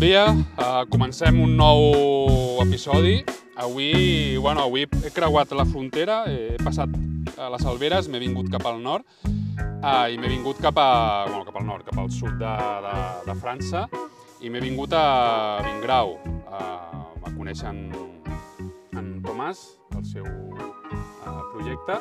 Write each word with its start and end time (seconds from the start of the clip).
dia, 0.00 0.32
uh, 0.32 0.88
comencem 0.88 1.36
un 1.44 1.58
nou 1.60 2.56
episodi. 2.64 3.20
Avui, 3.60 4.34
bueno, 4.40 4.62
avui 4.64 4.86
he 5.04 5.10
creuat 5.12 5.52
la 5.52 5.66
frontera, 5.68 6.22
he 6.24 6.56
passat 6.64 6.88
a 7.36 7.50
les 7.52 7.66
Alberes, 7.68 8.08
m'he 8.08 8.20
vingut 8.22 8.48
cap 8.48 8.64
al 8.64 8.80
nord 8.80 9.04
uh, 9.28 10.08
i 10.08 10.16
m'he 10.16 10.30
vingut 10.32 10.56
cap, 10.64 10.80
a, 10.80 11.26
bueno, 11.28 11.44
cap 11.44 11.58
al 11.60 11.66
nord, 11.68 11.84
cap 11.84 12.00
al 12.00 12.08
sud 12.08 12.38
de, 12.40 12.54
de, 12.86 12.94
de 13.26 13.34
França 13.42 13.84
i 14.40 14.48
m'he 14.48 14.62
vingut 14.64 14.96
a 14.96 15.60
Vingrau 15.66 16.16
uh, 16.16 17.20
a 17.20 17.34
conèixer 17.36 17.68
en, 17.68 17.82
en 18.96 19.10
Tomàs, 19.26 19.60
el 19.98 20.06
seu 20.08 20.24
uh, 20.24 21.42
projecte. 21.52 21.98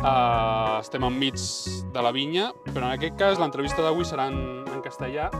Uh, 0.00 0.76
estem 0.82 1.08
enmig 1.08 1.40
de 1.94 2.04
la 2.04 2.12
vinya, 2.12 2.50
però 2.68 2.84
en 2.90 2.98
aquest 2.98 3.16
cas 3.16 3.40
l'entrevista 3.40 3.80
d'avui 3.80 4.04
serà 4.04 4.28
en, 4.28 4.68
en 4.68 4.84
castellà 4.84 5.30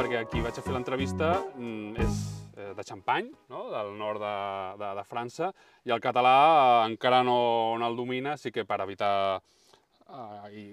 perquè 0.00 0.16
aquí 0.16 0.40
vaig 0.40 0.56
a 0.56 0.62
fer 0.64 0.72
l'entrevista 0.72 1.26
mm, 1.58 2.00
és 2.00 2.20
eh, 2.56 2.70
de 2.72 2.84
Champagne, 2.88 3.28
no? 3.52 3.66
del 3.68 3.90
nord 3.98 4.22
de, 4.22 4.36
de, 4.80 4.88
de 4.96 5.02
França, 5.04 5.50
i 5.84 5.92
el 5.92 6.00
català 6.00 6.36
eh, 6.46 6.86
encara 6.88 7.18
no, 7.26 7.76
no 7.76 7.90
el 7.90 7.98
domina, 7.98 8.32
així 8.32 8.48
que 8.54 8.64
per 8.64 8.78
evitar 8.80 9.10
eh, 9.36 10.46
i 10.56 10.64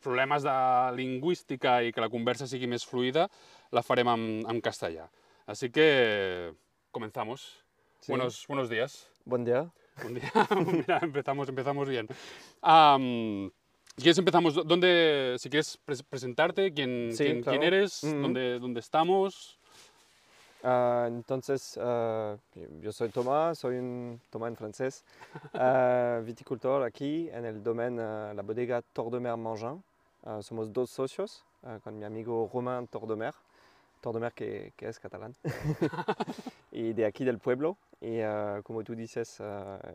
problemes 0.00 0.46
de 0.48 0.54
lingüística 0.96 1.82
i 1.84 1.92
que 1.92 2.00
la 2.00 2.08
conversa 2.08 2.48
sigui 2.48 2.70
més 2.70 2.86
fluida, 2.88 3.26
la 3.68 3.84
farem 3.84 4.08
en, 4.14 4.24
en 4.48 4.62
castellà. 4.64 5.10
Així 5.44 5.68
que 5.68 6.54
comenzamos. 6.88 7.44
Sí. 8.00 8.14
Buenos, 8.14 8.46
buenos 8.48 8.72
días. 8.72 8.96
Buen 9.26 9.44
día. 9.44 9.66
Un 10.08 10.16
día, 10.16 10.48
mira, 10.64 11.02
empezamos, 11.04 11.52
empezamos 11.52 11.88
bien. 11.88 12.08
Am, 12.62 13.52
si 13.96 14.02
quieres 14.02 14.18
empezamos, 14.18 14.54
¿dónde, 14.66 15.36
si 15.38 15.48
quieres 15.48 15.78
pres- 15.86 16.02
presentarte, 16.08 16.72
quién, 16.72 17.10
Sí, 17.12 17.24
quién, 17.24 17.42
claro. 17.42 17.60
quién 17.60 17.72
eres, 17.74 18.02
Ujú. 18.02 18.16
dónde, 18.22 18.58
dónde 18.58 18.80
estamos. 18.80 19.56
Ah, 20.64 21.04
entonces, 21.08 21.78
ah, 21.80 22.36
yo 22.80 22.90
soy 22.90 23.10
Tomás, 23.10 23.58
soy 23.58 23.76
un 23.76 24.20
Tomás 24.30 24.48
en 24.48 24.56
francés, 24.56 25.04
ah, 25.54 26.20
viticultor 26.24 26.82
aquí 26.82 27.28
en 27.30 27.44
el 27.44 27.62
domaine, 27.62 27.98
la 28.34 28.42
bodega 28.42 28.82
Tordemer 28.92 29.36
Mangin. 29.36 29.82
Somos 30.40 30.72
dos 30.72 30.88
socios 30.88 31.44
con 31.82 31.98
mi 31.98 32.04
amigo 32.06 32.50
Romain 32.52 32.86
Tordemer, 32.88 33.34
Tordemer 34.00 34.32
que, 34.32 34.72
que 34.74 34.88
es 34.88 34.98
catalán, 34.98 35.34
y 36.72 36.94
de 36.94 37.04
aquí 37.04 37.24
del 37.24 37.38
pueblo. 37.38 37.76
Y 38.00 38.20
como 38.62 38.82
tú 38.82 38.94
dices, 38.94 39.38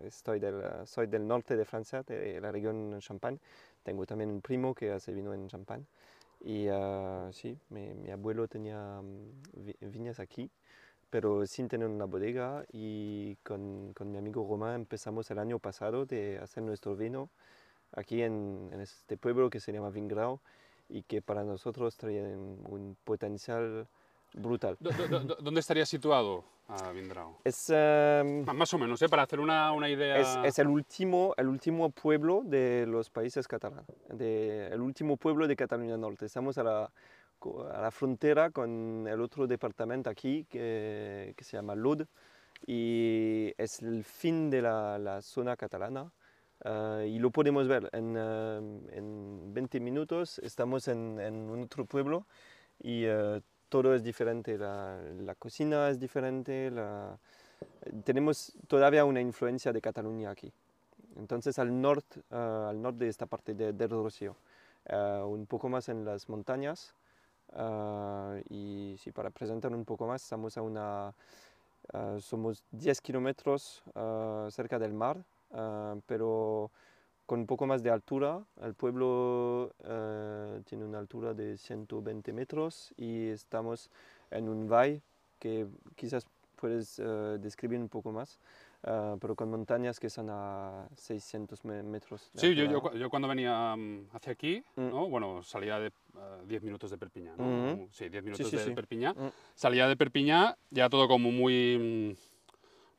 estoy 0.04 0.40
del, 0.40 0.62
soy 0.86 1.08
del 1.08 1.28
norte 1.28 1.56
de 1.58 1.66
Francia, 1.66 2.04
de 2.04 2.40
la 2.40 2.52
región 2.52 3.00
Champagne. 3.00 3.40
Tengo 3.90 4.06
también 4.06 4.30
un 4.30 4.40
primo 4.40 4.76
que 4.76 4.92
hace 4.92 5.12
vino 5.12 5.34
en 5.34 5.48
Champagne. 5.48 5.84
Y 6.42 6.68
ah, 6.68 7.28
sí, 7.34 7.58
mi, 7.72 7.92
mi 7.96 8.12
abuelo 8.12 8.48
tenía 8.48 9.02
mm, 9.02 9.66
vi- 9.66 9.76
viñas 9.82 10.20
aquí, 10.20 10.52
pero 11.10 11.48
sin 11.48 11.68
tener 11.68 11.88
una 11.88 12.06
bodega. 12.06 12.64
Y 12.72 13.36
con, 13.38 13.92
con 13.96 14.12
mi 14.12 14.20
amigo 14.20 14.46
Román 14.48 14.76
empezamos 14.76 15.32
el 15.32 15.40
año 15.40 15.58
pasado 15.58 16.06
de 16.06 16.38
hacer 16.38 16.62
nuestro 16.62 16.96
vino 16.96 17.32
aquí 17.94 18.22
en, 18.22 18.70
en 18.72 18.80
este 18.80 19.18
pueblo 19.18 19.50
que 19.50 19.60
se 19.60 19.74
llama 19.74 19.90
Vingrau 19.90 20.40
y 20.88 21.02
que 21.02 21.24
para 21.24 21.44
nosotros 21.44 21.98
trae 21.98 22.22
un, 22.22 22.96
potencial 23.04 23.88
brutal. 24.34 24.78
¿Dónde 25.42 25.62
estaría 25.62 25.88
situado 25.88 26.44
ah, 26.70 26.92
Vindrao? 26.94 27.38
Es, 27.44 27.70
em, 27.70 28.44
M- 28.44 28.54
Más 28.54 28.74
o 28.74 28.78
menos, 28.78 29.02
¿eh? 29.02 29.10
para 29.10 29.24
hacer 29.24 29.40
una, 29.40 29.72
una 29.72 29.90
idea. 29.90 30.18
es, 30.18 30.38
es 30.44 30.60
el, 30.60 30.68
último, 30.68 31.34
el 31.38 31.48
último 31.48 31.90
pueblo 31.90 32.42
de 32.46 32.86
los 32.88 33.10
países 33.10 33.48
catalanes, 33.48 33.86
de, 34.10 34.68
el 34.68 34.82
último 34.82 35.18
pueblo 35.18 35.48
de 35.48 35.56
Cataluña 35.56 35.98
Norte. 35.98 36.26
Estamos 36.26 36.58
a 36.58 36.64
la, 36.64 36.92
a 37.74 37.82
la 37.82 37.92
frontera 37.92 38.52
con 38.52 39.06
el 39.08 39.22
otro 39.22 39.48
departamento 39.48 40.10
aquí 40.10 40.46
que, 40.50 41.34
que 41.36 41.44
se 41.44 41.58
llama 41.58 41.76
Lod 41.76 42.04
y 42.68 43.54
es 43.58 43.82
el 43.82 44.04
fin 44.04 44.50
de 44.50 44.62
la, 44.62 44.98
la 45.00 45.22
zona 45.22 45.56
catalana. 45.56 46.12
eh, 46.66 47.08
y 47.10 47.20
lo 47.20 47.32
podemos 47.32 47.68
ver 47.68 47.90
en, 47.94 48.16
eh, 48.18 48.58
en 48.98 49.54
20 49.54 49.80
minutos. 49.80 50.40
Estamos 50.40 50.88
en, 50.90 51.20
en 51.22 51.50
otro 51.64 51.86
pueblo 51.86 52.26
y 52.82 53.06
eh, 53.06 53.42
todo 53.70 53.94
es 53.96 54.04
diferente. 54.04 54.58
La, 54.58 55.00
la 55.22 55.36
cocina 55.36 55.90
es 55.90 56.00
diferente. 56.00 56.72
La, 56.72 57.18
tenemos 58.04 58.54
todavía 58.68 59.06
una 59.06 59.22
influencia 59.22 59.72
de 59.74 59.82
Cataluña 59.82 60.32
aquí. 60.32 60.52
Entonces 61.18 61.60
al 61.60 61.80
norte, 61.82 62.22
eh, 62.32 62.66
al 62.70 62.82
norte 62.82 63.06
de 63.06 63.10
esta 63.10 63.26
parte 63.26 63.54
de, 63.54 63.74
del 63.74 63.90
Rocío, 63.90 64.36
eh, 64.86 65.22
un 65.26 65.46
poco 65.46 65.70
más 65.70 65.90
en 65.90 66.06
las 66.06 66.30
montañas. 66.30 66.94
eh, 67.56 68.44
y 68.50 68.96
sí, 69.00 69.12
para 69.12 69.30
presentar 69.32 69.74
un 69.74 69.86
poco 69.86 70.08
más, 70.08 70.24
estamos 70.24 70.58
a 70.58 70.62
una, 70.62 71.14
eh, 71.94 72.18
somos 72.22 72.64
10 72.72 73.02
kilómetros 73.02 73.84
cerca 74.52 74.80
del 74.80 74.94
mar, 74.94 75.24
pero 76.06 76.72
con 77.30 77.42
un 77.42 77.46
poco 77.46 77.68
más 77.68 77.84
de 77.84 77.92
altura. 77.92 78.44
El 78.60 78.74
pueblo 78.74 79.72
eh, 79.84 80.62
tiene 80.66 80.84
una 80.84 80.98
altura 80.98 81.36
de 81.36 81.58
120 81.60 82.34
metros 82.34 82.92
y 82.98 83.28
estamos 83.28 83.92
en 84.32 84.50
un 84.50 84.68
valle 84.68 85.04
que 85.38 85.68
quizás 85.96 86.26
puedes 86.56 86.98
eh, 86.98 87.38
describir 87.40 87.80
un 87.80 87.88
poco 87.88 88.12
más, 88.12 88.40
eh, 88.82 89.16
pero 89.22 89.36
con 89.36 89.52
montañas 89.52 90.00
que 90.00 90.10
son 90.10 90.28
a 90.32 90.88
600 90.96 91.64
me- 91.66 91.84
metros. 91.84 92.32
de 92.34 92.40
Sí, 92.42 92.56
yo, 92.56 92.66
yo, 92.66 92.94
yo 92.96 93.10
cuando 93.12 93.28
venía 93.28 93.76
mm, 93.76 94.08
hacia 94.12 94.34
aquí, 94.34 94.64
Mm. 94.76 94.90
¿no? 94.90 95.08
bueno, 95.08 95.44
salía 95.44 95.78
de 95.80 95.88
eh, 95.90 95.92
10 96.48 96.64
minutos 96.64 96.90
de 96.90 96.98
Perpiñá, 96.98 97.36
¿no? 97.38 97.44
Mhm. 97.44 97.90
Sí, 97.92 98.10
10 98.10 98.24
minutos 98.24 98.50
sí, 98.50 98.58
de 98.58 98.64
sí. 98.64 98.72
Perpiñá. 98.72 99.14
Mm. 99.14 99.30
Salía 99.54 99.88
de 99.88 99.96
Perpiñá, 99.96 100.58
ya 100.72 100.90
todo 100.90 101.08
como 101.08 101.32
muy, 101.32 102.16
mm, 102.18 102.29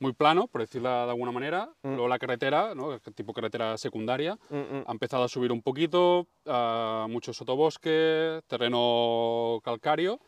muy 0.00 0.12
plano, 0.14 0.48
por 0.48 0.62
decirlo 0.62 0.88
de 0.88 1.10
alguna 1.10 1.30
manera. 1.30 1.70
Mm. 1.82 1.88
Luego 1.90 2.08
la 2.08 2.18
carretera, 2.18 2.74
¿no? 2.74 2.98
tipo 3.14 3.32
carretera 3.32 3.76
secundaria, 3.78 4.36
Mm, 4.48 4.56
mm. 4.56 4.84
ha 4.86 4.92
empezado 4.92 5.22
a 5.24 5.28
subir 5.28 5.52
un 5.52 5.62
poquito, 5.62 6.26
ah, 6.46 7.06
mucho 7.08 7.32
sotobosque, 7.32 8.40
terreno 8.48 9.60
calcáreo. 9.62 10.18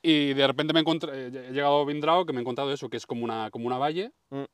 Y 0.00 0.34
de 0.34 0.46
repente 0.46 0.72
me 0.72 0.80
encontré, 0.80 1.26
he 1.26 1.30
llegado 1.52 1.80
a 1.80 1.84
Vindrao, 1.84 2.24
que 2.24 2.32
me 2.32 2.38
he 2.38 2.42
encontrado 2.42 2.72
eso, 2.72 2.88
que 2.88 2.96
es 2.96 3.06
como 3.06 3.24
una, 3.24 3.50
como 3.50 3.66
una 3.66 3.78
valle 3.78 4.10
Mm. 4.30 4.44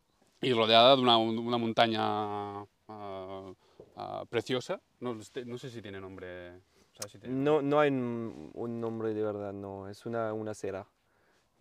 y 0.42 0.52
rodeada 0.52 0.96
de 0.96 1.02
una, 1.02 1.16
una 1.18 1.58
montaña 1.58 2.00
ah, 2.88 3.52
ah, 3.96 4.24
preciosa. 4.28 4.80
No, 5.00 5.12
este- 5.20 5.44
no 5.44 5.56
sé 5.58 5.70
si 5.70 5.80
tiene 5.82 6.00
nombre. 6.00 6.60
¿sabes 6.98 7.12
si 7.12 7.18
tiene 7.18 7.34
No, 7.36 7.62
no 7.62 7.78
hay 7.80 7.90
un, 7.90 8.50
un 8.54 8.80
nombre 8.80 9.14
de 9.14 9.22
verdad, 9.22 9.52
no, 9.52 9.88
es 9.88 10.04
una, 10.04 10.32
una 10.32 10.50
acera. 10.50 10.86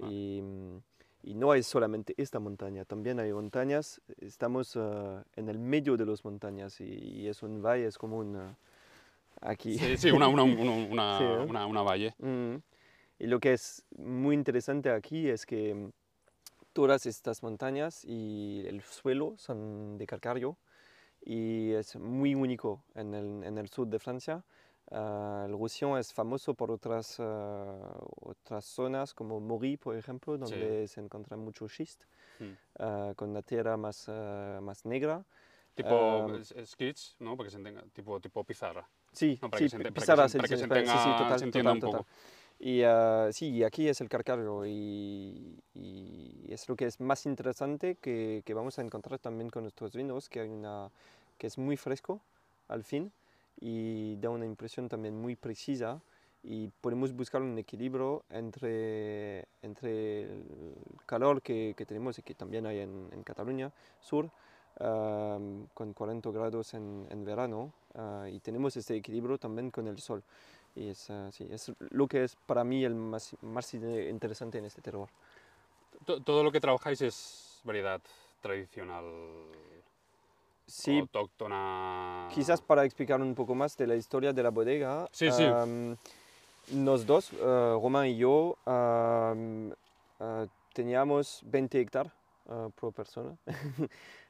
Ah. 0.02 0.08
Y, 0.10 0.42
mm, 0.42 0.78
y 1.28 1.34
no 1.34 1.52
hay 1.52 1.62
solamente 1.62 2.14
esta 2.18 2.40
montaña, 2.40 2.86
también 2.86 3.20
hay 3.20 3.34
montañas, 3.34 4.00
estamos 4.22 4.76
eh, 4.78 5.24
en 5.36 5.50
el 5.50 5.60
medio 5.60 5.98
de 5.98 6.06
las 6.06 6.24
montañas 6.24 6.80
y, 6.80 6.86
y 6.86 7.28
es 7.28 7.44
un 7.44 7.62
valle, 7.62 7.86
es 7.88 7.98
como 7.98 8.18
un... 8.20 8.36
eh, 8.38 8.56
aquí. 9.42 9.78
Sí, 9.78 9.98
sí, 9.98 10.12
una, 10.12 10.30
una, 10.30 10.44
una, 10.64 10.72
una, 10.72 11.18
Sí, 11.18 11.24
¿eh? 11.26 11.66
una- 11.66 11.82
valle. 11.84 12.16
Mm. 12.20 12.56
Y 13.20 13.28
lo 13.28 13.40
que 13.42 13.52
es 13.54 13.84
muy 13.98 14.36
interesante 14.36 14.90
aquí 14.90 15.28
es 15.28 15.46
que 15.46 15.74
mm, 15.74 15.92
todas 16.72 17.06
estas 17.06 17.44
montañas 17.44 18.06
y 18.06 18.64
el 18.66 18.82
suelo 18.82 19.34
son 19.38 19.98
de 19.98 20.06
calcáreo 20.08 20.58
y 21.26 21.72
es 21.72 21.98
muy 21.98 22.36
único 22.36 22.84
en 22.96 23.14
el, 23.14 23.44
en 23.44 23.58
el 23.58 23.68
sur 23.68 23.88
de 23.88 24.00
Francia. 24.00 24.46
Ah, 24.92 25.44
el 25.48 25.52
Roussillon 25.52 25.98
es 25.98 26.14
famoso 26.14 26.54
por 26.54 26.72
otras, 26.72 27.18
ah, 27.20 28.00
otras 28.22 28.66
zonas 28.66 29.14
como 29.14 29.40
Maury, 29.40 29.78
por 29.78 29.98
ejemplo, 29.98 30.38
donde 30.38 30.88
se 30.88 31.02
encuentra 31.02 31.36
mucho 31.36 31.68
schist, 31.68 32.04
Mm. 32.40 32.54
ah, 32.80 33.14
con 33.16 33.34
la 33.34 33.42
tierra 33.42 33.76
más, 33.78 34.08
más 34.62 34.86
negra. 34.86 35.24
Tipo 35.76 36.30
sketch, 36.66 37.16
¿no? 37.20 37.36
Para 37.36 37.48
que 37.48 37.52
se 37.52 37.58
entienda, 37.58 37.84
tipo, 37.94 38.20
tipo 38.20 38.44
pizarra. 38.44 38.88
Sí, 39.12 39.40
No, 39.42 39.50
sí, 39.58 39.70
se 39.70 39.80
pizarra, 39.92 40.28
se- 40.28 40.40
sí, 40.42 40.48
se 40.48 40.58
sí, 40.58 40.64
sí, 40.66 41.38
sí, 41.38 41.44
entienda 41.46 41.72
total, 41.72 41.74
un 41.74 41.80
poco. 41.80 42.08
Y 42.60 42.82
sí, 43.34 43.50
y 43.50 43.64
aquí 43.64 43.88
es 43.88 44.02
el 44.02 44.10
carcario 44.10 44.66
y, 44.66 45.60
y 45.76 46.46
es 46.52 46.68
lo 46.70 46.76
que 46.76 46.86
es 46.86 47.00
más 47.00 47.26
interesante 47.26 47.96
que, 47.96 48.42
que 48.46 48.54
vamos 48.54 48.80
a 48.80 48.82
encontrar 48.82 49.20
también 49.20 49.50
con 49.50 49.64
nuestros 49.64 49.94
vinos, 49.96 50.30
que, 50.30 50.40
hay 50.40 50.50
una, 50.50 50.90
que 51.38 51.48
es 51.48 51.58
muy 51.58 51.78
fresco 51.78 52.22
al 52.68 52.84
fin 52.84 53.12
y 53.60 54.16
da 54.18 54.30
una 54.30 54.46
impresión 54.46 54.88
también 54.90 55.16
muy 55.20 55.36
precisa 55.36 56.02
y 56.44 56.68
podemos 56.68 57.14
buscar 57.14 57.42
un 57.42 57.58
equilibrio 57.58 58.24
entre, 58.30 59.46
entre 59.62 60.24
el 60.24 60.44
calor 61.06 61.42
que, 61.42 61.74
que 61.76 61.86
tenemos 61.86 62.18
y 62.20 62.22
que 62.22 62.36
también 62.36 62.66
hay 62.66 62.80
en, 62.80 63.10
en 63.12 63.24
Cataluña 63.24 63.72
Sur, 64.00 64.30
con 64.78 65.94
40 65.94 66.30
grados 66.32 66.74
en, 66.76 67.08
en 67.10 67.26
verano 67.26 67.74
ah, 67.96 68.28
y 68.32 68.40
tenemos 68.40 68.78
este 68.78 68.96
equilibrio 68.96 69.38
también 69.38 69.72
con 69.72 69.88
el 69.88 69.98
sol. 70.00 70.22
Y 70.76 70.90
es, 70.90 71.10
ah, 71.10 71.32
sí, 71.32 71.48
es 71.50 71.72
lo 71.90 72.08
que 72.08 72.24
es 72.24 72.36
para 72.36 72.64
mí 72.64 72.86
el 72.86 72.94
más, 72.94 73.36
más 73.42 73.74
interesante 73.74 74.60
en 74.60 74.66
este 74.66 74.82
terror. 74.82 75.10
To- 76.06 76.22
Todo 76.22 76.44
lo 76.44 76.52
que 76.52 76.60
trabajáis 76.60 77.02
es 77.02 77.60
variedad 77.64 78.00
tradicional, 78.42 79.04
Sí, 80.68 81.00
autóctona. 81.00 82.28
quizás 82.34 82.62
para 82.62 82.84
explicar 82.84 83.22
un 83.22 83.34
poco 83.34 83.56
más 83.56 83.78
de 83.78 83.88
la 83.88 83.96
historia 83.96 84.34
de 84.34 84.44
la 84.44 84.50
bodega. 84.50 85.08
Sí, 85.12 85.32
sí. 85.32 85.44
am, 85.44 85.96
nos 86.74 87.06
dos, 87.06 87.32
eh, 87.32 87.78
Román 87.82 88.08
y 88.08 88.18
yo, 88.18 88.58
am, 88.66 89.72
ah, 90.20 90.46
teníamos 90.74 91.42
20 91.46 91.80
hectáreas 91.80 92.14
ah, 92.50 92.68
por 92.76 92.94
persona. 92.94 93.36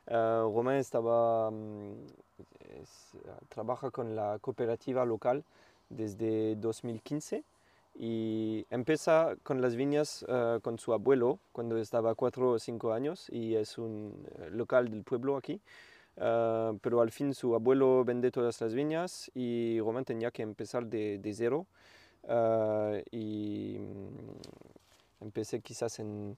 Romain 0.09 0.77
estaba, 0.79 1.51
mm, 1.51 1.93
es- 2.81 3.11
trabaja 3.49 3.89
con 3.91 4.15
la 4.15 4.37
cooperativa 4.39 5.03
local 5.05 5.43
desde 5.89 6.55
2015 6.55 7.43
y 7.99 8.65
empieza 8.69 9.35
con 9.43 9.59
las 9.61 9.75
viñas 9.75 10.23
ah, 10.29 10.59
con 10.61 10.77
su 10.77 10.93
abuelo 10.93 11.39
cuando 11.51 11.77
estaba 11.77 12.13
4 12.15 12.51
o 12.51 12.59
5 12.59 12.93
años 12.93 13.27
y 13.31 13.55
es 13.55 13.77
un 13.79 14.13
local 14.51 14.89
del 14.91 15.03
pueblo 15.03 15.35
aquí. 15.35 15.59
Ah, 16.19 16.73
pero 16.81 17.01
al 17.01 17.11
fin 17.11 17.33
su 17.33 17.53
abuelo 17.53 18.03
vende 18.03 18.31
todas 18.31 18.59
las 18.61 18.73
viñas 18.73 19.29
y 19.35 19.79
Romain 19.79 20.03
tenía 20.05 20.31
que 20.31 20.41
empezar 20.41 20.85
de, 20.85 21.19
de 21.19 21.33
cero. 21.33 21.65
Ah, 22.27 22.97
y 23.11 23.77
mm, 23.79 25.23
empecé 25.25 25.59
quizás 25.61 25.99
en, 25.99 26.37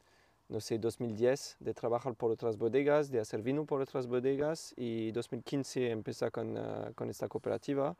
no 0.49 0.59
sé, 0.59 0.77
2010 0.79 1.55
de 1.59 1.73
trabajar 1.73 2.13
por 2.15 2.31
otras 2.31 2.57
bodegas, 2.57 3.09
de 3.09 3.19
hacer 3.19 3.41
vino 3.41 3.65
por 3.65 3.81
otras 3.81 4.07
bodegas 4.07 4.73
y 4.77 5.11
2015 5.11 5.89
empecé 5.91 6.29
con, 6.31 6.57
ah, 6.57 6.91
con 6.95 7.09
esta 7.09 7.27
cooperativa 7.27 7.95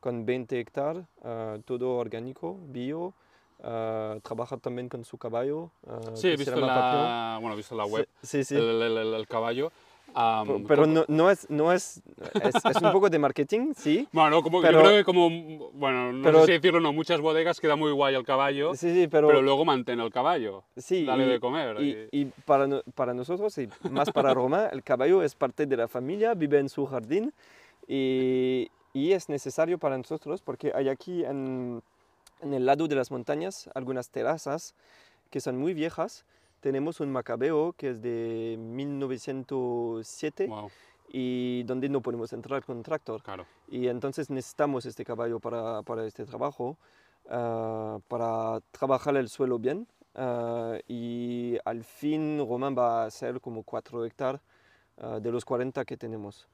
con 0.00 0.26
20 0.26 0.60
hectáreas, 0.60 1.06
todo 1.64 1.96
orgánico, 1.96 2.58
bio. 2.68 3.14
ah, 3.62 4.18
trabaja 4.22 4.58
también 4.58 4.88
con 4.90 5.02
su 5.02 5.16
caballo. 5.16 5.70
ah, 5.86 5.98
Sí, 6.14 6.28
he 6.28 6.36
visto, 6.36 6.60
la, 6.60 7.38
bueno, 7.40 7.54
he 7.54 7.56
visto 7.56 7.74
la 7.74 7.86
web, 7.86 8.06
Sí, 8.22 8.44
sí. 8.44 8.54
El, 8.54 8.82
el- 8.82 8.98
el- 8.98 9.14
el 9.14 9.26
caballo. 9.26 9.72
Am, 10.14 10.64
Pero- 10.66 10.86
no, 10.86 11.04
no 11.08 11.30
es, 11.30 11.48
no 11.50 11.72
es, 11.72 12.00
es, 12.42 12.54
es 12.64 12.82
un 12.82 12.92
poco 12.92 13.10
de 13.10 13.18
marketing, 13.18 13.72
sí. 13.76 14.06
Bueno, 14.12 14.42
como, 14.42 14.62
pero- 14.62 14.78
yo 14.80 14.84
creo 14.84 14.96
que 14.98 15.04
como, 15.04 15.28
bueno, 15.72 16.12
no 16.12 16.22
pero- 16.22 16.40
sé 16.40 16.46
si 16.46 16.52
decirlo, 16.52 16.80
no, 16.80 16.92
muchas 16.92 17.20
bodegas 17.20 17.60
queda 17.60 17.74
muy 17.76 17.90
guay 17.92 18.14
el 18.14 18.24
caballo, 18.24 18.74
Sí, 18.74 18.92
sí, 18.94 19.08
pero, 19.08 19.26
pero, 19.28 19.42
luego 19.42 19.64
mantén 19.64 19.98
el 20.00 20.10
caballo, 20.12 20.62
sí, 20.76 21.04
dale 21.04 21.26
y, 21.26 21.28
de 21.30 21.40
comer. 21.40 21.80
y, 21.82 22.08
y 22.12 22.24
para, 22.46 22.66
no- 22.66 22.82
para 22.94 23.12
nosotros, 23.12 23.56
y 23.58 23.68
más 23.90 24.10
para 24.12 24.32
Roma, 24.32 24.66
el 24.72 24.82
caballo 24.84 25.22
es 25.22 25.34
parte 25.34 25.66
de 25.66 25.76
la 25.76 25.88
familia, 25.88 26.34
vive 26.34 26.58
en 26.60 26.68
su 26.68 26.86
jardín 26.86 27.32
y, 27.88 28.70
y 28.92 29.12
es 29.12 29.28
necesario 29.28 29.78
para 29.78 29.98
nosotros 29.98 30.42
porque 30.42 30.72
hay 30.74 30.88
aquí 30.88 31.24
en, 31.24 31.82
en 32.40 32.54
el 32.54 32.64
lado 32.66 32.86
de 32.88 32.94
las 32.94 33.10
montañas 33.10 33.68
algunas 33.74 34.10
terrazas 34.10 34.74
que 35.30 35.40
son 35.40 35.58
muy 35.58 35.74
viejas. 35.74 36.24
Tenemos 36.64 36.98
un 37.00 37.12
macabeo 37.12 37.74
que 37.76 37.90
es 37.90 38.00
de 38.00 38.56
1907 38.58 40.46
Wow, 40.46 40.70
y 41.08 41.62
donde 41.64 41.90
no 41.90 42.00
podemos 42.00 42.32
entrar 42.32 42.64
con 42.64 42.82
tractor. 42.82 43.22
claro. 43.22 43.44
Y 43.68 43.88
entonces 43.88 44.30
necesitamos 44.30 44.86
este 44.86 45.04
caballo 45.04 45.40
para, 45.40 45.82
para 45.82 46.06
este 46.06 46.24
trabajo, 46.24 46.78
ah, 47.28 47.98
para 48.08 48.60
trabajar 48.70 49.14
el 49.18 49.28
suelo 49.28 49.58
bien. 49.58 49.86
ah, 50.14 50.78
y 50.88 51.58
al 51.66 51.84
fin 51.84 52.38
Román 52.38 52.74
va 52.74 53.02
a 53.02 53.06
hacer 53.08 53.42
como 53.42 53.62
4 53.62 54.02
hectáreas 54.06 54.40
ah, 54.96 55.20
de 55.20 55.30
los 55.30 55.44
40 55.44 55.84
que 55.84 55.98
tenemos. 55.98 56.48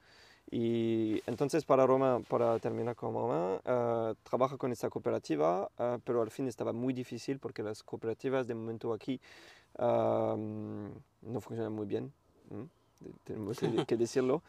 Y 0.52 1.22
entonces 1.26 1.64
para 1.64 1.86
Roma, 1.86 2.20
para 2.28 2.58
terminar 2.58 2.96
con 2.96 3.14
Roma, 3.14 3.60
ah, 3.64 4.14
trabaja 4.24 4.56
con 4.56 4.72
esta 4.72 4.90
cooperativa, 4.90 5.70
ah, 5.78 5.98
pero 6.04 6.22
al 6.22 6.30
fin 6.30 6.48
estaba 6.48 6.72
muy 6.72 6.92
difícil 6.92 7.38
porque 7.38 7.62
las 7.62 7.82
cooperativas 7.84 8.46
de 8.48 8.54
momento 8.54 8.92
aquí 8.92 9.20
ah, 9.78 10.34
no 10.36 11.40
funcionan 11.40 11.72
muy 11.72 11.86
bien. 11.86 12.12
Tenemos 13.24 13.58
que- 13.86 13.96
decirlo. 13.96 14.42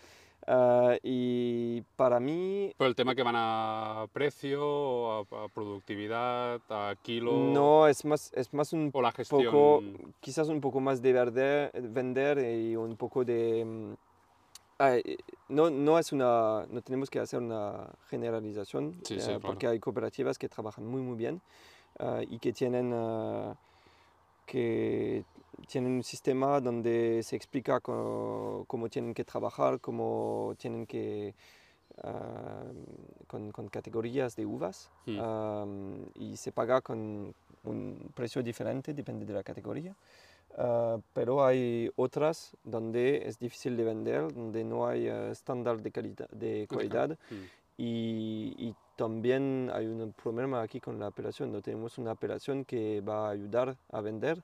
Y 1.03 1.81
para 1.95 2.19
mí 2.19 2.73
Pero 2.75 2.87
el 2.87 2.95
tema 2.95 3.13
que 3.13 3.21
van 3.21 3.35
a 3.37 4.07
precio, 4.11 5.11
a, 5.11 5.19
a 5.19 5.47
productividad, 5.53 6.59
a 6.69 6.95
kilo, 7.03 7.31
no 7.31 7.87
es 7.87 8.03
más, 8.05 8.33
es 8.33 8.51
más 8.51 8.73
un 8.73 8.89
o 8.91 9.01
la 9.03 9.11
gestión. 9.11 9.45
poco, 9.45 9.83
quizás 10.19 10.47
un 10.49 10.59
poco 10.59 10.79
más 10.79 10.99
de 11.03 11.13
verde- 11.13 11.71
vender 11.79 12.39
y 12.59 12.75
un 12.75 12.97
poco 12.97 13.23
de... 13.23 13.95
ah, 14.81 14.95
eh, 14.97 15.17
no, 15.49 15.69
no, 15.69 15.99
es 15.99 16.11
una, 16.11 16.65
no 16.69 16.81
tenemos 16.81 17.09
que 17.09 17.19
hacer 17.19 17.39
una 17.39 17.87
generalización 18.09 18.99
Sí, 19.03 19.15
eh, 19.15 19.19
sí, 19.19 19.25
claro. 19.27 19.41
porque 19.41 19.67
hay 19.67 19.79
cooperativas 19.79 20.37
que 20.37 20.49
trabajan 20.49 20.85
muy 20.85 21.01
muy 21.01 21.15
bien 21.15 21.41
ah, 21.99 22.21
y 22.27 22.39
que 22.39 22.51
tienen, 22.51 22.91
ah, 22.93 23.55
que 24.45 25.23
tienen 25.67 25.91
un 25.93 26.03
sistema 26.03 26.59
donde 26.59 27.21
se 27.23 27.35
explica 27.35 27.79
cómo 27.79 28.89
tienen 28.89 29.13
que 29.13 29.23
trabajar, 29.23 29.79
cómo 29.79 30.55
tienen 30.57 30.85
que... 30.85 31.33
con, 33.27 33.51
con 33.51 33.67
categorías 33.69 34.35
de 34.35 34.45
uvas 34.45 34.89
Mm. 35.05 35.19
am, 35.19 36.05
y 36.15 36.37
se 36.37 36.51
paga 36.51 36.81
con 36.81 37.33
un 37.63 38.11
precio 38.15 38.41
diferente, 38.43 38.93
depende 38.93 39.25
de 39.25 39.33
la 39.33 39.43
categoría. 39.43 39.95
Ah, 40.57 40.97
pero 41.13 41.45
hay 41.45 41.91
otras 41.95 42.55
donde 42.63 43.27
es 43.27 43.39
difícil 43.39 43.77
de 43.77 43.83
vender, 43.83 44.33
donde 44.33 44.63
no 44.63 44.87
hay 44.87 45.07
eh, 45.07 45.31
estándar 45.31 45.81
de, 45.81 45.91
calidad, 45.91 46.29
de 46.29 46.67
calidad 46.69 47.17
Mm. 47.29 47.35
y, 47.77 48.55
y 48.57 48.75
también 48.95 49.71
hay 49.73 49.87
un 49.87 50.13
problema 50.13 50.61
aquí 50.61 50.79
con 50.79 50.99
la 50.99 51.07
apelación. 51.07 51.51
No 51.51 51.61
tenemos 51.61 51.97
una 51.97 52.11
apelación 52.11 52.65
que 52.65 53.01
va 53.01 53.27
a 53.27 53.31
ayudar 53.31 53.77
a 53.91 54.01
vender. 54.01 54.43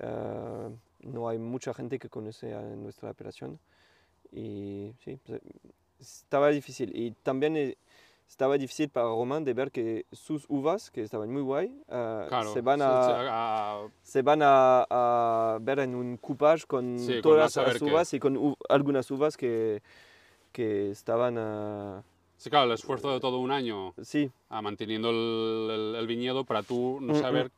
Ah, 0.00 0.68
no 1.00 1.28
hay 1.28 1.38
mucha 1.38 1.72
gente 1.74 1.98
que 1.98 2.08
conoce 2.08 2.54
a 2.54 2.60
nuestra 2.60 3.10
apelación 3.10 3.58
y 4.32 4.92
sí, 5.04 5.18
pues, 5.26 5.40
estaba 6.00 6.48
difícil. 6.50 6.94
Y 6.94 7.12
también 7.22 7.56
eh, 7.56 7.76
estaba 8.28 8.58
difícil 8.58 8.88
para 8.90 9.06
Román 9.06 9.44
de 9.44 9.54
ver 9.54 9.70
que 9.70 10.04
sus 10.12 10.44
uvas, 10.48 10.90
que 10.90 11.02
estaban 11.02 11.32
muy 11.32 11.42
guay, 11.42 11.82
ah, 11.88 12.26
Claro, 12.28 12.52
se 12.52 12.60
van 12.60 12.80
a, 12.82 13.90
se 14.02 14.22
van 14.22 14.40
a, 14.42 14.86
a 14.90 15.58
ver 15.60 15.80
en 15.80 15.94
un 15.94 16.16
coupage 16.18 16.66
con 16.66 16.98
Sí, 16.98 17.12
con 17.14 17.22
todas 17.22 17.52
saber 17.52 17.72
las 17.74 17.82
uvas 17.82 18.14
y 18.14 18.20
con 18.20 18.36
u- 18.36 18.56
algunas 18.68 19.10
uvas 19.10 19.36
que, 19.36 19.82
que 20.52 20.90
estaban, 20.90 21.36
ah, 21.38 22.02
Sí, 22.36 22.50
claro, 22.50 22.66
el 22.66 22.72
esfuerzo 22.72 23.12
de 23.12 23.18
todo 23.18 23.38
un 23.38 23.50
año. 23.50 23.94
Sí, 24.02 24.30
a 24.48 24.62
manteniendo 24.62 25.10
el, 25.10 25.70
el- 25.70 25.94
el 25.96 26.06
viñedo 26.06 26.44
para 26.44 26.62
tú 26.62 26.98
no 27.00 27.12
Mm, 27.14 27.20
saber 27.20 27.50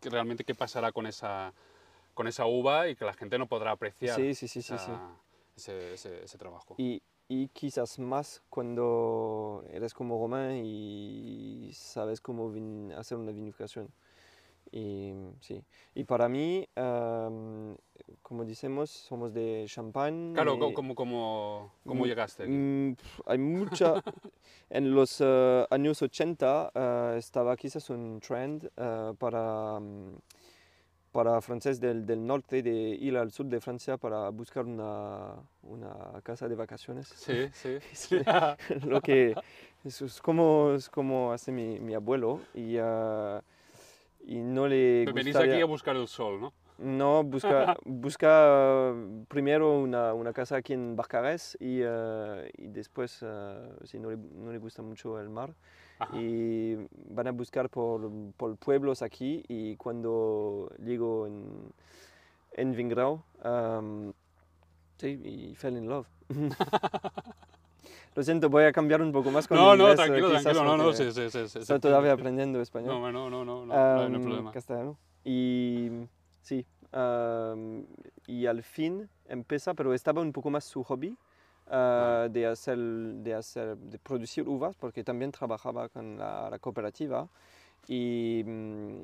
que 0.00 0.08
realmente 0.08 0.44
qué 0.44 0.54
pasará 0.54 0.90
con 0.92 1.06
esa, 1.06 1.52
con 2.14 2.26
esa 2.26 2.46
uva 2.46 2.88
y 2.88 2.96
que 2.96 3.04
la 3.04 3.12
gente 3.12 3.38
no 3.38 3.46
podrá 3.46 3.72
apreciar. 3.72 4.16
Sí, 4.16 4.34
sí, 4.34 4.48
sí, 4.48 4.62
sí, 4.62 4.74
esa- 4.74 4.86
sí. 4.86 4.92
Ese, 5.54 5.92
ese- 5.94 6.24
ese 6.24 6.38
trabajo. 6.38 6.74
Y, 6.78 7.02
y 7.32 7.48
quizás 7.48 7.98
más 7.98 8.42
cuando 8.50 9.64
eres 9.72 9.94
como 9.94 10.18
Román 10.20 10.60
y 10.62 11.70
sabes 11.72 12.20
cómo 12.20 12.52
hacer 12.98 13.16
una 13.16 13.32
vinificación. 13.32 13.88
Y, 14.70 15.12
sí. 15.40 15.62
y 15.94 16.04
para 16.04 16.28
mí, 16.28 16.68
am, 16.76 17.74
como 18.22 18.44
decimos, 18.44 18.90
somos 18.90 19.32
de 19.32 19.64
champán. 19.66 20.32
Claro, 20.34 20.56
y- 20.68 20.74
¿cómo, 20.74 20.94
cómo, 20.94 21.72
cómo 21.86 22.04
Mm, 22.04 22.08
llegaste 22.08 22.42
aquí? 22.44 22.52
Mm, 22.52 22.92
hay 23.26 23.38
mucha... 23.38 23.94
en 24.70 24.94
los 24.94 25.16
eh, 25.20 25.66
años 25.70 26.02
80 26.02 26.70
eh, 26.74 27.14
estaba 27.18 27.56
quizás 27.56 27.88
un 27.90 28.20
trend 28.20 28.70
eh, 28.76 29.12
para, 29.18 29.80
mm, 29.80 30.16
para 31.12 31.40
francés 31.42 31.78
del, 31.78 32.06
del 32.06 32.26
norte 32.26 32.62
de 32.62 32.72
ir 32.72 33.16
al 33.16 33.30
sur 33.30 33.46
de 33.46 33.60
Francia 33.60 33.98
para 33.98 34.30
buscar 34.30 34.64
una, 34.64 35.34
una 35.62 35.94
casa 36.22 36.48
de 36.48 36.54
vacaciones. 36.56 37.08
Sí, 37.08 37.48
sí. 37.52 37.78
Sí. 37.92 38.18
Lo 38.86 39.00
que 39.00 39.34
eso 39.84 40.06
es 40.06 40.20
como, 40.20 40.72
es 40.72 40.88
como 40.88 41.32
hace 41.32 41.52
mi, 41.52 41.78
mi 41.78 41.94
abuelo 41.94 42.40
y, 42.54 42.76
ah, 42.78 43.42
y 44.26 44.36
no 44.36 44.66
le 44.66 45.04
Venís 45.12 45.36
aquí 45.36 45.60
a 45.60 45.66
buscar 45.66 45.96
el 45.96 46.08
sol, 46.08 46.40
¿no? 46.40 46.52
No, 46.78 47.22
busca, 47.22 47.76
busca 47.84 48.94
primero 49.28 49.78
una, 49.78 50.14
una 50.14 50.32
casa 50.32 50.56
aquí 50.56 50.72
en 50.72 50.96
Barcarès 50.96 51.56
y, 51.60 51.80
eh, 51.82 52.50
y 52.56 52.68
después, 52.68 53.20
eh, 53.22 53.70
si 53.84 53.98
no 53.98 54.10
le, 54.10 54.16
no 54.16 54.50
le 54.50 54.58
gusta 54.58 54.82
mucho 54.82 55.20
el 55.20 55.28
mar, 55.28 55.54
Ajá. 56.02 56.16
y 56.18 56.76
van 57.08 57.26
a 57.26 57.32
buscar 57.32 57.68
por, 57.68 58.10
por 58.36 58.56
pueblos 58.56 59.02
aquí 59.02 59.44
y 59.48 59.76
cuando 59.76 60.70
llego 60.78 61.26
en, 61.26 61.72
en 62.52 62.74
Vingrau, 62.74 63.22
um, 63.44 64.12
sí, 64.98 65.08
y 65.24 65.54
fell 65.54 65.76
in 65.76 65.88
love. 65.88 66.06
Lo 68.14 68.22
siento, 68.22 68.50
voy 68.50 68.64
a 68.64 68.72
cambiar 68.72 69.00
un 69.00 69.10
poco 69.10 69.30
más 69.30 69.48
con 69.48 69.56
No, 69.56 69.72
el 69.72 69.78
no, 69.78 69.84
inglés, 69.84 70.00
eh, 70.00 70.04
tranquilo, 70.04 70.30
tranquilo, 70.30 70.64
no, 70.64 70.76
no, 70.76 70.92
sí, 70.92 71.10
sí, 71.12 71.30
sí, 71.30 71.48
sí, 71.48 71.58
Estoy 71.60 71.80
todavía 71.80 72.12
aprendiendo 72.12 72.60
español. 72.60 73.00
No, 73.00 73.10
no, 73.10 73.30
no, 73.30 73.44
no, 73.44 73.64
no, 73.64 73.74
no, 73.74 74.08
no 74.08 74.16
hay 74.16 74.22
problema. 74.22 74.52
castellano. 74.52 74.98
Y 75.24 75.88
sí, 76.42 76.66
am, 76.92 77.86
y 78.26 78.44
al 78.46 78.62
fin 78.62 79.08
empieza, 79.28 79.72
pero 79.72 79.94
estaba 79.94 80.20
un 80.20 80.32
poco 80.32 80.50
más 80.50 80.64
su 80.64 80.82
hobby 80.84 81.16
ah, 81.72 82.28
de, 82.30 82.46
hacer, 82.46 82.78
de, 82.78 83.34
hacer, 83.34 83.76
de 83.76 83.98
producir 83.98 84.46
uvas, 84.48 84.76
porque 84.76 85.02
también 85.02 85.32
trabajaba 85.32 85.88
con 85.88 86.18
la, 86.18 86.48
la 86.50 86.58
cooperativa 86.60 87.28
y, 87.88 88.42
mm, 88.46 89.00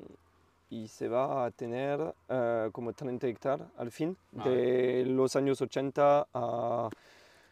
y 0.71 0.87
se 0.89 1.09
va 1.09 1.47
a 1.47 1.51
tener 1.51 2.15
ah, 2.29 2.69
como 2.73 2.93
30 2.93 3.27
hectáreas 3.27 3.69
al 3.77 3.91
fin, 3.91 4.17
Vale. 4.33 4.51
de 4.51 5.05
los 5.07 5.35
años 5.35 5.61
80 5.61 6.29
a, 6.33 6.89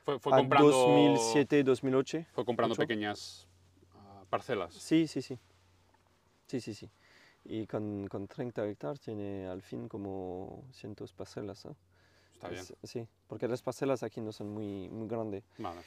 Fue, 0.04 0.18
fue 0.20 0.32
a 0.32 0.36
comprando, 0.36 0.70
2007-2008. 0.70 2.26
fue 2.32 2.44
comprando 2.44 2.74
ocho. 2.74 2.82
pequeñas 2.82 3.48
ah, 3.94 4.22
parcelas. 4.30 4.74
Sí, 4.74 5.06
sí, 5.08 5.22
sí. 5.22 5.38
Sí, 6.46 6.60
sí, 6.60 6.74
sí. 6.74 6.88
y 7.44 7.66
con, 7.66 8.06
con 8.08 8.28
30 8.28 8.64
hectáreas 8.68 9.00
tiene 9.00 9.48
al 9.48 9.62
fin 9.62 9.88
como 9.88 10.62
cientos 10.72 11.12
parcelas. 11.12 11.64
¿no? 11.64 11.74
Está 12.36 12.48
bien. 12.48 12.62
Es- 12.62 12.74
Sí, 12.90 13.06
porque 13.26 13.48
las 13.48 13.62
parcelas 13.62 14.02
aquí 14.02 14.20
no 14.20 14.32
son 14.32 14.48
muy, 14.50 14.88
muy 14.88 15.08
grandes. 15.08 15.44
Vale. 15.58 15.80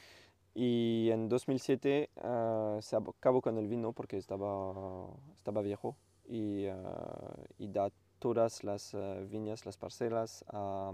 Y 0.54 1.08
en 1.12 1.28
2007 1.28 2.10
ah, 2.22 2.78
se 2.80 2.96
acabó 2.96 3.40
con 3.40 3.56
el 3.56 3.68
vino 3.68 3.92
porque 3.92 4.16
estaba, 4.18 5.08
estaba 5.36 5.62
viejo 5.62 5.96
y, 6.28 6.66
ah, 6.66 7.34
y 7.58 7.68
da 7.68 7.90
todas 8.18 8.64
las 8.64 8.94
ah, 8.94 9.20
viñas, 9.28 9.64
las 9.64 9.76
parcelas 9.78 10.44
a, 10.48 10.92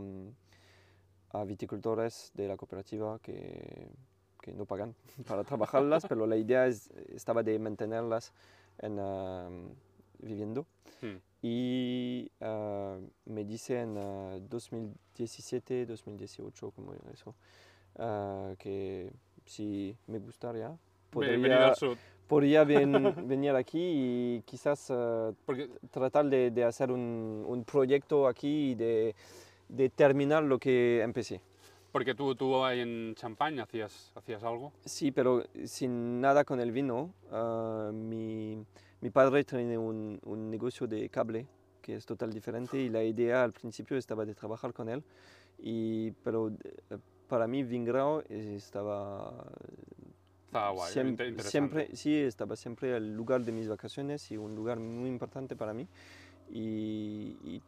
a 1.31 1.45
viticultores 1.45 2.31
de 2.35 2.49
la 2.49 2.57
cooperativa 2.57 3.19
que, 3.21 3.89
que 4.43 4.53
no 4.53 4.67
pagan 4.67 4.95
para 5.27 5.43
trabajarlas, 5.43 6.05
pero 6.07 6.27
la 6.27 6.37
idea 6.37 6.67
es- 6.67 6.91
estaba 7.09 7.43
de 7.43 7.59
mantenerlas 7.59 8.33
en, 8.79 8.99
viviendo. 10.21 10.67
Hmm. 11.03 11.17
Y 11.43 12.31
ah, 12.41 12.97
me 13.27 13.45
dice 13.45 13.81
en 13.81 13.97
ah, 13.99 14.39
2017, 14.49 15.87
2018, 15.87 16.71
como 16.71 16.93
eso, 17.13 17.35
ah, 17.99 18.55
que 18.59 19.11
si 19.45 19.97
me 20.07 20.19
gustaría, 20.19 20.77
podría, 21.11 21.73
podría 22.27 22.65
ven- 22.65 23.15
venir 23.29 23.53
aquí 23.55 23.79
y 24.39 24.43
quizás 24.45 24.91
ah, 24.91 25.33
Porque, 25.45 25.69
tratar 25.91 26.27
de, 26.27 26.51
de 26.51 26.65
hacer 26.65 26.91
un, 26.91 27.45
un 27.47 27.65
proyecto 27.65 28.27
aquí 28.27 28.71
y 28.71 28.75
de, 28.75 29.15
de 29.69 29.89
terminar 29.91 30.43
lo 30.43 30.59
que 30.59 31.01
empecé. 31.03 31.41
porque 31.93 32.15
tú, 32.15 32.35
tú 32.35 32.65
ahí 32.65 32.81
en 32.81 33.15
Champagne 33.15 33.61
hacías, 33.63 34.13
hacías 34.17 34.43
algo. 34.43 34.73
Sí, 34.85 35.13
pero 35.13 35.45
sin 35.65 36.21
nada 36.21 36.45
con 36.45 36.61
el 36.61 36.73
vino. 36.73 37.11
ah, 37.31 37.91
mi, 37.93 38.65
mi 39.07 39.11
padre 39.11 39.45
tiene 39.45 39.79
un, 39.79 40.19
un 40.25 40.51
negocio 40.51 40.89
de 40.89 41.09
cable 41.11 41.47
que 41.81 41.95
es 41.95 42.05
total 42.05 42.33
diferente 42.33 42.77
y 42.77 42.89
la 42.89 43.05
idea 43.05 43.45
al 43.45 43.53
principio 43.53 43.97
estaba 43.97 44.25
de 44.25 44.35
trabajar 44.35 44.73
con 44.73 44.89
él. 44.89 45.05
Y, 45.61 46.11
pero 46.25 46.49
eh, 46.49 46.99
para 47.29 47.47
mí 47.47 47.63
Vingrao 47.63 48.25
estaba 48.29 49.47
Estaba 50.47 50.71
guay, 50.71 50.93
Siem- 50.93 51.11
inte- 51.11 51.29
interesante. 51.29 51.51
siempre, 51.51 51.97
sí, 51.97 52.17
estaba 52.17 52.57
siempre 52.57 52.97
el 52.97 53.15
lugar 53.15 53.45
de 53.45 53.53
mis 53.53 53.69
vacaciones 53.69 54.29
y 54.33 54.37
un 54.37 54.57
lugar 54.57 54.81
muy 54.81 55.09
importante 55.09 55.55
para 55.55 55.73
mí. 55.73 55.87
Y, 56.51 57.37
y- 57.45 57.63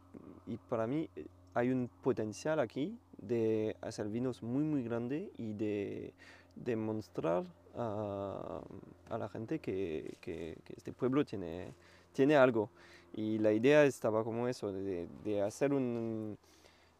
y 0.45 0.57
para 0.67 0.87
mí 0.87 1.09
eh, 1.15 1.25
hay 1.53 1.69
un 1.69 1.89
potencial 2.03 2.59
aquí 2.59 2.99
de 3.17 3.77
hacer 3.79 4.09
vinos 4.09 4.43
muy, 4.43 4.63
muy 4.65 4.83
grande 4.83 5.31
y 5.37 5.53
de 5.53 6.13
demostrar 6.57 7.45
a, 7.79 8.61
a 9.09 9.17
la 9.17 9.29
gente 9.29 9.59
que, 9.59 10.17
que- 10.21 10.57
que 10.65 10.73
este 10.77 10.93
pueblo 10.93 11.25
tiene, 11.25 11.73
tiene 12.13 12.35
algo. 12.35 12.69
Y 13.13 13.39
la 13.39 13.51
idea 13.53 13.83
estaba 13.85 14.23
como 14.23 14.47
eso, 14.47 14.71
de, 14.71 15.07
de 15.23 15.41
hacer 15.41 15.73
un 15.73 16.37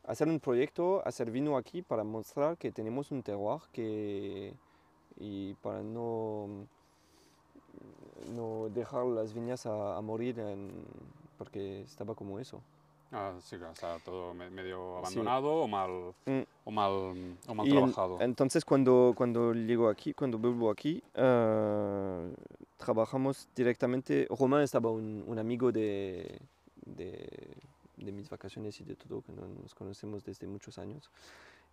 hacer 0.05 0.27
un 0.29 0.39
proyecto, 0.39 1.01
hacer 1.05 1.31
vino 1.31 1.57
aquí 1.57 1.81
para 1.83 2.03
mostrar 2.03 2.57
que 2.57 2.71
tenemos 2.71 3.11
un 3.11 3.23
terroir 3.23 3.61
que, 3.73 4.53
y 5.19 5.53
para 5.55 5.83
no, 5.83 6.67
no 8.33 8.69
dejar 8.69 9.05
las 9.05 9.33
viñas 9.33 9.65
a, 9.65 9.97
a 9.97 10.01
morir 10.01 10.39
en- 10.39 10.71
porque 11.37 11.81
estaba 11.81 12.15
como 12.15 12.39
eso. 12.39 12.61
Ah, 13.11 13.33
sí, 13.41 13.55
está 13.55 13.97
todo 14.05 14.33
me- 14.35 14.49
medio 14.51 14.77
Sí. 14.77 14.97
abandonado 14.99 15.49
o 15.63 15.67
mal, 15.67 16.13
Mm. 16.27 16.41
o 16.65 16.71
mal, 16.71 16.91
o 17.47 17.53
mal 17.55 17.65
Y 17.67 17.71
en- 17.71 17.75
trabajado. 17.77 18.21
entonces 18.21 18.63
cuando, 18.63 19.13
cuando 19.17 19.51
llego 19.53 19.89
aquí, 19.89 20.13
cuando 20.13 20.37
vuelvo 20.37 20.69
aquí, 20.69 21.01
ah, 21.15 22.27
trabajamos 22.77 23.47
directamente, 23.55 24.27
Román 24.29 24.61
estaba 24.61 24.91
un, 24.91 25.23
un 25.27 25.39
amigo 25.39 25.71
de, 25.71 26.39
de, 26.85 27.27
de 27.97 28.11
mis 28.11 28.29
vacaciones 28.29 28.79
y 28.79 28.83
de 28.83 28.95
todo, 28.95 29.21
que 29.21 29.31
no- 29.33 29.47
nos 29.61 29.73
conocemos 29.73 30.23
desde 30.23 30.47
muchos 30.47 30.77
años. 30.77 31.09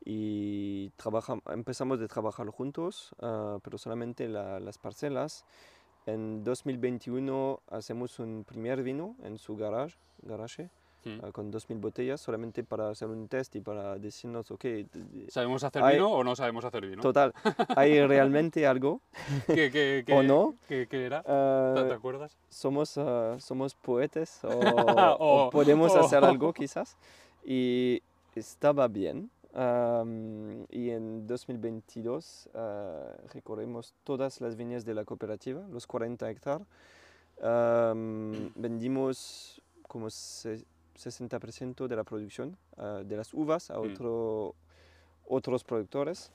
Y 0.04 0.90
trabaja, 0.96 1.38
empezamos 1.52 1.98
de 2.00 2.08
trabajar 2.08 2.48
juntos, 2.48 3.14
ah, 3.20 3.58
pero 3.62 3.76
solamente 3.78 4.26
la- 4.28 4.58
las 4.60 4.78
parcelas. 4.78 5.44
En 6.06 6.44
2021 6.44 7.60
hacemos 7.68 8.18
un 8.20 8.44
primer 8.44 8.82
vino 8.82 9.16
en 9.22 9.38
su 9.38 9.56
garage, 9.56 9.96
garage 10.22 10.70
Mm. 11.06 11.20
ah, 11.24 11.30
con 11.30 11.52
2.000 11.52 11.78
botellas, 11.80 12.20
solamente 12.20 12.64
para 12.64 12.90
hacer 12.90 13.06
un 13.08 13.28
test 13.28 13.54
y 13.54 13.60
para 13.60 13.96
decirnos, 13.96 14.50
ok, 14.50 14.64
¿Sabemos 15.28 15.62
hacer 15.62 15.82
hay- 15.84 15.94
vino 15.96 16.10
o 16.10 16.24
no 16.24 16.34
sabemos 16.34 16.64
hacer 16.64 16.84
vino? 16.84 17.00
Total, 17.00 17.32
¿hay 17.76 18.04
realmente 18.08 18.66
algo 18.66 19.00
¿Qué, 19.46 19.70
qué, 19.70 20.02
qué- 20.06 20.12
o 20.12 20.22
no? 20.24 20.56
qué- 20.68 20.88
qué 20.88 21.06
era? 21.06 21.22
Ah, 21.24 21.84
¿Te, 21.86 21.94
acuerdas? 21.94 22.36
somos, 22.48 22.98
ah, 22.98 23.36
somos 23.38 23.74
poetas 23.76 24.42
o, 24.44 24.48
O- 24.48 25.46
o 25.46 25.50
podemos 25.50 25.94
hacer 25.94 26.24
algo 26.24 26.52
quizás. 26.52 26.96
Y 27.44 28.02
estaba 28.34 28.88
bien. 28.88 29.30
Am, 29.54 30.66
y 30.70 30.90
en 30.90 31.26
2022 31.26 32.48
ah, 32.54 33.12
recorremos 33.32 33.94
todas 34.04 34.40
las 34.40 34.56
viñas 34.56 34.84
de 34.84 34.92
la 34.94 35.04
cooperativa, 35.04 35.62
los 35.70 35.86
40 35.86 36.28
hectáreas. 36.28 36.66
Am, 37.42 38.50
vendimos 38.56 39.62
como 39.86 40.10
se- 40.10 40.64
60% 40.96 41.86
de 41.88 41.96
la 41.96 42.04
producción 42.04 42.56
ah, 42.76 43.02
de 43.04 43.16
las 43.16 43.32
uvas 43.34 43.70
a 43.70 43.78
Mm. 43.78 43.92
otro, 43.92 44.54
otros 45.26 45.64
productores 45.64 46.32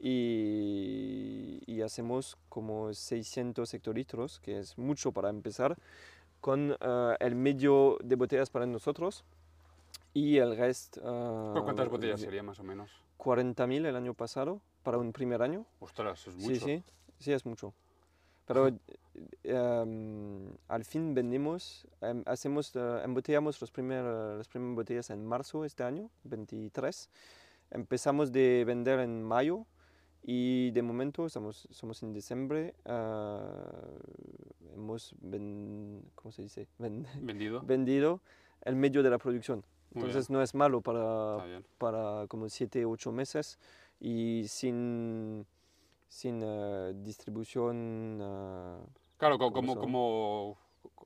y, 0.00 1.62
y 1.66 1.82
hacemos 1.82 2.36
como 2.48 2.92
600 2.92 3.72
hectolitros, 3.74 4.40
que 4.40 4.58
es 4.58 4.76
mucho 4.78 5.12
para 5.12 5.28
empezar, 5.30 5.76
con 6.40 6.76
ah, 6.80 7.16
el 7.20 7.34
medio 7.34 7.98
de 8.02 8.16
botellas 8.16 8.50
para 8.50 8.66
nosotros 8.66 9.24
y 10.12 10.36
el 10.38 10.56
resto... 10.56 11.00
ah, 11.04 11.50
¿Pero 11.52 11.64
¿Cuántas 11.64 11.88
botellas 11.88 12.20
sería 12.20 12.42
más 12.42 12.58
o 12.60 12.64
menos? 12.64 12.90
40.000 13.18 13.86
el 13.86 13.96
año 13.96 14.14
pasado 14.14 14.60
para 14.82 14.98
un 14.98 15.12
primer 15.12 15.40
año. 15.42 15.64
Ostras, 15.80 16.26
es 16.26 16.36
mucho. 16.36 16.48
Sí, 16.48 16.60
sí, 16.60 16.84
sí 17.18 17.32
es 17.32 17.46
mucho. 17.46 17.72
Pero 18.46 18.68
em, 19.42 20.50
al 20.68 20.84
fin 20.84 21.14
vendemos, 21.14 21.86
em, 22.00 22.22
hacemos, 22.26 22.74
eh, 22.76 23.00
embotellamos 23.04 23.60
los 23.60 23.70
primer, 23.70 24.04
las 24.04 24.48
primeras 24.48 24.74
botellas 24.76 25.10
en 25.10 25.24
marzo 25.24 25.64
este 25.64 25.82
año, 25.84 26.10
23. 26.24 27.08
Empezamos 27.70 28.32
de 28.32 28.64
vender 28.66 29.00
en 29.00 29.22
mayo 29.22 29.66
y 30.22 30.70
de 30.72 30.82
momento 30.82 31.26
estamos, 31.26 31.68
somos 31.70 32.02
en 32.02 32.12
diciembre. 32.12 32.74
ah, 32.84 33.82
hemos 34.74 35.14
ven- 35.20 36.02
¿cómo 36.14 36.32
se 36.32 36.42
dice? 36.42 36.66
Ven- 36.78 37.06
¿Vendido? 37.20 37.60
vendido 37.66 38.20
el 38.62 38.76
medio 38.76 39.02
de 39.02 39.10
la 39.10 39.18
producción. 39.18 39.64
Entonces 39.94 40.28
no 40.28 40.42
es 40.42 40.54
malo 40.54 40.80
para, 40.80 41.36
para 41.78 42.26
como 42.26 42.48
7, 42.48 42.84
8 42.84 43.12
meses 43.12 43.58
y 44.00 44.44
sin, 44.48 45.46
sin 46.08 46.40
eh, 46.42 46.92
distribución. 46.96 48.18
eh, 48.20 48.78
Claro, 49.16 49.38
co- 49.38 49.52
¿Cómo 49.52 50.56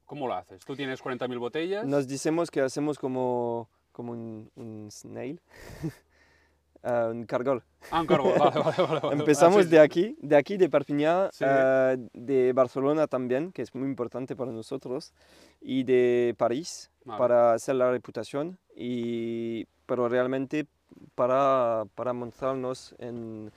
¿cómo, 0.04 0.26
lo 0.28 0.34
haces? 0.34 0.64
Tú 0.64 0.74
tienes 0.74 1.00
40.000 1.02 1.38
botellas. 1.38 1.86
nos 1.86 2.08
decimos 2.08 2.50
que 2.50 2.60
hacemos 2.60 2.98
como, 2.98 3.68
como 3.92 4.12
un, 4.12 4.50
un 4.56 4.88
snail, 4.90 5.40
eh, 6.82 7.08
un 7.10 7.24
cargol. 7.24 7.62
Ah, 7.90 8.00
un 8.00 8.06
cargo. 8.06 8.34
Vale, 8.38 8.58
vale, 8.60 8.82
vale, 8.82 9.00
vale. 9.00 9.14
Empezamos 9.20 9.58
Ah, 9.58 9.62
sí, 9.64 9.68
de 9.70 9.80
aquí, 9.80 10.16
de 10.20 10.36
aquí 10.36 10.56
de 10.56 10.68
Perpiñán, 10.68 11.28
Sí. 11.32 11.44
eh, 11.46 11.96
de 12.12 12.52
Barcelona 12.52 13.06
también, 13.06 13.52
que 13.52 13.62
es 13.62 13.74
muy 13.74 13.86
importante 13.88 14.34
para 14.34 14.50
nosotros, 14.50 15.12
y 15.60 15.84
de 15.84 16.34
París 16.38 16.90
Vale. 17.04 17.18
para 17.18 17.52
hacer 17.52 17.76
la 17.76 17.90
reputación, 17.90 18.58
y, 18.74 19.66
pero 19.86 20.08
realmente 20.08 20.66
para, 21.14 21.84
para 21.94 22.12
mostrarnos 22.12 22.94
en, 22.98 23.52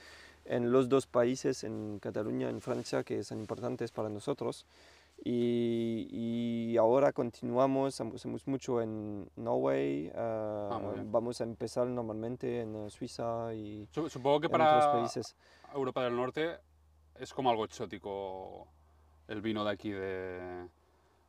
en 0.56 0.72
los 0.72 0.90
dos 0.90 1.08
países, 1.08 1.64
en 1.64 2.00
Cataluña, 2.00 2.50
en 2.50 2.60
Francia, 2.62 3.04
que 3.04 3.24
son 3.24 3.40
importantes 3.40 3.92
para 3.92 4.10
nosotros. 4.10 4.66
Y, 5.24 6.08
y 6.12 6.78
ahora 6.78 7.14
continuamos, 7.14 8.02
hacemos 8.02 8.48
mucho 8.48 8.82
en 8.82 9.30
Norway, 9.36 10.12
ah, 10.16 10.80
muy 10.82 10.94
bien. 10.96 11.12
vamos 11.12 11.40
a 11.40 11.44
empezar 11.44 11.86
normalmente 11.88 12.62
en 12.62 12.76
eh, 12.76 12.90
Suiza 12.90 13.54
y 13.54 13.88
Su- 13.92 14.10
Supongo 14.10 14.42
que 14.42 14.48
en 14.48 14.54
otros 14.56 14.68
para 14.86 14.92
países. 14.94 15.36
Europa 15.74 16.04
del 16.04 16.16
Norte 16.16 16.58
es 17.16 17.34
como 17.34 17.50
algo 17.52 17.66
exótico 17.66 18.68
el 19.28 19.42
vino 19.42 19.64
de 19.64 19.72
aquí 19.72 19.92
de, 19.92 20.68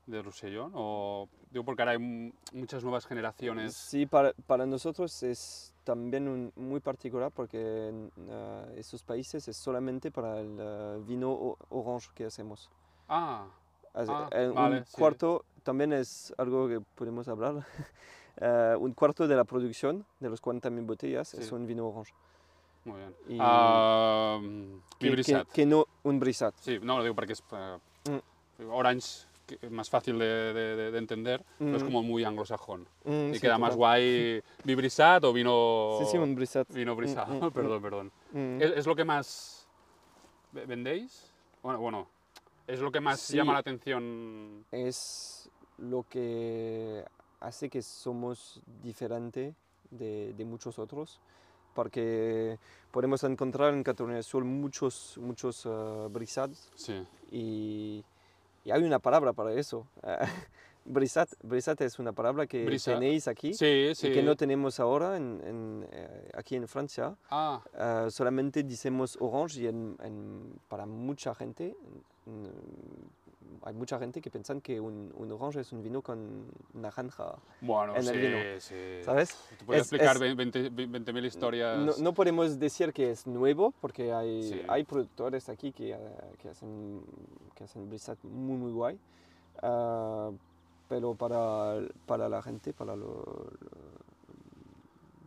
de 0.06 0.22
Roussillon. 0.22 0.72
O 0.74 1.28
digo 1.50 1.64
porque 1.64 1.82
ahora 1.82 1.92
hay 1.92 1.98
mu- 1.98 2.32
muchas 2.52 2.82
nuevas 2.82 3.06
generaciones. 3.06 3.74
Sí, 3.74 4.06
para, 4.06 4.32
para 4.46 4.66
nosotros 4.66 5.22
es 5.22 5.72
también 5.84 6.28
un- 6.28 6.52
muy 6.56 6.80
particular 6.80 7.30
porque 7.32 7.92
ah, 8.30 8.64
esos 8.76 9.02
países 9.02 9.46
es 9.48 9.56
solamente 9.56 10.10
para 10.10 10.40
el 10.40 10.56
ah, 10.60 10.96
vino 11.06 11.56
orange 11.70 12.08
que 12.14 12.26
hacemos. 12.26 12.70
Ah, 13.08 13.46
Así, 13.94 14.10
Ah, 14.10 14.28
eh, 14.32 14.48
un 14.48 14.54
vale, 14.54 14.84
sí. 14.86 14.96
cuarto 14.96 15.44
también 15.62 15.92
es 15.92 16.32
algo 16.38 16.66
que 16.66 16.80
podemos 16.80 17.28
hablar. 17.28 17.66
eh, 18.38 18.74
un 18.78 18.94
cuarto 18.94 19.28
de 19.28 19.36
la 19.36 19.44
producción 19.44 20.06
de 20.18 20.30
los 20.30 20.40
40.000 20.42 20.86
botellas 20.86 21.34
es 21.34 21.48
Sí. 21.48 21.54
un 21.54 21.66
vino 21.66 21.86
orange. 21.86 22.12
muy 22.84 22.96
bien. 22.98 23.14
Y- 23.28 23.38
Ah, 23.40 24.38
mi 24.42 24.80
Que, 24.98 25.06
que, 25.06 25.10
Brisat. 25.10 25.48
que 25.48 25.66
no 25.66 25.84
un 26.04 26.18
brisat. 26.18 26.54
Sí, 26.56 26.78
no, 26.82 26.96
lo 26.98 27.02
digo 27.04 27.14
porque 27.14 27.34
es... 27.34 27.42
Mm. 28.08 28.70
Orange 28.70 29.00
que 29.00 29.08
es 29.08 29.31
más 29.70 29.90
fácil 29.90 30.18
de, 30.18 30.26
de- 30.54 30.90
de 30.90 30.98
entender, 30.98 31.44
pero 31.58 31.76
es 31.76 31.82
Mm. 31.82 31.86
como 31.86 32.02
muy 32.02 32.24
anglosajón. 32.24 32.86
Mm, 33.04 33.30
y 33.30 33.34
sí, 33.34 33.40
queda 33.40 33.58
más 33.58 33.76
guay 33.76 34.42
vibrisat 34.64 35.22
o 35.24 35.32
vino... 35.32 35.98
Sí, 36.00 36.06
sí, 36.12 36.16
un 36.18 36.34
brisat. 36.34 36.68
Vino 36.72 36.94
brisado, 36.96 37.34
Mm, 37.34 37.44
mm, 37.46 37.50
perdón, 37.52 37.82
perdón. 37.82 38.12
Mm. 38.32 38.62
¿Es, 38.62 38.70
es 38.78 38.86
lo 38.86 38.94
que 38.96 39.04
más 39.04 39.66
ve- 40.52 40.66
vendéis? 40.66 41.32
Bueno, 41.62 41.80
bueno, 41.80 42.08
es 42.66 42.80
lo 42.80 42.90
que 42.90 43.00
más 43.00 43.20
Sí. 43.20 43.36
llama 43.36 43.52
la 43.52 43.58
atención. 43.60 44.64
es 44.72 45.50
lo 45.78 46.04
que 46.08 47.04
hace 47.40 47.68
que 47.68 47.82
somos 47.82 48.60
diferente 48.82 49.54
de, 49.90 50.32
de 50.34 50.44
muchos 50.44 50.78
otros, 50.78 51.20
porque 51.74 52.58
podemos 52.90 53.24
encontrar 53.24 53.74
en 53.74 53.82
Cataluña 53.82 54.14
del 54.16 54.24
Sur 54.24 54.44
muchos, 54.44 55.18
muchos 55.20 55.66
brisats 56.10 56.70
Sí, 56.74 57.02
y, 57.30 58.04
y 58.64 58.70
hay 58.70 58.82
una 58.82 58.98
palabra 58.98 59.32
para 59.32 59.52
eso. 59.54 59.86
brisat, 60.84 61.28
brisat 61.44 61.80
es 61.82 61.98
una 62.00 62.12
palabra 62.12 62.46
que 62.48 62.64
Brisa. 62.64 62.94
tenéis 62.94 63.28
aquí 63.28 63.54
sí, 63.54 63.94
sí. 63.94 64.08
y 64.08 64.12
que 64.12 64.20
no 64.22 64.34
tenemos 64.34 64.80
ahora 64.80 65.16
en- 65.16 65.40
en, 65.46 65.86
eh, 65.92 66.28
aquí 66.34 66.56
en 66.56 66.66
Francia. 66.66 67.16
Ah, 67.30 67.62
Eh, 67.78 68.10
solamente 68.10 68.64
decimos 68.64 69.16
orange 69.20 69.60
y 69.62 69.66
en- 69.68 70.58
para 70.68 70.84
mucha 70.86 71.34
gente 71.36 71.76
hay 73.64 73.74
mucha 73.74 73.98
gente 73.98 74.20
que 74.20 74.30
piensan 74.30 74.60
que 74.60 74.80
un, 74.80 75.12
un 75.16 75.32
orange 75.32 75.60
es 75.60 75.72
un 75.72 75.82
vino 75.82 76.02
con 76.02 76.46
naranja, 76.74 77.34
bueno, 77.60 77.94
en 77.96 78.02
sí, 78.02 78.08
el 78.10 78.18
vino, 78.20 78.38
sí. 78.60 78.74
¿sabes? 79.04 79.36
Te 79.58 79.64
puedes 79.64 79.82
Es- 79.82 79.92
explicar 79.92 80.16
es- 80.22 80.36
20 80.36 80.70
20.000 80.70 81.24
historias. 81.24 81.78
No, 81.78 81.92
no 81.98 82.12
podemos 82.14 82.58
decir 82.58 82.92
que 82.92 83.10
es 83.10 83.26
nuevo 83.26 83.72
porque 83.80 84.12
hay, 84.12 84.42
Sí. 84.50 84.62
hay 84.68 84.84
productores 84.84 85.48
aquí 85.48 85.72
que, 85.72 85.92
eh, 85.92 85.98
que 86.40 86.48
hacen, 86.50 87.02
que 87.54 87.64
hacen 87.64 87.88
brisat 87.88 88.18
muy 88.24 88.56
muy 88.56 88.72
guay. 88.72 88.98
Ah, 89.62 90.30
pero 90.88 91.14
para, 91.14 91.80
para 92.06 92.28
la 92.28 92.42
gente, 92.42 92.72
para 92.72 92.94
lo, 92.96 93.06
lo- 93.06 94.02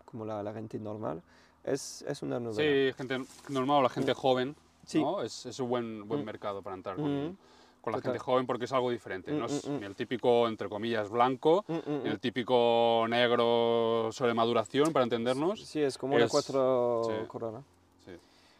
como 0.06 0.26
la, 0.26 0.42
la 0.44 0.54
gente 0.54 0.80
normal, 0.80 1.22
es, 1.64 2.04
es 2.08 2.22
una 2.22 2.40
novedad. 2.40 2.58
Sí, 2.92 2.94
gente 2.98 3.20
normal 3.50 3.78
o 3.80 3.82
la 3.84 3.90
gente 3.90 4.14
joven, 4.14 4.56
Sí. 4.86 5.02
¿no? 5.02 5.24
Es, 5.24 5.46
es 5.48 5.60
un 5.60 5.68
buen, 5.70 6.08
buen 6.08 6.22
Mm. 6.22 6.26
mercado 6.26 6.62
para 6.62 6.76
entrar 6.76 6.96
con, 6.96 7.30
Mm. 7.30 7.38
Con 7.86 7.94
la 7.94 8.00
Total. 8.00 8.14
gente 8.14 8.20
joven 8.24 8.46
porque 8.48 8.66
es 8.66 8.74
algo 8.74 8.90
diferente. 8.92 9.32
Mm, 9.32 9.40
no 9.40 9.46
es 9.46 9.66
mm, 9.68 9.72
mm. 9.72 9.84
el 9.84 9.96
típico, 9.96 10.48
entre 10.48 10.68
comillas, 10.68 11.10
blanco, 11.10 11.64
Mm, 11.68 11.74
mm, 11.74 12.04
mm. 12.04 12.06
el 12.08 12.20
típico 12.20 13.06
negro 13.08 14.10
sobre 14.12 14.34
maduración, 14.34 14.92
para 14.92 15.04
entendernos. 15.04 15.64
Sí, 15.64 15.82
es 15.82 15.98
como 15.98 16.18
la 16.18 16.28
cuatro 16.28 17.04
sí. 17.06 17.28
corona. 17.28 17.64
Sí. 18.04 18.12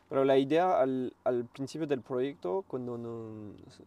Pero 0.08 0.24
la 0.24 0.38
idea 0.38 0.80
al, 0.80 1.12
al 1.24 1.46
principio 1.46 1.88
del 1.88 2.02
proyecto, 2.02 2.64
cuando 2.68 2.98
nos 2.98 3.82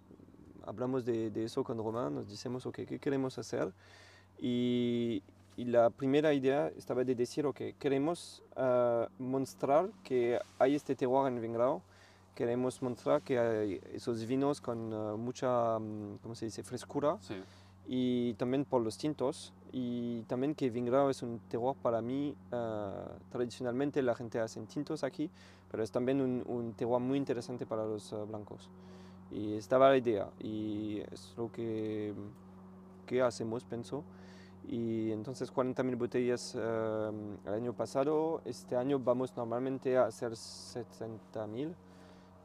hablamos 0.66 1.04
de, 1.04 1.30
de 1.30 1.45
eso 1.45 1.62
con 1.64 1.78
Román, 1.78 2.14
nos 2.16 2.28
decimos, 2.28 2.66
ok, 2.66 2.80
¿qué 2.87 2.99
queremos 2.99 3.38
hacer? 3.38 3.73
Y, 4.40 5.23
y 5.57 5.64
la 5.64 5.90
primera 5.90 6.33
idea 6.35 6.71
estaba 6.76 7.04
de 7.04 7.14
decir, 7.14 7.47
ok, 7.47 7.61
queremos 7.78 8.42
ah, 8.57 9.09
mostrar 9.18 9.88
que 10.02 10.38
hay 10.59 10.75
este 10.75 10.95
terroir 10.95 11.33
en 11.33 11.40
Vingrao, 11.40 11.83
queremos 12.38 12.80
mostrar 12.83 13.21
que 13.21 13.37
hay 13.37 13.80
esos 13.92 14.25
vinos 14.25 14.61
con 14.61 14.95
ah, 14.95 15.16
mucha, 15.16 15.76
mm, 15.80 16.18
¿cómo 16.23 16.37
se 16.37 16.45
dice?, 16.45 16.62
frescura. 16.62 17.18
Sí. 17.21 17.35
y 17.88 18.35
también 18.35 18.64
por 18.64 18.80
los 18.80 18.97
tintos. 18.97 19.52
Y 19.73 20.23
también 20.28 20.54
que 20.54 20.71
Vingrao 20.71 21.11
es 21.11 21.23
un 21.23 21.40
terroir 21.50 21.76
para 21.83 22.00
mí 22.00 22.37
ah, 22.52 23.09
tradicionalmente 23.33 24.00
la 24.02 24.14
gente 24.14 24.38
hace 24.38 24.61
tintos 24.66 25.02
aquí 25.02 25.28
pero 25.71 25.83
es 25.83 25.90
también 25.90 26.21
un, 26.21 26.45
un 26.47 26.75
terroir 26.75 27.00
muy 27.00 27.18
interesante 27.18 27.66
para 27.66 27.85
los 27.85 28.12
ah, 28.12 28.25
blancos. 28.25 28.71
Y 29.33 29.54
estaba 29.54 29.90
la 29.90 29.97
idea 29.97 30.28
y 30.38 31.02
es 31.12 31.35
lo 31.37 31.50
que, 31.50 32.14
que 33.04 33.21
hacemos 33.21 33.64
pienso. 33.64 34.04
Y 34.66 35.11
entonces 35.11 35.52
40.000 35.52 35.99
botellas 35.99 36.57
ah, 36.57 37.11
el 37.47 37.52
año 37.52 37.73
pasado. 37.73 38.42
Este 38.45 38.76
año 38.76 39.00
vamos 39.00 39.37
normalmente 39.37 39.96
a 39.98 40.07
hacer 40.07 40.33
70.000 40.33 41.74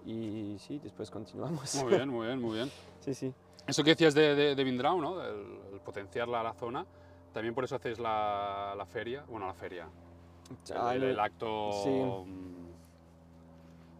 y 0.05 0.57
sí 0.59 0.79
después 0.79 1.09
continuamos 1.11 1.75
Muy 1.83 1.93
bien, 1.93 2.09
muy 2.09 2.27
bien, 2.27 2.41
muy 2.41 2.55
bien. 2.55 2.71
sí 2.99 3.13
sí 3.13 3.33
Eso 3.67 3.83
que 3.83 3.91
decías 3.91 4.13
de, 4.13 4.35
de, 4.35 4.55
de 4.55 4.63
Vindrau, 4.63 4.99
¿no? 5.01 5.21
El, 5.23 5.59
el 5.73 5.79
potenciar 5.81 6.27
la, 6.27 6.43
la 6.43 6.53
zona. 6.53 6.85
También 7.33 7.55
por 7.55 7.63
eso 7.63 7.75
hacéis 7.75 7.97
la, 7.99 8.73
la 8.77 8.85
feria. 8.85 9.23
Bueno, 9.27 9.47
la 9.47 9.53
feria. 9.53 9.87
El, 10.69 10.77
Ah, 10.77 10.95
el- 10.95 11.03
el 11.03 11.19
acto. 11.19 11.71
sí. 11.83 11.89
mm, 11.89 12.73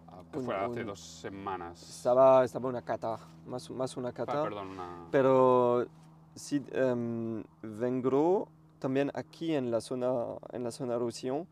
ah, 0.10 0.22
que 0.32 0.40
fue 0.40 0.56
hace 0.56 0.82
un- 0.82 0.86
dos 0.88 1.00
semanas. 1.00 1.82
Estaba, 1.82 2.44
estaba 2.44 2.70
una 2.70 2.82
cata, 2.82 3.18
más, 3.46 3.70
más 3.72 3.98
una 3.98 4.10
Ah, 4.10 4.14
cata. 4.14 4.44
perdón, 4.44 4.68
una. 4.70 5.08
Pero 5.12 5.86
sí, 6.36 6.64
em, 6.72 7.44
Vengro, 7.62 8.48
también 8.80 9.12
aquí 9.14 9.56
en 9.56 9.72
la 9.72 9.82
zona, 9.82 10.12
en 10.52 10.64
la 10.64 10.72
zona 10.72 10.98
Roussillon, 10.98 11.48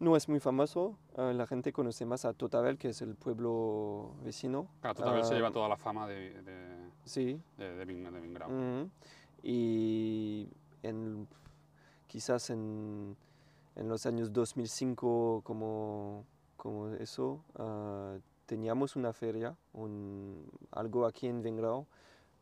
no 0.00 0.16
es 0.16 0.28
muy 0.28 0.40
famoso. 0.40 0.96
eh, 1.16 1.32
la 1.34 1.46
gente 1.46 1.72
conoce 1.72 2.04
más 2.04 2.24
a 2.24 2.32
Totavel, 2.34 2.76
que 2.78 2.88
es 2.90 3.00
el 3.02 3.14
pueblo 3.14 4.14
vecino. 4.22 4.68
Tú 4.94 5.02
también 5.02 5.24
se 5.24 5.32
Ah, 5.34 5.36
lleva 5.36 5.50
toda 5.50 5.68
la 5.68 5.76
fama 5.76 6.06
de, 6.06 6.42
de, 6.42 6.90
Sí. 7.04 7.40
de, 7.56 7.74
de, 7.76 7.84
Vingrau. 7.84 8.88
Y 9.42 10.48
en, 10.82 11.26
quizás 12.08 12.50
en, 12.50 13.16
en 13.76 13.88
los 13.88 14.06
años 14.06 14.32
2005, 14.32 15.42
como, 15.44 16.24
como 16.56 16.88
eso, 16.94 17.44
ah, 17.56 18.16
teníamos 18.46 18.96
una 18.96 19.12
feria, 19.12 19.56
un, 19.72 20.44
algo 20.72 21.06
aquí 21.06 21.26
en 21.26 21.42
Vengrao, 21.42 21.86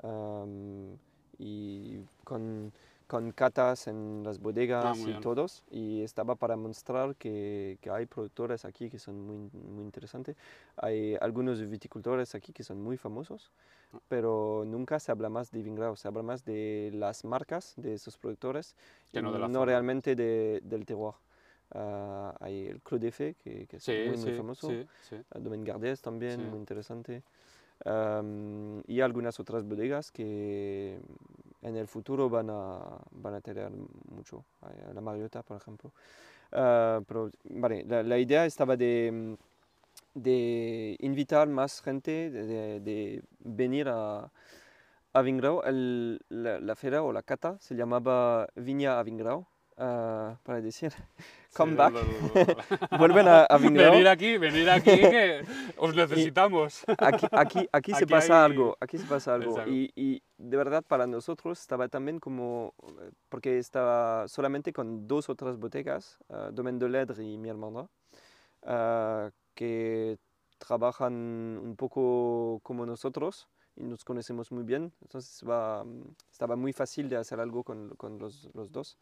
am, 0.03 0.97
y 1.39 1.99
con, 2.25 2.73
con 3.07 3.33
catas 3.33 3.87
en 3.87 4.23
las 4.25 4.41
bodegas 4.41 4.85
Ah, 4.87 4.95
muy 4.95 5.11
y 5.11 5.11
bien. 5.11 5.23
todos, 5.23 5.63
y 5.71 6.03
estaba 6.03 6.37
para 6.37 6.57
mostrar 6.57 7.17
que, 7.17 7.79
que 7.81 7.91
hay 7.91 8.07
productores 8.07 8.65
aquí 8.65 8.91
que 8.91 8.99
son 8.99 9.21
muy, 9.21 9.51
muy 9.53 9.85
interesantes. 9.85 10.37
Hay 10.77 11.17
algunos 11.21 11.61
viticultores 11.69 12.35
aquí 12.35 12.53
que 12.53 12.63
son 12.65 12.81
muy 12.83 12.97
famosos, 12.97 13.53
Ah. 13.95 14.01
pero 14.09 14.65
nunca 14.67 15.01
se 15.01 15.13
habla 15.13 15.29
más 15.29 15.51
de 15.51 15.63
Vingrao, 15.63 15.97
se 15.97 16.09
habla 16.09 16.23
más 16.23 16.45
de 16.45 16.91
las 16.95 17.25
marcas 17.25 17.75
de 17.77 17.95
esos 17.95 18.19
productores 18.19 18.77
Que 19.13 19.23
no 19.23 19.33
de 19.33 19.39
la 19.39 19.49
zona. 19.49 19.65
realmente 19.67 20.17
de- 20.17 20.61
del 20.63 20.85
terroir. 20.87 21.15
Ah, 21.71 22.35
hay 22.41 22.67
el 22.69 22.83
Clos 22.83 23.01
de 23.01 23.11
Fée, 23.11 23.35
que, 23.35 23.67
que 23.67 23.77
es 23.79 23.85
Sí, 23.85 23.93
muy, 23.95 24.17
muy 24.17 24.31
sí, 24.31 24.33
famoso. 24.33 24.69
sí, 24.69 24.89
sí. 25.01 25.17
Uh, 25.35 25.41
Domaine 25.41 25.65
Gardès 25.65 26.01
también, 26.03 26.45
muy 26.51 26.59
interesante. 26.59 27.23
Um, 27.85 28.83
y 28.87 29.01
algunas 29.01 29.39
otras 29.41 29.65
bodegas 29.65 30.11
que 30.11 30.99
en 31.61 31.77
el 31.77 31.87
futuro 31.87 32.31
van 32.31 32.49
a, 32.49 32.81
van 33.11 33.35
a 33.35 33.41
tener 33.41 33.71
mucho. 34.11 34.45
Hay 34.63 34.95
La 34.95 35.01
Mariota, 35.01 35.43
por 35.43 35.57
ejemplo. 35.57 35.91
Uh, 36.53 37.03
pero, 37.05 37.31
vale, 37.45 37.85
la, 37.85 38.03
la 38.03 38.17
idea 38.19 38.47
estaba 38.47 38.77
de, 38.77 39.37
de 40.15 40.97
invitar 41.01 41.49
más 41.49 41.83
gente, 41.83 42.31
de- 42.31 42.81
de 42.81 43.23
venir 43.41 43.89
a, 43.89 44.31
a 45.13 45.23
Vingrau. 45.23 45.63
El- 45.65 46.21
la, 46.29 46.61
la 46.61 46.77
feria 46.77 47.03
o 47.03 47.13
la 47.13 47.23
cata 47.23 47.59
se 47.59 47.75
llamaba 47.75 48.49
Viña 48.55 48.99
a 48.99 49.03
Vingrau, 49.03 49.47
uh, 49.77 50.37
para 50.43 50.61
decir, 50.61 50.93
come 51.57 51.73
Sí, 51.73 51.77
back, 51.77 51.93
lo- 51.95 52.03
lo- 52.03 52.89
lo- 52.91 52.99
vuelven 52.99 53.29
a, 53.29 53.45
a. 53.45 53.59
Venir 53.59 54.09
aquí, 54.09 54.39
venir 54.39 54.69
aquí, 54.71 54.91
que 55.01 55.45
os 55.77 55.95
necesitamos. 55.95 56.85
aquí, 56.99 57.27
aquí, 57.33 57.69
aquí 57.73 57.95
se 57.95 58.07
pasa 58.07 58.45
hay- 58.45 58.51
algo, 58.51 58.77
aquí 58.81 58.99
se 58.99 59.07
pasa 59.07 59.35
algo. 59.35 59.57
Y, 59.67 59.91
y 59.97 60.23
de 60.39 60.57
verdad 60.57 60.85
para 60.87 61.07
nosotros 61.07 61.61
estaba 61.61 61.89
también 61.89 62.19
como, 62.21 62.75
porque 63.29 63.59
estaba 63.59 64.27
solamente 64.29 64.73
con 64.73 65.07
dos 65.07 65.29
otras 65.29 65.59
bodegas, 65.59 66.19
uh, 66.29 66.51
Domaine 66.53 66.79
de 66.79 66.89
Ledre 66.89 67.25
y 67.25 67.39
Mi 67.39 67.49
Almendra, 67.51 67.89
ah, 68.63 69.31
que 69.55 70.19
trabajan 70.59 71.13
un 71.63 71.75
poco 71.77 72.61
como 72.63 72.87
nosotros 72.87 73.49
y 73.77 73.85
nos 73.85 74.05
conocemos 74.05 74.51
muy 74.53 74.63
bien. 74.63 74.93
Entonces 75.03 75.45
va, 75.49 75.85
mm, 75.85 76.03
estaba 76.33 76.57
muy 76.57 76.73
fácil 76.73 77.09
de 77.09 77.17
hacer 77.17 77.41
algo 77.41 77.63
con, 77.65 77.91
con 77.97 78.19
los, 78.19 78.49
los 78.55 78.71
dos. 78.73 78.97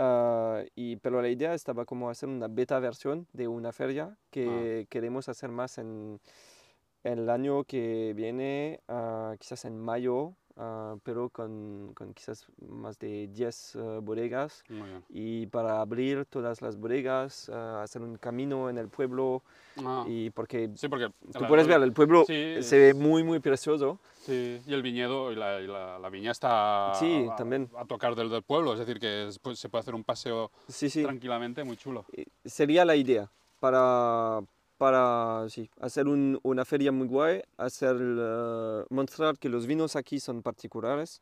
Ah, 0.00 0.62
y, 0.76 0.94
pero 0.96 1.20
la 1.20 1.28
idea 1.28 1.54
estaba 1.54 1.84
como 1.84 2.08
hacer 2.08 2.28
una 2.28 2.46
beta 2.46 2.78
versión 2.78 3.26
de 3.32 3.48
una 3.48 3.72
feria 3.72 4.16
que 4.30 4.86
queremos 4.90 5.28
hacer 5.28 5.50
más 5.50 5.76
en, 5.78 6.20
en 7.02 7.18
el 7.18 7.28
año 7.28 7.64
que 7.64 8.12
viene, 8.14 8.80
ah, 8.86 9.34
quizás 9.40 9.64
en 9.64 9.76
mayo, 9.76 10.34
ah, 10.58 10.96
pero 11.02 11.28
con, 11.30 11.92
con 11.94 12.12
quizás 12.12 12.46
más 12.68 12.98
de 12.98 13.28
10 13.28 13.76
ah, 13.76 14.00
bodegas. 14.02 14.64
Y 15.08 15.46
para 15.46 15.80
abrir 15.80 16.26
todas 16.26 16.60
las 16.60 16.76
bodegas, 16.76 17.48
ah, 17.48 17.82
hacer 17.82 18.02
un 18.02 18.16
camino 18.18 18.68
en 18.68 18.76
el 18.78 18.88
pueblo, 18.88 19.42
Ah, 19.84 20.04
y 20.08 20.30
porque 20.30 20.70
sí, 20.74 20.88
porque. 20.88 21.08
tú 21.32 21.46
puedes 21.46 21.66
ver, 21.68 21.80
el 21.82 21.92
pueblo 21.92 22.24
Sí, 22.26 22.60
se 22.62 22.78
ve 22.78 22.94
muy, 22.94 23.22
muy 23.22 23.38
precioso. 23.38 24.00
Sí, 24.16 24.60
y 24.66 24.74
el 24.74 24.82
viñedo 24.82 25.30
y 25.32 25.36
la, 25.36 25.60
y 25.60 25.66
la, 25.68 25.98
la 26.00 26.10
viña 26.10 26.32
está 26.32 26.92
Sí, 26.94 27.26
a, 27.30 27.36
también. 27.36 27.70
a 27.76 27.84
tocar 27.84 28.14
del, 28.16 28.28
del 28.28 28.42
pueblo, 28.42 28.72
es 28.72 28.80
decir, 28.80 28.98
que 28.98 29.28
es- 29.28 29.38
pues, 29.38 29.58
se 29.58 29.68
puede 29.68 29.80
hacer 29.82 29.94
un 29.94 30.02
paseo 30.04 30.50
Sí, 30.66 30.90
sí. 30.90 31.02
tranquilamente 31.04 31.62
muy 31.64 31.76
chulo. 31.76 32.04
Eh, 32.12 32.26
Sería 32.44 32.84
la 32.84 32.96
idea 32.96 33.30
para, 33.60 34.40
para 34.78 35.44
sí, 35.50 35.68
hacer 35.80 36.06
un- 36.08 36.38
una 36.42 36.64
feria 36.64 36.92
muy 36.92 37.08
guay, 37.08 37.42
hacer, 37.56 37.96
eh, 38.00 38.84
mostrar 38.90 39.36
que 39.38 39.48
los 39.48 39.66
vinos 39.66 39.96
aquí 39.96 40.20
son 40.20 40.42
particulares 40.42 41.20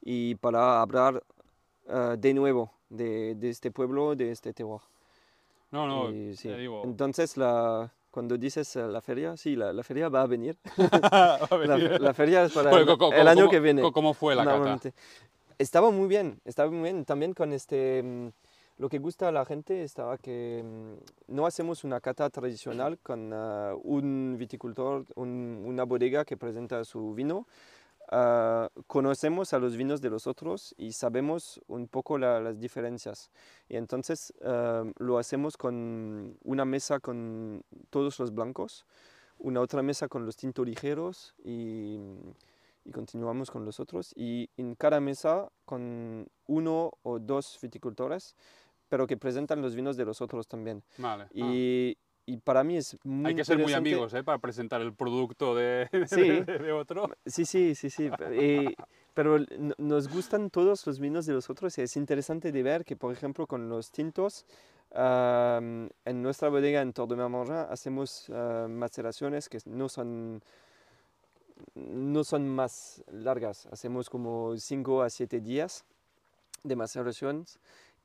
y 0.00 0.36
para 0.36 0.80
hablar 0.80 1.22
eh, 1.88 2.16
de 2.18 2.32
nuevo 2.32 2.70
de, 2.88 3.34
de 3.34 3.50
este 3.50 3.70
pueblo, 3.72 4.14
de 4.14 4.30
este 4.30 4.52
terroir. 4.52 4.80
No, 5.72 5.86
no, 5.86 6.10
Y 6.10 6.36
sí. 6.36 6.48
digo. 6.48 6.82
Entonces, 6.84 7.36
la, 7.36 7.90
cuando 8.10 8.36
dices 8.38 8.76
eh, 8.76 8.86
la 8.86 9.00
feria, 9.00 9.36
sí, 9.36 9.56
la, 9.56 9.72
la 9.72 9.82
feria 9.82 10.08
va 10.08 10.22
a 10.22 10.26
venir. 10.26 10.56
Va 11.12 11.34
a 11.50 11.56
La, 11.56 11.76
venir. 11.76 12.00
la 12.00 12.14
feria 12.14 12.44
es 12.44 12.52
para 12.52 12.70
Bueno, 12.70 12.92
el, 12.92 12.98
co- 12.98 13.12
el 13.12 13.26
año 13.28 13.42
¿cómo- 13.42 13.50
que 13.50 13.60
viene. 13.60 13.92
¿Cómo 13.92 14.14
fue 14.14 14.34
la 14.36 14.44
cata? 14.44 14.80
Estaba 15.58 15.90
muy 15.90 16.08
bien, 16.08 16.40
estaba 16.44 16.70
muy 16.70 16.82
bien. 16.84 17.04
También 17.04 17.34
con 17.34 17.52
este, 17.52 18.02
mm, 18.02 18.28
lo 18.82 18.88
que 18.88 18.98
gusta 18.98 19.28
a 19.28 19.32
la 19.32 19.44
gente 19.44 19.84
estaba 19.84 20.18
que 20.18 20.60
mm, 20.64 21.34
no 21.36 21.46
hacemos 21.46 21.84
una 21.84 22.00
cata 22.00 22.28
tradicional 22.30 22.98
con 22.98 23.30
ah, 23.32 23.74
un 23.80 24.34
viticultor, 24.36 25.04
un- 25.14 25.62
una 25.64 25.84
bodega 25.84 26.24
que 26.24 26.36
presenta 26.36 26.82
su 26.84 27.14
vino. 27.14 27.46
Ah, 28.10 28.68
conocemos 28.88 29.52
a 29.52 29.60
los 29.60 29.76
vinos 29.76 30.00
de 30.00 30.10
los 30.10 30.26
otros 30.26 30.74
y 30.76 30.92
sabemos 30.92 31.60
un 31.68 31.86
poco 31.86 32.18
la- 32.18 32.40
las 32.40 32.58
diferencias. 32.58 33.30
Y 33.68 33.76
entonces 33.76 34.34
ah, 34.44 34.82
lo 34.98 35.16
hacemos 35.18 35.56
con 35.56 36.36
una 36.42 36.64
mesa 36.64 36.98
con 36.98 37.62
todos 37.88 38.18
los 38.18 38.34
blancos, 38.34 38.84
una 39.38 39.60
otra 39.60 39.82
mesa 39.82 40.08
con 40.08 40.26
los 40.26 40.34
tintos 40.36 40.66
ligeros 40.66 41.36
y, 41.44 42.00
y 42.84 42.90
continuamos 42.90 43.48
con 43.52 43.64
los 43.64 43.78
otros. 43.78 44.12
Y 44.16 44.50
en 44.56 44.74
cada 44.74 44.98
mesa 44.98 45.48
con 45.64 46.26
uno 46.48 46.90
o 47.04 47.20
dos 47.20 47.58
viticultores, 47.62 48.34
pero 48.92 49.06
que 49.06 49.16
presentan 49.16 49.62
los 49.62 49.74
vinos 49.74 49.96
de 49.96 50.04
los 50.04 50.20
otros 50.20 50.46
también. 50.46 50.82
Vale. 50.98 51.24
ah. 51.24 51.28
Y, 51.32 51.96
y 52.26 52.36
para 52.36 52.62
mí 52.62 52.76
es 52.76 52.98
muy 53.04 53.30
Hay 53.30 53.34
que 53.34 53.42
ser 53.42 53.56
muy 53.58 53.72
amigos, 53.72 54.12
¿eh? 54.12 54.22
Para 54.22 54.36
presentar 54.36 54.82
el 54.82 54.92
producto 54.92 55.54
de, 55.54 55.88
de- 55.92 56.06
Sí. 56.06 56.28
de- 56.28 56.58
de 56.58 56.72
otro. 56.72 57.08
Sí, 57.24 57.46
sí, 57.46 57.74
sí, 57.74 57.88
sí. 57.88 58.10
eh, 58.32 58.74
pero 59.14 59.38
nos 59.78 60.08
gustan 60.08 60.50
todos 60.50 60.86
los 60.86 61.00
vinos 61.00 61.24
de 61.24 61.32
los 61.32 61.48
otros 61.48 61.78
y 61.78 61.80
es 61.82 61.96
interesante 61.96 62.52
de 62.52 62.62
ver 62.62 62.84
que, 62.84 62.94
por 62.96 63.14
ejemplo, 63.14 63.46
con 63.46 63.70
los 63.70 63.90
tintos, 63.90 64.44
am, 64.94 65.88
en 66.04 66.22
nuestra 66.22 66.50
bodega 66.50 66.82
en 66.82 66.92
Tour 66.92 67.08
de 67.08 67.16
Marmorja 67.16 67.62
hacemos 67.72 68.28
ah, 68.28 68.66
maceraciones 68.68 69.48
que 69.48 69.56
no 69.64 69.88
son, 69.88 70.42
no 71.76 72.24
son 72.24 72.46
más 72.46 73.02
largas. 73.10 73.64
Hacemos 73.72 74.10
como 74.10 74.54
5 74.58 75.00
a 75.02 75.08
7 75.08 75.40
días 75.40 75.86
de 76.62 76.76
maceraciones 76.76 77.58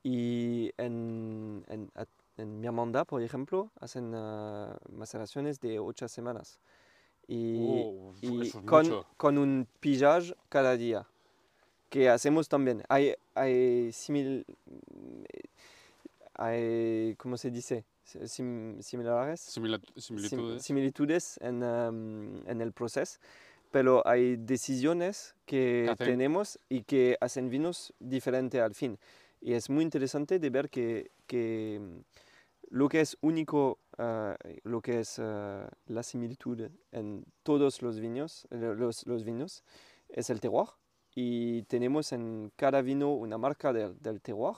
y 0.09 0.71
en, 0.77 1.65
en, 1.67 1.91
en 2.37 2.59
Mirmanda, 2.61 3.03
por 3.03 3.21
ejemplo, 3.21 3.71
hacen 3.81 4.13
ah, 4.15 4.77
maceraciones 4.89 5.59
de 5.59 5.79
8 5.79 6.07
semanas. 6.07 6.59
Y, 7.27 7.81
Oh, 7.83 8.13
y 8.21 8.49
con, 8.51 8.83
con 9.17 9.37
un 9.37 9.67
pillage 9.81 10.33
cada 10.47 10.77
día, 10.77 11.05
que 11.89 12.09
hacemos 12.09 12.47
también. 12.47 12.83
Hay, 12.87 13.15
hay, 13.35 13.91
simil, 13.91 14.45
hay 16.35 17.15
¿cómo 17.17 17.35
se 17.37 17.51
dice? 17.51 17.83
Sim- 18.05 18.81
similares, 18.81 19.41
Simila- 19.41 19.81
sim- 19.97 20.59
similitudes. 20.61 21.37
en, 21.41 21.61
um, 21.61 22.47
en 22.47 22.61
el 22.61 22.71
proceso, 22.71 23.19
pero 23.71 24.07
hay 24.07 24.37
decisiones 24.37 25.35
que 25.45 25.87
tenemos 26.11 26.57
y 26.69 26.83
que 26.83 27.17
hacen 27.19 27.49
vinos 27.49 27.93
diferentes 27.99 28.61
al 28.61 28.73
fin. 28.73 28.97
Y 29.39 29.53
es 29.53 29.69
muy 29.69 29.83
interesante 29.83 30.39
de 30.39 30.49
ver 30.49 30.69
que, 30.69 31.11
que 31.27 31.79
mm, 31.81 31.99
lo 32.69 32.89
que 32.89 33.01
es 33.01 33.17
único, 33.21 33.79
ah, 33.97 34.35
lo 34.63 34.81
que 34.81 34.99
es 34.99 35.19
ah, 35.19 35.69
la 35.85 36.03
similitud 36.03 36.69
en 36.91 37.25
todos 37.43 37.81
los 37.81 37.99
vinos, 37.99 38.47
eh, 38.51 38.73
los, 38.75 39.05
los 39.07 39.23
vinos, 39.23 39.63
es 40.09 40.29
el 40.29 40.39
terroir. 40.39 40.69
Y 41.15 41.63
tenemos 41.63 42.11
en 42.11 42.51
cada 42.55 42.81
vino 42.81 43.13
una 43.13 43.37
marca 43.37 43.73
del, 43.73 43.97
del 43.99 44.21
terroir, 44.21 44.57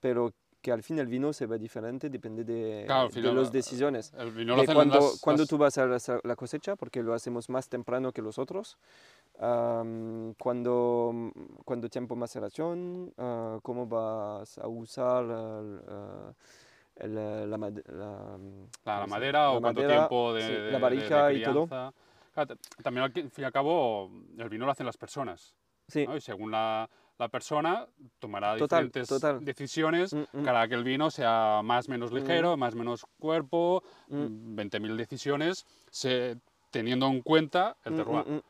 pero 0.00 0.34
que 0.66 0.72
al 0.72 0.82
fin 0.82 0.98
el 0.98 1.06
vino 1.06 1.32
se 1.32 1.46
ve 1.46 1.60
diferente, 1.60 2.10
depende 2.10 2.42
de, 2.42 2.82
Claro, 2.86 3.08
de 3.08 3.32
las 3.32 3.52
decisiones. 3.52 4.12
El 4.18 4.32
vino 4.32 4.54
lo 4.56 4.56
De 4.56 4.62
hacen 4.64 4.74
cuando, 4.74 4.96
las- 4.96 5.20
cuando 5.20 5.42
las- 5.44 5.48
tú 5.48 5.58
vas 5.58 5.78
a 5.78 5.94
hacer 5.94 6.20
la 6.24 6.34
cosecha, 6.34 6.74
porque 6.74 7.04
lo 7.04 7.14
hacemos 7.14 7.48
más 7.48 7.68
temprano 7.68 8.10
que 8.10 8.20
los 8.20 8.36
otros, 8.36 8.76
am, 9.38 10.34
cuando, 10.34 11.30
cuando 11.64 11.88
tiempo 11.88 12.16
maceración, 12.16 13.12
ah, 13.16 13.60
cómo 13.62 13.86
vas 13.86 14.58
a 14.58 14.66
usar 14.66 15.24
ah, 15.30 16.32
eh, 16.96 17.06
la, 17.06 17.46
la, 17.46 17.58
la, 17.58 17.70
la 17.70 18.38
¿cómo 18.82 19.04
se- 19.04 19.10
madera 19.10 19.38
la 19.42 19.50
o 19.52 19.60
cuánto 19.60 19.82
madera, 19.82 19.94
tiempo 20.08 20.34
de, 20.34 20.40
sí, 20.42 20.48
de- 20.52 20.58
la 20.72 20.78
de- 20.78 20.80
de 21.28 21.38
y 21.38 21.42
todo. 21.44 21.68
Claro, 22.34 22.56
también 22.82 23.04
al 23.04 23.12
fin 23.12 23.30
y 23.36 23.44
al 23.44 23.52
cabo 23.52 24.10
el 24.36 24.48
vino 24.48 24.66
lo 24.66 24.72
hacen 24.72 24.84
las 24.84 24.96
personas. 24.96 25.54
Sí, 25.86 26.08
¿no? 26.08 26.16
Y 26.16 26.20
según 26.20 26.50
la, 26.50 26.90
la 27.18 27.28
persona 27.28 27.86
tomará 28.18 28.56
Total, 28.56 28.84
diferentes 28.84 29.08
total. 29.08 29.44
decisiones 29.44 30.12
Mm, 30.12 30.24
mm, 30.32 30.44
para 30.44 30.68
que 30.68 30.74
el 30.74 30.84
vino 30.84 31.10
sea 31.10 31.60
más 31.64 31.88
menos 31.88 32.12
ligero, 32.12 32.56
más 32.56 32.74
menos 32.74 33.06
cuerpo, 33.18 33.82
mm, 34.08 34.16
mm, 34.16 34.56
20.000 34.56 34.96
decisiones, 34.96 35.64
se, 35.90 36.36
teniendo 36.70 37.06
en 37.06 37.22
cuenta 37.22 37.76
el 37.84 37.92
mm, 37.92 37.96
terroir. 37.96 38.26
mm, 38.28 38.32
mm. 38.34 38.40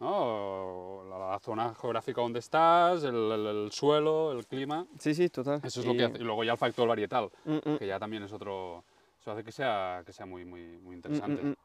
¿no? 0.00 1.04
La, 1.08 1.18
la 1.30 1.38
zona 1.38 1.74
geográfica 1.74 2.20
donde 2.20 2.40
estás, 2.40 3.02
el, 3.04 3.14
el- 3.14 3.46
el 3.46 3.72
suelo, 3.72 4.32
el 4.32 4.46
clima. 4.46 4.86
Sí, 4.98 5.14
sí, 5.14 5.28
total. 5.30 5.60
Eso 5.62 5.80
es 5.80 5.86
lo 5.86 5.94
Y- 5.94 5.96
que 5.96 6.04
hace. 6.04 6.18
Y 6.18 6.22
luego 6.24 6.44
ya 6.44 6.52
el 6.52 6.58
factor 6.58 6.86
varietal, 6.88 7.30
mm, 7.44 7.54
mm, 7.70 7.78
que 7.78 7.86
ya 7.86 7.98
también 7.98 8.22
es 8.24 8.32
otro. 8.32 8.84
Eso 9.20 9.30
hace 9.32 9.42
que 9.42 9.52
sea, 9.52 10.02
que 10.04 10.12
sea 10.12 10.26
muy, 10.26 10.44
muy, 10.44 10.60
muy 10.78 10.94
mm, 10.94 10.98
interesante. 10.98 11.56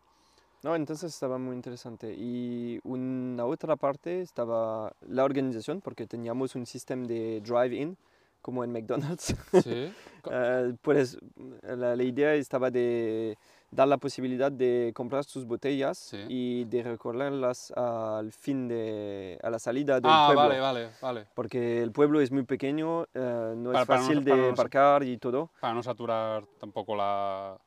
Mm, 0.63 0.67
mm. 0.67 0.69
No, 0.69 0.75
entonces 0.75 1.13
estaba 1.13 1.37
muy 1.37 1.55
interesante. 1.55 2.13
Y 2.17 2.79
una 2.83 3.45
otra 3.45 3.75
parte 3.75 4.21
estaba 4.21 4.91
la 5.07 5.23
organización, 5.23 5.81
porque 5.81 6.07
teníamos 6.07 6.55
un 6.55 6.65
sistema 6.65 7.05
de 7.07 7.41
drive-in, 7.41 7.97
como 8.41 8.63
en 8.63 8.71
McDonald's. 8.71 9.35
Sí. 9.63 9.91
Eh, 10.31 10.75
pues 10.83 11.17
la, 11.63 11.95
la 11.95 12.03
idea 12.03 12.35
estaba 12.35 12.69
de 12.69 13.35
dar 13.71 13.87
la 13.87 13.97
posibilidad 13.97 14.51
de 14.51 14.91
comprar 14.93 15.23
sus 15.23 15.45
botellas 15.47 15.97
Sí. 15.97 16.17
y 16.29 16.65
de 16.65 16.83
recorrerlas 16.83 17.71
al 17.75 18.31
fin 18.31 18.67
de, 18.67 19.39
a 19.41 19.49
la 19.49 19.57
salida 19.57 19.95
del 19.99 20.11
Ah, 20.13 20.25
pueblo. 20.27 20.43
vale, 20.43 20.59
vale, 20.59 20.89
vale. 21.01 21.25
Porque 21.33 21.81
el 21.81 21.91
pueblo 21.91 22.21
es 22.21 22.31
muy 22.31 22.43
pequeño, 22.43 23.05
eh, 23.15 23.53
no 23.57 23.71
Para- 23.71 23.81
es 23.81 23.89
no- 23.89 23.95
fácil 23.95 24.23
de 24.23 24.35
no- 24.37 24.49
aparcar 24.51 25.01
y 25.01 25.17
todo. 25.17 25.49
Para 25.59 25.73
no 25.73 25.81
saturar 25.81 26.45
tampoco 26.59 26.95
la. 26.95 27.57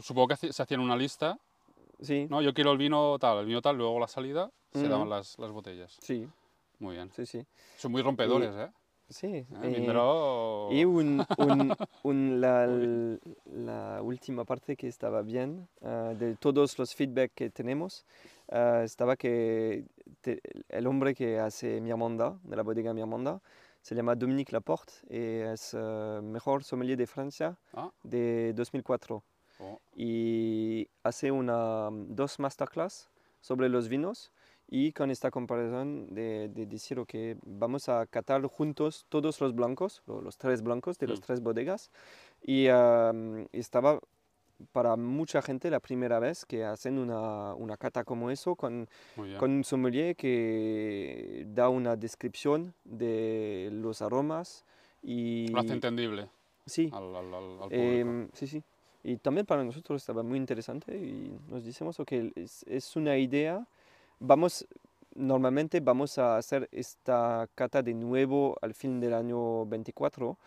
Supongo 0.00 0.28
que 0.28 0.52
se 0.52 0.62
hacían 0.62 0.80
una 0.80 0.96
lista, 0.96 1.38
Sí, 2.00 2.26
¿no? 2.28 2.42
Yo 2.42 2.52
quiero 2.52 2.72
el 2.72 2.78
vino 2.78 3.18
tal, 3.20 3.38
el 3.38 3.46
vino 3.46 3.62
tal, 3.62 3.76
luego 3.78 3.98
la 4.00 4.08
salida 4.08 4.50
se 4.72 4.88
daban 4.88 5.08
las, 5.08 5.38
las 5.38 5.50
botellas. 5.52 5.96
sí, 6.00 6.28
Muy 6.80 6.96
bien. 6.96 7.10
sí, 7.12 7.24
sí. 7.24 7.46
Son 7.76 7.92
muy 7.92 8.02
rompedores, 8.02 8.52
¿eh? 8.56 8.68
sí. 9.08 9.26
¿Eh? 9.28 9.46
eh, 9.62 10.74
Y 10.74 10.84
un, 10.84 11.24
un- 11.38 11.76
un- 12.02 12.40
la, 12.40 12.66
la 13.46 14.02
última 14.02 14.44
parte 14.44 14.76
que 14.76 14.88
estaba 14.88 15.22
bien, 15.22 15.68
ah, 15.82 16.12
de 16.18 16.34
todos 16.36 16.76
los 16.78 16.94
feedback 16.94 17.30
que 17.34 17.50
tenemos, 17.50 18.04
ah, 18.50 18.82
estaba 18.84 19.14
que 19.16 19.84
te- 20.20 20.40
el 20.68 20.86
hombre 20.88 21.14
que 21.14 21.38
hace 21.38 21.80
Mirmonda, 21.80 22.36
de 22.42 22.56
la 22.56 22.62
bodega 22.64 22.92
Mirmonda, 22.92 23.40
se 23.82 23.94
llama 23.94 24.14
Dominique 24.16 24.52
Laporte 24.52 24.94
y 25.08 25.16
es 25.52 25.74
ah, 25.74 26.20
mejor 26.22 26.64
sommelier 26.64 26.98
de 26.98 27.06
Francia 27.06 27.56
Ah. 27.72 27.90
de 28.02 28.52
2004. 28.54 29.22
Oh. 29.58 29.80
Y 29.96 30.88
hace 31.02 31.30
una, 31.30 31.88
dos 31.90 32.38
masterclass 32.38 33.08
sobre 33.40 33.68
los 33.68 33.88
vinos 33.88 34.32
y 34.68 34.92
con 34.92 35.10
esta 35.10 35.30
comparación 35.30 36.14
de, 36.14 36.48
de 36.48 36.66
decir 36.66 36.98
que 37.06 37.36
vamos 37.44 37.88
a 37.88 38.06
catar 38.06 38.42
juntos 38.46 39.04
todos 39.08 39.40
los 39.40 39.54
blancos, 39.54 40.02
lo- 40.06 40.20
los 40.22 40.36
tres 40.38 40.62
blancos 40.62 40.98
de 40.98 41.06
las 41.08 41.20
Mm. 41.20 41.22
tres 41.22 41.40
bodegas. 41.40 41.90
Y 42.42 42.68
am, 42.68 43.46
estaba 43.52 44.00
para 44.72 44.96
mucha 44.96 45.42
gente 45.42 45.68
la 45.70 45.80
primera 45.80 46.18
vez 46.20 46.46
que 46.46 46.64
hacen 46.64 46.98
una, 46.98 47.54
una 47.54 47.76
cata 47.76 48.04
como 48.04 48.30
eso 48.30 48.54
con, 48.56 48.88
con 49.38 49.50
un 49.50 49.64
sommelier 49.64 50.16
que 50.16 51.44
da 51.48 51.68
una 51.68 51.96
descripción 51.96 52.72
de 52.84 53.68
los 53.72 54.00
aromas 54.00 54.64
y 55.02 55.48
Lo 55.48 55.60
hace 55.60 55.72
entendible 55.74 56.28
sí, 56.66 56.88
al, 56.92 57.14
al, 57.16 57.34
al- 57.34 57.34
al 57.34 57.68
público. 57.68 57.70
Em, 57.70 58.28
sí, 58.32 58.46
sí. 58.46 58.62
Y 59.04 59.18
también 59.18 59.44
para 59.46 59.62
nosotros 59.62 60.02
estaba 60.02 60.22
muy 60.22 60.38
interesante 60.38 60.96
y 60.96 61.38
nos 61.48 61.62
decimos 61.64 61.98
que 62.06 62.32
es, 62.34 62.64
es 62.66 62.96
una 62.96 63.18
idea. 63.18 63.66
Vamos, 64.18 64.66
normalmente 65.14 65.80
vamos 65.80 66.16
a 66.16 66.38
hacer 66.38 66.68
esta 66.72 67.46
cata 67.54 67.82
de 67.82 67.92
nuevo 67.92 68.56
al 68.62 68.72
fin 68.72 69.00
del 69.00 69.12
año 69.12 69.66
24 69.66 70.38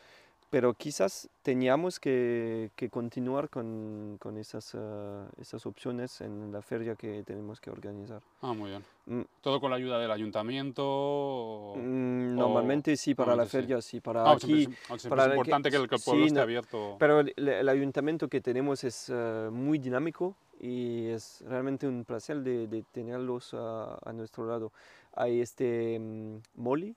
pero 0.49 0.73
quizás 0.73 1.29
teníamos 1.41 1.99
que, 1.99 2.71
que 2.75 2.89
continuar 2.89 3.49
con, 3.49 4.17
con 4.19 4.37
esas, 4.37 4.73
ah, 4.75 5.27
esas 5.39 5.65
opciones 5.65 6.21
en 6.21 6.51
la 6.51 6.61
feria 6.61 6.95
que 6.95 7.23
tenemos 7.23 7.59
que 7.59 7.69
organizar. 7.69 8.21
Ah, 8.41 8.53
muy 8.53 8.69
bien. 8.69 8.83
Mm. 9.07 9.21
¿Todo 9.41 9.59
con 9.59 9.71
la 9.71 9.77
ayuda 9.77 9.99
del 9.99 10.11
ayuntamiento? 10.11 10.83
o- 10.85 11.75
Mm, 11.77 12.35
Normalmente 12.35 12.95
sí, 12.95 13.13
para 13.13 13.31
la 13.31 13.43
normalmente 13.43 13.51
sí. 13.51 13.57
feria 13.57 13.81
sí, 13.81 13.99
para 13.99 14.23
No, 14.23 14.39
siempre 14.39 14.63
aquí. 14.63 14.73
es, 14.73 15.01
siempre 15.01 15.09
para 15.09 15.23
es 15.23 15.27
la 15.27 15.33
que- 15.33 15.39
importante 15.39 15.69
que, 15.69 15.77
que 15.87 15.95
el 15.95 16.01
pueblo 16.01 16.21
sí, 16.23 16.27
esté 16.27 16.35
no, 16.39 16.41
abierto. 16.43 16.95
Pero 16.99 17.19
el, 17.19 17.33
el- 17.35 17.69
ayuntamiento 17.69 18.27
que 18.29 18.39
tenemos 18.41 18.83
es 18.83 19.09
ah, 19.09 19.49
muy 19.51 19.79
dinámico 19.79 20.35
y 20.59 21.07
es 21.07 21.43
realmente 21.45 21.87
un 21.87 22.03
placer 22.05 22.37
de, 22.41 22.67
de 22.67 22.83
tenerlos 22.91 23.53
a, 23.53 23.97
a 24.03 24.13
nuestro 24.13 24.45
lado. 24.47 24.71
Hay 25.13 25.41
este 25.41 25.99
mm, 25.99 26.37
Molly, 26.55 26.95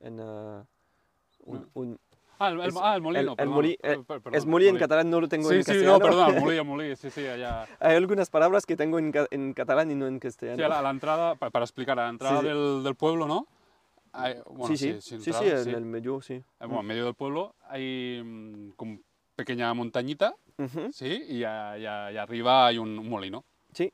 en, 0.00 0.20
ah, 0.20 0.64
un- 1.44 1.60
No. 1.62 1.68
un- 1.74 1.98
Ah, 2.44 2.48
el, 2.48 2.60
el- 2.60 2.68
es- 2.68 2.76
ah, 2.80 2.96
el 2.96 3.02
molino, 3.02 3.30
el- 3.32 3.36
perdón. 3.36 3.54
molí- 3.54 3.78
Eh, 3.82 3.92
eh, 3.92 3.98
per- 4.06 4.16
es 4.16 4.22
perdón, 4.22 4.50
Molly 4.50 4.68
en 4.68 4.76
catalán, 4.78 5.10
no 5.10 5.20
lo 5.20 5.28
tengo 5.28 5.48
Sí, 5.48 5.54
en 5.56 5.62
sí, 5.62 5.66
castellano. 5.66 5.98
no, 5.98 6.04
perdón, 6.04 6.34
molí, 6.54 6.64
molí, 6.64 6.96
sí, 6.96 7.10
sí, 7.10 7.26
allá. 7.26 7.66
Hay 7.78 7.94
algunas 7.96 8.30
palabras 8.30 8.66
que 8.66 8.76
tengo 8.76 8.98
en, 8.98 9.12
en 9.30 9.52
catalán 9.54 9.90
y 9.90 9.94
no 9.94 10.06
en 10.08 10.18
castellano. 10.18 10.56
Sí, 10.56 10.62
a 10.64 10.68
la, 10.68 10.78
a 10.80 10.82
la 10.82 10.90
entrada, 10.90 11.34
pa- 11.36 11.50
para 11.50 11.64
explicar, 11.64 11.98
a 12.00 12.04
la 12.04 12.08
entrada 12.10 12.40
sí. 12.40 12.46
Del, 12.48 12.82
del 12.82 12.94
pueblo, 12.96 13.26
¿no? 13.28 13.46
Hay- 14.12 14.36
bueno, 14.50 14.66
sí, 14.66 14.76
sí, 14.76 15.00
sin 15.00 15.20
sí, 15.20 15.32
sí, 15.32 15.40
entrada, 15.40 15.58
en 15.58 15.64
sí. 15.64 15.70
el 15.70 15.84
medio, 15.84 16.20
sí. 16.20 16.34
Eh, 16.34 16.44
Bueno, 16.60 16.80
en 16.80 16.86
medio 16.86 17.04
del 17.04 17.14
pueblo 17.14 17.54
hay 17.68 18.20
mm, 18.24 18.70
como 18.76 18.98
pequeña 19.36 19.72
montañita, 19.74 20.34
Ujú, 20.58 20.92
¿sí? 20.92 21.22
Y, 21.28 21.44
a- 21.44 21.78
y 21.78 21.86
a- 21.86 22.12
y 22.12 22.16
arriba 22.16 22.66
hay 22.66 22.78
un, 22.78 22.98
un 22.98 23.08
molino. 23.08 23.44
Sí. 23.72 23.84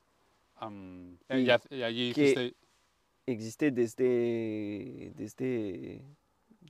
Eh, 0.61 1.39
Y 1.39 1.43
y, 1.43 1.51
haz- 1.51 1.69
y 1.71 1.83
allí 1.83 2.09
hiciste... 2.11 2.55
Existe 3.27 3.71
desde, 3.71 5.13
desde, 5.15 6.03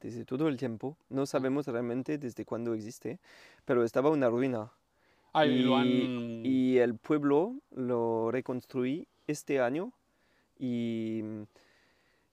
desde 0.00 0.24
todo 0.24 0.48
el 0.48 0.56
tiempo. 0.56 0.96
No 1.08 1.26
sabemos 1.26 1.66
realmente 1.66 2.18
desde 2.18 2.44
cuándo 2.44 2.74
existe, 2.74 3.18
pero 3.64 3.84
estaba 3.84 4.10
una 4.10 4.28
ruina. 4.28 4.72
Ah, 5.32 5.46
y, 5.46 5.62
lo 5.62 5.76
han... 5.76 6.42
y 6.44 6.78
el 6.78 6.96
pueblo 6.96 7.54
lo 7.70 8.30
reconstruí 8.30 9.06
este 9.26 9.60
año 9.60 9.92
y 10.58 11.20
mm, 11.22 11.42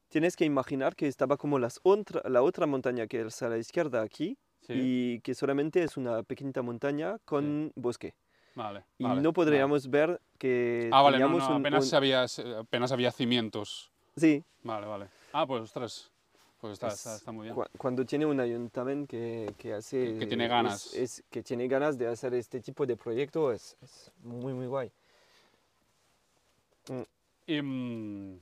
tienes 0.09 0.35
que 0.35 0.45
imaginar 0.45 0.95
que 0.95 1.07
estaba 1.07 1.37
como 1.37 1.59
las 1.59 1.79
otra, 1.83 2.21
la 2.29 2.41
otra 2.41 2.65
montaña 2.67 3.07
que 3.07 3.21
es 3.21 3.41
a 3.41 3.49
la 3.49 3.57
izquierda 3.57 4.01
aquí 4.01 4.37
sí, 4.61 4.73
y 4.75 5.19
que 5.21 5.35
solamente 5.35 5.83
es 5.83 5.97
una 5.97 6.23
pequeñita 6.23 6.61
montaña 6.61 7.17
con 7.25 7.71
bosque. 7.75 8.13
vale, 8.55 8.85
Y 8.97 9.03
vale, 9.03 9.15
no 9.21 9.29
vale. 9.29 9.33
podríamos 9.33 9.89
ver 9.89 10.21
que 10.39 10.89
Ah, 10.93 11.01
vale, 11.01 11.19
no, 11.19 11.27
no, 11.29 11.35
un- 11.35 11.59
apenas, 11.61 11.91
un- 11.91 11.97
había, 11.97 12.25
apenas 12.59 12.91
había 12.91 13.11
cimientos. 13.11 13.91
Sí, 14.15 14.43
Vale, 14.63 14.87
vale. 14.87 15.07
Ah, 15.33 15.45
pues 15.45 15.61
ostras, 15.63 16.09
pues 16.65 16.73
está, 16.73 16.87
Es 16.87 16.93
está, 16.95 17.15
está 17.15 17.31
muy 17.31 17.43
bien. 17.43 17.55
Cu- 17.55 17.65
Cuando 17.77 18.05
tiene 18.05 18.25
un 18.25 18.39
ayuntamiento 18.39 19.07
que, 19.07 19.53
que 19.57 19.73
hace... 19.73 20.13
Que- 20.13 20.19
que 20.19 20.27
tiene 20.27 20.45
es- 20.45 20.49
ganas. 20.49 20.93
Es, 20.95 21.23
que 21.29 21.43
tiene 21.43 21.67
ganas 21.67 21.97
de 21.97 22.07
hacer 22.07 22.33
este 22.33 22.59
tipo 22.61 22.85
de 22.85 22.95
proyecto, 22.97 23.51
es, 23.51 23.77
es 23.83 24.11
muy, 24.23 24.53
muy 24.53 24.65
guay. 24.67 24.91
Y 27.47 27.61
mm, 27.61 28.39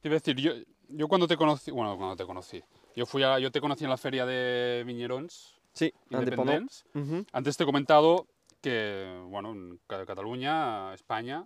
te 0.00 0.08
iba 0.08 0.14
a 0.16 0.18
decir, 0.18 0.36
yo, 0.36 0.52
yo 0.88 1.08
cuando 1.08 1.26
te 1.28 1.36
conocí, 1.36 1.70
bueno, 1.70 1.96
cuando 1.96 2.16
te 2.16 2.24
conocí, 2.24 2.62
yo, 2.96 3.06
fui 3.06 3.22
a, 3.22 3.38
yo 3.38 3.50
te 3.50 3.60
conocí 3.60 3.84
en 3.84 3.90
la 3.90 3.96
feria 3.96 4.26
de 4.26 4.82
Viñerons, 4.86 5.58
Sí, 5.72 5.86
independiente. 6.10 6.34
Independents. 6.34 6.84
Ujú. 6.94 7.26
Antes 7.32 7.56
te 7.56 7.62
he 7.62 7.66
comentado 7.66 8.26
que, 8.60 9.22
bueno, 9.28 9.52
en 9.52 9.80
Ca- 9.86 10.04
Cataluña, 10.04 10.92
España, 10.94 11.44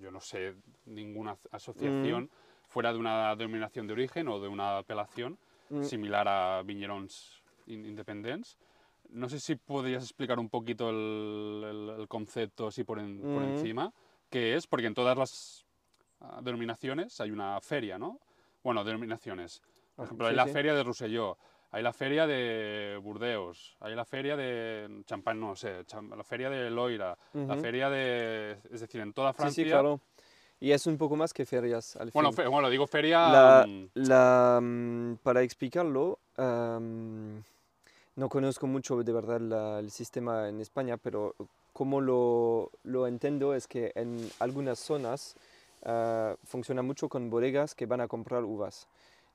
yo 0.00 0.10
no 0.10 0.20
sé 0.20 0.54
ninguna 0.86 1.32
as- 1.32 1.48
asociación 1.52 2.30
fuera 2.78 2.92
de 2.92 2.98
una 3.00 3.34
denominación 3.34 3.88
de 3.88 3.92
origen 3.92 4.28
o 4.28 4.38
de 4.38 4.46
una 4.46 4.78
apelación 4.78 5.36
Mm, 5.70 5.82
similar 5.82 6.28
a 6.28 6.62
Viñerons 6.62 7.42
in- 7.66 7.84
Independents. 7.84 8.56
No 9.10 9.28
sé 9.28 9.40
si 9.40 9.56
podrías 9.56 10.04
explicar 10.04 10.38
un 10.38 10.48
poquito 10.48 10.88
el, 10.90 11.64
el- 11.64 12.00
el 12.02 12.06
concepto 12.08 12.68
así 12.68 12.84
por, 12.84 13.00
en- 13.00 13.18
por 13.32 13.42
Mm. 13.42 13.46
encima, 13.48 13.92
qué 14.30 14.54
es, 14.54 14.68
porque 14.68 14.86
en 14.86 14.94
todas 14.94 15.18
las 15.18 15.66
ah, 16.20 16.38
denominaciones 16.40 17.20
hay 17.20 17.32
una 17.32 17.60
feria, 17.60 17.98
¿no? 17.98 18.20
Bueno, 18.62 18.84
denominaciones. 18.84 19.60
Por 19.96 20.04
ejemplo, 20.04 20.26
hay 20.28 20.34
Sí, 20.34 20.36
la 20.36 20.46
sí. 20.46 20.52
feria 20.52 20.72
de 20.74 20.84
Rosselló, 20.84 21.36
hay 21.72 21.82
la 21.82 21.92
feria 21.92 22.28
de 22.28 22.96
Burdeos, 23.02 23.76
hay 23.80 23.96
la 23.96 24.04
feria 24.04 24.36
de 24.36 25.02
Champagne, 25.04 25.40
no 25.40 25.56
sé, 25.56 25.84
la 26.16 26.22
feria 26.22 26.48
de 26.48 26.70
Loira, 26.70 27.18
la 27.34 27.54
Ujú. 27.54 27.60
feria 27.60 27.90
de... 27.90 28.52
Es 28.70 28.80
decir, 28.82 29.00
en 29.00 29.12
toda 29.12 29.32
Francia... 29.32 29.64
sí, 29.64 29.68
claro. 29.68 30.00
Y 30.60 30.72
es 30.72 30.86
un 30.86 30.96
poco 30.98 31.16
más 31.16 31.32
que 31.32 31.46
ferias 31.46 31.96
al 31.96 32.10
Bueno, 32.10 32.30
fin. 32.30 32.36
fe- 32.44 32.48
bueno, 32.48 32.68
digo 32.70 32.86
feria... 32.86 33.28
La- 33.28 33.64
mm, 33.66 33.88
La, 33.94 34.58
mm, 34.62 35.16
para 35.22 35.42
explicarlo, 35.42 36.18
am, 36.36 37.42
no 38.16 38.28
conozco 38.28 38.66
mucho 38.66 39.02
de 39.02 39.12
verdad 39.12 39.40
la- 39.40 39.78
el 39.80 39.90
sistema 39.90 40.48
en 40.48 40.60
España, 40.60 40.96
pero 40.96 41.34
como 41.72 42.00
lo, 42.00 42.70
lo 42.84 43.06
entiendo 43.06 43.54
es 43.54 43.66
que 43.68 43.92
en 43.94 44.28
algunas 44.40 44.78
zonas 44.80 45.36
ah, 45.84 46.34
funciona 46.44 46.82
mucho 46.82 47.08
con 47.08 47.30
bodegas 47.30 47.74
que 47.74 47.86
van 47.86 48.00
a 48.00 48.08
comprar 48.08 48.42
uvas. 48.44 48.88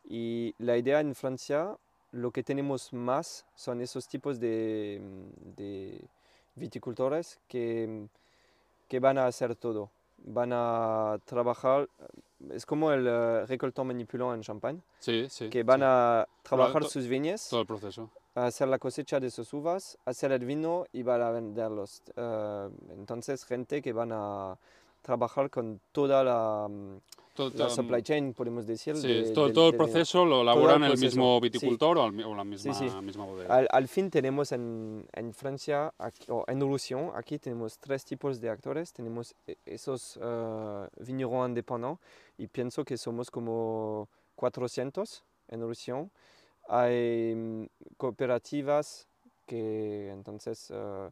Y 0.03 0.53
la 0.59 0.75
idea 0.77 0.99
en 0.99 1.15
Francia, 1.15 1.77
lo 2.11 2.31
que 2.31 2.43
tenemos 2.43 2.91
más 2.91 3.45
son 3.55 3.79
esos 3.79 4.07
tipos 4.09 4.39
de, 4.41 4.99
mm, 5.01 5.55
de 5.55 6.01
viticultores 6.55 7.39
que, 7.47 8.07
que 8.89 8.99
van 8.99 9.17
a 9.17 9.25
hacer 9.27 9.55
todo. 9.55 9.89
Van 10.25 10.51
a 10.53 11.17
trabajar, 11.25 11.89
es 12.49 12.65
como 12.65 12.91
el 12.91 13.05
eh, 13.07 13.45
recoltant 13.45 13.85
manipulant 13.87 14.35
en 14.35 14.41
Champagne, 14.41 14.79
sí, 14.99 15.27
sí. 15.29 15.49
que 15.49 15.63
van 15.63 15.81
sí, 15.81 15.85
a 15.85 16.27
trabajar 16.43 16.85
sus 16.85 17.07
viñas, 17.07 17.49
Todo 17.49 17.61
el 17.61 17.67
proceso. 17.67 18.09
a 18.35 18.45
hacer 18.45 18.69
la 18.69 18.79
cosecha 18.79 19.19
de 19.19 19.29
sus 19.29 19.53
uvas, 19.53 19.97
hacer 20.05 20.31
el 20.31 20.45
vino 20.45 20.85
y 20.93 21.03
van 21.03 21.21
a 21.21 21.31
venderlos. 21.31 22.01
Eh, 22.15 22.69
entonces, 22.91 23.43
gente 23.45 23.81
que 23.81 23.91
van 23.91 24.11
a 24.13 24.57
trabajar 25.03 25.51
con 25.51 25.79
toda 25.91 26.23
la, 26.23 26.67
mm, 26.67 26.97
Todo, 27.35 27.51
la 27.55 27.69
supply 27.69 28.01
chain, 28.03 28.33
podemos 28.33 28.65
decir. 28.65 28.95
sí, 28.95 29.07
de- 29.07 29.31
todo, 29.31 29.45
del- 29.45 29.53
todo 29.53 29.69
el 29.69 29.75
proceso 29.75 30.23
lo 30.25 30.41
elaboran 30.41 30.83
el 30.83 30.91
proceso, 30.91 31.05
mismo 31.05 31.37
sí. 31.37 31.41
viticultor 31.49 32.11
mi- 32.11 32.23
o 32.23 32.33
la 32.35 32.43
misma, 32.43 32.73
sí. 32.73 32.85
misma 33.01 33.25
bodega. 33.25 33.53
Al, 33.55 33.67
al 33.71 33.87
fin 33.87 34.09
tenemos 34.09 34.51
en, 34.51 35.05
en 35.13 35.33
Francia, 35.33 35.93
aquí- 35.99 36.25
o 36.29 36.45
en 36.47 36.59
Roussillon, 36.61 37.11
aquí 37.15 37.37
tenemos 37.39 37.77
tres 37.79 38.05
tipos 38.05 38.39
de 38.39 38.49
actores. 38.49 38.93
Tenemos 38.93 39.35
e- 39.47 39.57
esos 39.65 40.17
uh, 40.17 40.87
vignerons 40.99 41.49
independientes 41.49 41.99
y 42.37 42.47
pienso 42.47 42.83
que 42.85 42.97
somos 42.97 43.29
como 43.31 44.07
400 44.35 45.23
en 45.49 45.61
Roussillon. 45.61 46.09
Hay 46.69 47.33
mm, 47.35 47.65
cooperativas 47.97 49.07
que 49.45 50.09
entonces 50.11 50.69
uh, 50.71 51.09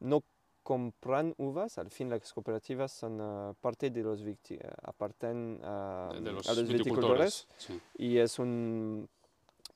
no 0.00 0.22
compran 0.62 1.34
uvas, 1.38 1.78
al 1.78 1.90
fin 1.90 2.08
las 2.08 2.32
cooperativas 2.32 2.92
son 2.92 3.20
uh, 3.20 3.54
parte 3.60 3.90
de 3.90 4.02
los 4.02 4.24
victi- 4.24 4.60
aparten 4.82 5.60
a, 5.64 6.10
de, 6.14 6.32
los, 6.32 6.48
a 6.48 6.54
los 6.54 6.68
viticultores. 6.68 7.46
sí. 7.58 7.80
y 7.98 8.18
es 8.18 8.38
un, 8.38 9.08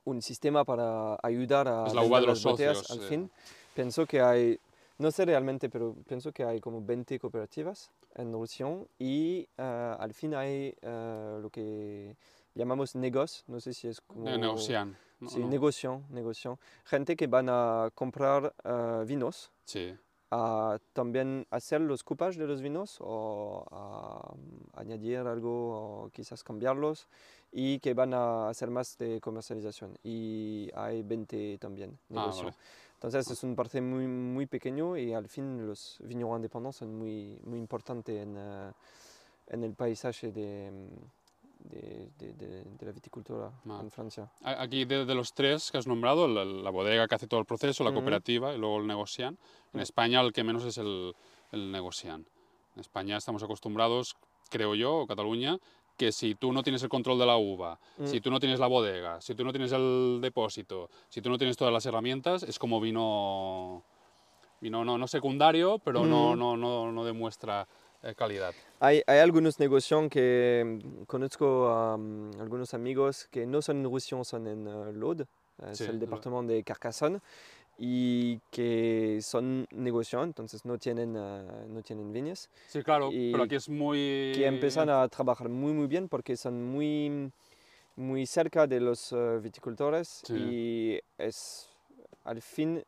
un 0.04 0.22
sistema 0.22 0.64
para 0.64 1.18
ayudar 1.22 1.66
a 1.68 1.86
Es 1.86 1.94
la 1.94 2.02
uva 2.02 2.20
de 2.20 2.26
los 2.26 2.38
las 2.44 2.52
botellas 2.52 2.78
socios, 2.78 2.98
al 2.98 3.04
eh. 3.04 3.08
fin. 3.08 3.30
Pienso 3.74 4.06
que 4.06 4.20
hay, 4.20 4.58
no 4.98 5.10
sé 5.10 5.24
realmente, 5.24 5.68
pero 5.68 5.94
pienso 6.06 6.32
que 6.32 6.44
hay 6.44 6.60
como 6.60 6.80
20 6.80 7.18
cooperativas 7.18 7.90
en 8.14 8.32
Roussillon 8.32 8.86
y 8.98 9.46
eh, 9.58 9.96
al 9.98 10.14
fin 10.14 10.34
hay 10.34 10.74
eh, 10.80 11.38
lo 11.42 11.50
que 11.50 12.16
llamamos 12.54 12.94
negocios, 12.94 13.44
no 13.48 13.60
sé 13.60 13.74
si 13.74 13.88
es 13.88 14.00
como... 14.00 14.24
Ne- 14.24 14.38
negocian. 14.38 14.96
¿no? 15.20 15.28
Sí, 15.28 15.40
¿no? 15.40 15.48
negocian, 15.48 16.04
negocian. 16.10 16.58
Gente 16.84 17.16
que 17.16 17.26
van 17.26 17.48
a 17.50 17.90
comprar 17.94 18.54
eh, 18.64 19.02
vinos 19.06 19.50
Sí. 19.64 19.94
A 20.30 20.78
también 20.92 21.46
hacer 21.50 21.80
los 21.80 22.02
coupage 22.02 22.36
de 22.38 22.46
los 22.46 22.60
vinos 22.60 22.96
o 23.00 23.64
a 23.70 24.34
mm, 24.34 24.78
añadir 24.80 25.18
algo 25.18 26.04
o 26.04 26.10
quizás 26.10 26.42
cambiarlos 26.42 27.06
y 27.52 27.78
que 27.78 27.94
van 27.94 28.12
a 28.12 28.48
hacer 28.48 28.70
más 28.70 28.98
de 28.98 29.20
comercialización 29.20 29.96
y 30.02 30.68
hay 30.74 31.02
20 31.02 31.58
también 31.58 31.90
Ah, 32.10 32.14
negocio. 32.14 32.44
vale. 32.44 32.56
Entonces 32.94 33.30
es 33.30 33.42
un 33.44 33.54
parte 33.54 33.80
muy, 33.80 34.06
muy 34.06 34.46
pequeño 34.46 34.96
y 34.96 35.12
al 35.12 35.28
fin 35.28 35.66
los 35.66 35.98
vignerons 36.02 36.38
independientes 36.38 36.76
son 36.76 36.94
muy, 36.98 37.38
muy 37.44 37.58
importantes 37.58 38.16
en, 38.22 38.34
eh, 38.36 38.72
en 39.48 39.62
el 39.64 39.74
paisaje 39.74 40.32
de, 40.32 40.70
mm, 40.72 41.25
de, 41.70 42.08
de- 42.18 42.32
de- 42.34 42.64
de 42.64 42.86
la 42.86 42.92
viticultura 42.92 43.50
Ah. 43.68 43.78
en 43.82 43.90
Francia. 43.90 44.30
Aquí 44.42 44.84
de, 44.84 45.04
los 45.14 45.32
tres 45.34 45.70
que 45.70 45.78
has 45.78 45.86
nombrado, 45.86 46.26
la, 46.28 46.44
la 46.44 46.70
bodega 46.70 47.06
que 47.08 47.14
hace 47.14 47.26
todo 47.26 47.40
el 47.40 47.46
proceso, 47.46 47.84
la 47.84 47.92
cooperativa 47.92 48.54
y 48.54 48.58
luego 48.58 48.78
el 48.78 48.86
negocian. 48.86 49.36
En. 49.72 49.80
España 49.80 50.20
el 50.20 50.32
que 50.32 50.44
menos 50.44 50.64
es 50.64 50.78
el, 50.78 51.14
el 51.52 51.70
negocian. 51.72 52.26
En 52.74 52.80
España 52.80 53.16
estamos 53.16 53.42
acostumbrados, 53.42 54.16
creo 54.50 54.74
yo, 54.74 54.96
o 55.00 55.06
Cataluña, 55.06 55.58
que 55.96 56.12
si 56.12 56.34
tú 56.34 56.52
no 56.52 56.62
tienes 56.62 56.82
el 56.82 56.88
control 56.90 57.18
de 57.18 57.26
la 57.26 57.36
uva, 57.38 57.78
Mm. 57.98 58.06
si 58.06 58.20
tú 58.20 58.30
no 58.30 58.38
tienes 58.38 58.60
la 58.60 58.66
bodega, 58.66 59.20
si 59.22 59.34
tú 59.34 59.44
no 59.44 59.52
tienes 59.52 59.72
el 59.72 60.18
depósito, 60.20 60.90
si 61.08 61.22
tú 61.22 61.30
no 61.30 61.38
tienes 61.38 61.56
todas 61.56 61.72
las 61.72 61.86
herramientas, 61.86 62.42
es 62.42 62.58
como 62.58 62.80
vino, 62.80 63.82
vino 64.60 64.84
no, 64.84 64.98
no 64.98 65.08
secundario, 65.08 65.78
pero 65.78 66.04
no, 66.04 66.34
Mm. 66.34 66.38
no, 66.38 66.56
no, 66.56 66.92
no 66.92 67.04
demuestra 67.04 67.62
eh, 67.62 67.66
calidad. 68.14 68.54
Hay, 68.80 69.02
hay 69.06 69.18
algunos 69.18 69.58
negocios 69.58 70.08
que 70.10 70.80
mm, 70.82 71.04
conozco 71.04 71.68
a 71.68 71.96
mm, 71.96 72.40
algunos 72.40 72.74
amigos 72.74 73.26
que 73.30 73.46
no 73.46 73.62
son 73.62 73.78
en 73.78 73.84
Roussillon, 73.84 74.24
son 74.24 74.46
en 74.46 74.68
uh, 74.68 74.92
Lode, 74.92 75.26
es 75.70 75.78
Sí, 75.78 75.84
el 75.84 75.94
lo- 75.94 76.00
departamento 76.00 76.52
de 76.52 76.62
Carcassonne, 76.62 77.20
y 77.78 78.38
que 78.50 79.18
son 79.22 79.66
negocio, 79.70 80.22
entonces 80.22 80.64
no 80.64 80.78
tienen, 80.78 81.14
eh, 81.16 81.66
no 81.68 81.82
tienen 81.82 82.12
viñas, 82.12 82.48
Sí, 82.66 82.82
claro, 82.82 83.10
y 83.12 83.32
pero 83.32 83.44
aquí 83.44 83.54
es 83.56 83.68
muy... 83.68 84.32
que 84.34 84.46
empiezan 84.46 84.88
a 84.88 85.06
trabajar 85.08 85.48
muy 85.48 85.72
muy 85.72 85.86
bien 85.86 86.08
porque 86.08 86.36
son 86.36 86.62
muy, 86.64 87.30
muy 87.96 88.26
cerca 88.26 88.66
de 88.66 88.80
los 88.80 89.12
eh, 89.12 89.38
viticultores 89.42 90.22
Sí. 90.26 90.34
y 90.34 91.00
es, 91.18 91.68
al 92.24 92.40
fin, 92.40 92.82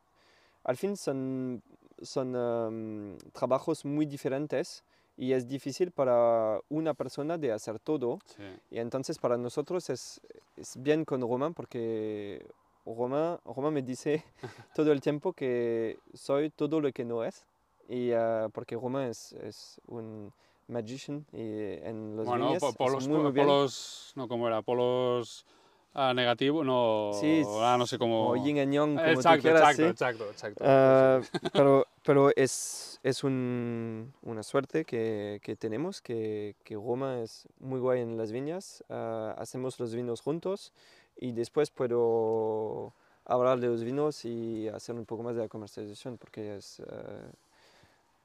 al 0.63 0.77
fin 0.77 0.97
son, 0.97 1.61
son 2.01 2.35
em, 2.35 3.17
trabajos 3.31 3.85
muy 3.85 4.05
diferentes 4.05 4.83
y 5.19 5.33
es 5.33 5.47
difícil 5.47 5.91
para 5.91 6.59
una 6.69 6.93
persona 6.93 7.37
de 7.37 7.51
hacer 7.51 7.77
todo 7.79 8.19
Sí, 8.25 8.43
y 8.71 8.79
entonces 8.79 9.17
para 9.19 9.35
nosotros 9.37 9.89
es, 9.89 10.21
es 10.55 10.81
bien 10.81 11.03
con 11.03 11.19
Romain 11.21 11.53
porque 11.53 12.45
Romain, 12.85 13.37
Romain 13.43 13.73
me 13.73 13.81
dice 13.81 14.23
todo 14.73 14.91
el 14.93 15.01
tiempo 15.01 15.33
que 15.33 15.99
soy 16.13 16.49
todo 16.51 16.79
lo 16.79 16.91
que 16.93 17.03
no 17.03 17.23
es. 17.25 17.45
Y 17.89 18.11
ah, 18.13 18.47
porque 18.53 18.75
Romain 18.75 19.09
es, 19.09 19.33
es 19.33 19.81
un 19.87 20.31
magician 20.67 21.25
y 21.33 21.41
en 21.83 22.15
los 22.15 22.25
bueno, 22.27 22.45
viñas 22.45 22.61
po- 22.61 22.69
es 22.69 22.75
polos, 22.77 23.07
muy, 23.09 23.17
muy 23.19 23.31
bien. 23.31 23.47
polos, 23.47 24.13
no, 24.15 24.27
¿cómo 24.27 24.47
era? 24.47 24.61
Polos 24.61 25.45
ah, 25.93 26.13
negativos, 26.13 26.65
no, 26.65 27.11
Sí, 27.13 27.41
ah, 27.61 27.75
no 27.77 27.85
sé 27.87 27.97
cómo... 27.97 28.29
O 28.31 28.35
yin 28.35 28.59
and 28.59 28.73
yang, 28.73 28.97
como 28.97 29.07
exacto, 29.19 29.37
tú 29.37 29.41
quieras. 29.43 29.61
exacto, 29.61 29.83
sí. 29.83 29.89
exacto, 29.89 30.29
exacto, 30.31 30.63
Ah, 30.65 31.21
pero, 31.53 31.85
pero 32.03 32.29
es, 32.35 32.99
es 33.03 33.23
un- 33.23 34.13
una 34.23 34.43
suerte 34.43 34.83
que, 34.85 35.39
que 35.43 35.55
tenemos, 35.55 36.01
que, 36.01 36.55
que 36.63 36.75
Roma 36.75 37.21
es 37.21 37.47
muy 37.59 37.79
guay 37.79 38.01
en 38.01 38.17
las 38.17 38.31
viñas. 38.31 38.83
ah, 38.89 39.35
hacemos 39.37 39.79
los 39.79 39.93
vinos 39.95 40.21
juntos 40.21 40.73
y 41.15 41.31
después 41.31 41.69
puedo 41.71 42.93
hablar 43.25 43.59
de 43.59 43.67
los 43.67 43.83
vinos 43.83 44.25
y 44.25 44.67
hacer 44.69 44.95
un 44.95 45.05
poco 45.05 45.23
más 45.23 45.35
de 45.35 45.41
la 45.43 45.47
comercialización 45.47 46.17
porque 46.17 46.55
es, 46.57 46.81
ah, 46.89 47.31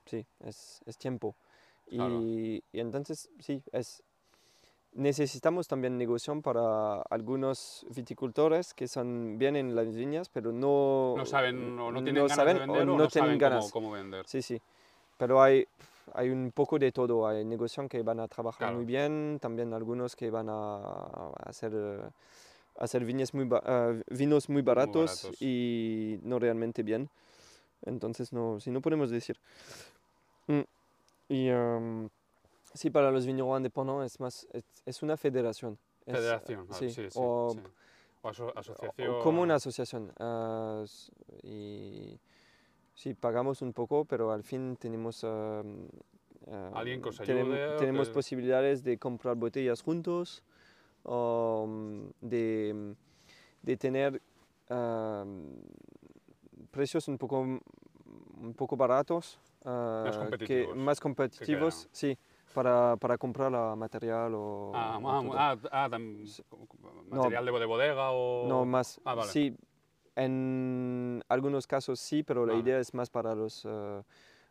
sí, 0.07 0.27
es, 0.40 0.81
es 0.87 0.96
tiempo. 0.98 1.37
Y, 1.87 1.96
Claro. 1.96 2.20
y 2.72 2.81
entonces, 2.81 3.31
sí, 3.40 3.62
es, 3.72 4.03
necesitamos 4.95 5.67
también 5.69 5.99
negociación 5.99 6.41
para 6.43 7.03
algunos 7.11 7.87
viticultores 7.95 8.75
que 8.75 8.89
son 8.89 9.37
bien 9.39 9.57
en 9.57 9.75
las 9.75 9.95
viñas, 9.95 10.29
pero 10.29 10.53
no, 10.53 11.15
No 11.17 11.27
saben, 11.27 11.79
o 11.79 11.91
no 11.91 12.03
tienen 12.03 12.15
no 12.15 12.29
ganas 12.29 12.37
saben 12.37 12.55
de 12.57 12.61
vender 12.61 12.83
o 12.83 12.85
no 12.87 12.93
no, 12.99 13.09
tienen 13.09 13.11
saben 13.11 13.39
ganas. 13.39 13.71
Cómo, 13.73 13.87
cómo 13.87 13.95
vender. 13.95 14.27
Sí, 14.27 14.41
sí. 14.43 14.61
Pero 15.19 15.43
hay, 15.43 15.67
hay 16.15 16.31
un 16.31 16.53
poco 16.53 16.79
de 16.79 16.93
todo. 16.93 17.27
Hay 17.27 17.45
negociación 17.45 17.89
que 17.89 18.03
van 18.03 18.21
a 18.21 18.29
trabajar 18.29 18.59
Claro. 18.59 18.77
muy 18.77 18.85
bien, 18.85 19.39
también 19.41 19.73
algunos 19.73 20.17
que 20.17 20.31
van 20.31 20.49
a 20.49 21.31
hacer, 21.45 21.73
hacer 22.79 23.05
viñas 23.05 23.35
muy 23.35 23.49
eh, 23.67 24.03
vinos 24.11 24.49
muy 24.49 24.63
baratos, 24.63 25.23
baratos. 25.23 25.43
y 25.43 26.19
no 26.23 26.39
realmente 26.39 26.83
bien. 26.83 27.09
Entonces, 27.83 28.33
no, 28.33 28.61
sí, 28.61 28.71
no 28.71 28.81
podemos 28.81 29.11
decir. 29.11 29.39
Mm. 30.47 30.61
Y 31.29 31.49
em, 31.49 32.09
sí, 32.75 32.91
para 32.91 33.11
los 33.11 33.25
vignerons 33.27 33.59
independientes 33.61 34.13
es 34.13 34.21
más, 34.21 34.47
es, 34.53 34.65
es 34.85 35.03
una 35.03 35.17
federación. 35.17 35.79
Es, 36.07 36.15
Federación, 36.17 36.67
ah, 36.71 36.75
sí, 36.75 36.91
sí, 36.91 37.03
sí, 37.09 37.19
o, 37.19 37.51
sí. 37.55 37.61
O 38.23 38.29
aso- 38.29 38.47
o- 38.55 38.59
asociación. 38.59 39.11
o 39.11 39.21
como 39.21 39.43
una 39.43 39.55
asociación. 39.57 40.13
s- 40.85 41.11
y 41.43 42.19
sí, 42.95 43.15
pagamos 43.15 43.63
un 43.63 43.73
poco, 43.73 44.05
pero 44.05 44.33
al 44.33 44.43
fin 44.43 44.77
tenemos... 44.77 45.25
ah, 45.25 45.63
Alguien 46.75 47.01
que 47.01 47.09
os 47.09 47.21
ayude 47.21 47.77
tenemos 47.79 48.09
que- 48.09 48.15
posibilidades 48.15 48.83
de 48.85 48.99
comprar 48.99 49.35
botellas 49.37 49.83
juntos, 49.83 50.43
o, 51.05 51.65
mm, 51.67 52.03
de, 52.21 52.95
de 53.63 53.77
tener 53.77 54.21
ah, 54.69 55.25
precios 56.71 57.09
un 57.09 57.17
poco, 57.19 57.41
un 57.41 58.55
poco 58.57 58.77
baratos. 58.77 59.39
que- 59.63 60.19
competitivos, 60.19 60.77
más 60.77 61.01
competitivos, 61.01 61.89
sí, 61.93 62.19
para, 62.55 62.97
para 62.97 63.19
comprar 63.19 63.53
la 63.53 63.77
material 63.77 64.33
o... 64.35 64.73
Ah, 64.75 64.99
o 65.03 65.35
ah, 65.37 65.57
ah, 65.73 65.88
material 67.11 67.45
de 67.45 67.53
de 67.53 67.67
bodega 67.67 68.11
o... 68.12 68.47
No, 68.49 68.64
más. 68.64 69.01
Ah, 69.05 69.14
vale. 69.14 69.31
Sí, 69.31 69.55
en 70.17 71.23
algunos 71.29 71.67
casos 71.67 72.01
sí, 72.01 72.23
pero 72.23 72.47
la 72.47 72.55
idea 72.55 72.79
es 72.79 72.95
más 72.95 73.11
para 73.11 73.35
los, 73.35 73.64
eh, 73.69 74.03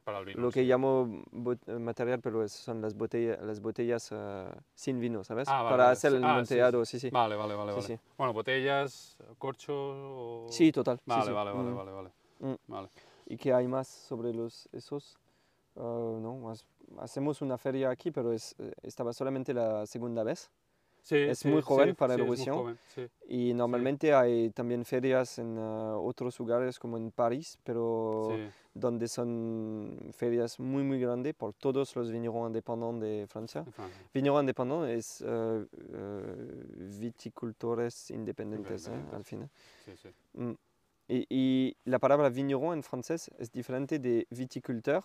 para 0.04 0.20
el 0.20 0.26
vino. 0.26 0.42
lo 0.42 0.52
que 0.52 0.62
sí. 0.62 0.68
llamo 0.68 1.24
eh, 1.68 1.80
material, 1.80 2.20
pero 2.20 2.48
son 2.50 2.82
las, 2.82 2.96
botella- 2.96 3.40
las 3.42 3.62
botellas 3.62 4.10
eh, 4.12 4.46
sin 4.76 5.00
vino, 5.00 5.24
¿sabes? 5.24 5.48
Ah, 5.48 5.64
vale, 5.64 5.70
para 5.70 5.84
vale, 5.86 5.94
hacer 5.94 6.14
el 6.14 6.24
Ah, 6.24 6.28
sí, 6.28 6.36
montellado, 6.36 6.86
sí, 6.86 7.00
sí. 7.00 7.10
Vale, 7.10 7.36
vale, 7.36 7.56
vale. 7.56 7.72
Vale. 7.72 8.00
Bueno, 8.18 8.34
botellas, 8.34 9.18
corcho 9.38 9.74
o... 9.74 10.48
Sí, 10.50 10.72
total. 10.72 11.00
Vale, 11.06 11.32
vale, 11.32 11.52
vale, 11.52 11.72
Mm. 11.72 11.76
vale, 11.76 11.92
vale. 11.92 12.10
Mm. 12.40 12.56
Vale. 12.68 12.90
¿Y 13.26 13.38
qué 13.38 13.54
hay 13.54 13.68
más 13.68 13.88
sobre 13.88 14.34
los, 14.34 14.68
esos? 14.74 15.18
Eh, 15.76 15.80
no, 15.80 16.54
hacemos 17.00 17.42
una 17.42 17.58
feria 17.58 17.90
aquí, 17.90 18.12
pero 18.12 18.32
es, 18.34 18.56
eh, 18.60 18.72
estaba 18.84 19.14
solamente 19.14 19.54
la 19.54 19.86
segunda 19.86 20.24
vez. 20.24 20.50
Sí, 21.04 21.18
Es 21.18 21.40
sí, 21.40 21.50
muy 21.50 21.62
joven 21.62 21.90
sí, 21.90 21.94
para 21.96 22.14
el 22.14 22.22
es 22.22 22.28
muy 22.28 22.46
joven. 22.46 22.80
Y 23.28 23.54
normalmente 23.54 24.14
hay 24.14 24.52
también 24.52 24.86
ferias 24.86 25.38
en 25.38 25.58
eh, 25.58 25.62
otros 25.62 26.40
lugares 26.40 26.80
como 26.80 26.96
en 26.96 27.12
París, 27.12 27.60
pero 27.62 28.30
donde 28.74 29.10
son 29.10 30.12
ferias 30.14 30.60
muy 30.60 30.82
muy 30.84 31.02
grandes 31.02 31.36
por 31.36 31.54
todos 31.54 31.94
los 31.98 32.10
vignerons 32.10 32.48
independientes 32.48 33.02
de 33.02 33.28
Francia. 33.28 33.66
Vigneron 34.14 34.44
independiente 34.44 34.94
es 34.94 35.22
eh, 35.22 35.28
eh, 35.28 36.64
viticultores 37.00 38.10
independientes, 38.10 38.88
¿eh? 38.88 39.04
Al 39.12 39.26
final. 39.26 39.50
Sí, 39.84 39.92
sí. 39.98 40.10
Mm. 40.34 40.54
Y, 41.10 41.26
y 41.30 41.78
la 41.84 42.00
palabra 42.00 42.30
vigneron 42.30 42.76
en 42.76 42.82
francés 42.82 43.30
es 43.38 43.52
diferente 43.52 44.00
de 44.00 44.26
viticulteur. 44.30 45.04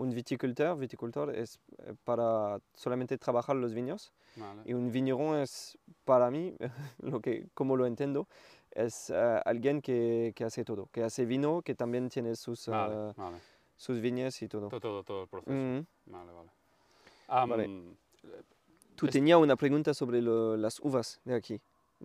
Un 0.00 0.08
viticulteur, 0.14 0.78
viticultor 0.78 1.28
es 1.36 1.60
eh, 1.76 1.92
para 2.04 2.58
solamente 2.74 3.18
trabajar 3.18 3.54
los 3.56 3.74
viños 3.74 4.12
Vale. 4.36 4.62
y 4.64 4.72
un 4.72 4.90
vigneron 4.90 5.36
es 5.38 5.76
para 6.06 6.30
mí, 6.30 6.56
lo 7.02 7.20
que, 7.20 7.48
como 7.52 7.76
lo 7.76 7.84
entiendo, 7.84 8.26
es 8.70 9.10
eh, 9.10 9.42
alguien 9.44 9.82
que, 9.82 10.32
que 10.34 10.44
hace 10.44 10.64
todo, 10.64 10.88
que 10.90 11.02
hace 11.02 11.26
vino, 11.26 11.60
que 11.60 11.74
también 11.74 12.08
tiene 12.08 12.34
sus, 12.36 12.66
Vale, 12.68 12.94
eh, 13.10 13.12
vale. 13.14 13.36
sus 13.76 14.00
viñas 14.00 14.40
y 14.40 14.48
todo. 14.48 14.68
Todo, 14.68 14.80
todo, 14.80 15.02
todo 15.04 15.22
el 15.24 15.28
proceso. 15.28 15.52
Mm. 15.52 15.84
Vale, 16.06 16.32
vale. 16.32 16.50
Vale. 17.46 17.94
Tú 18.96 19.04
Es- 19.04 19.12
tenías 19.12 19.38
una 19.38 19.56
pregunta 19.56 19.92
sobre 19.92 20.22
lo- 20.22 20.56
las 20.56 20.80
uvas 20.80 21.20
de 21.26 21.34
aquí. 21.34 21.60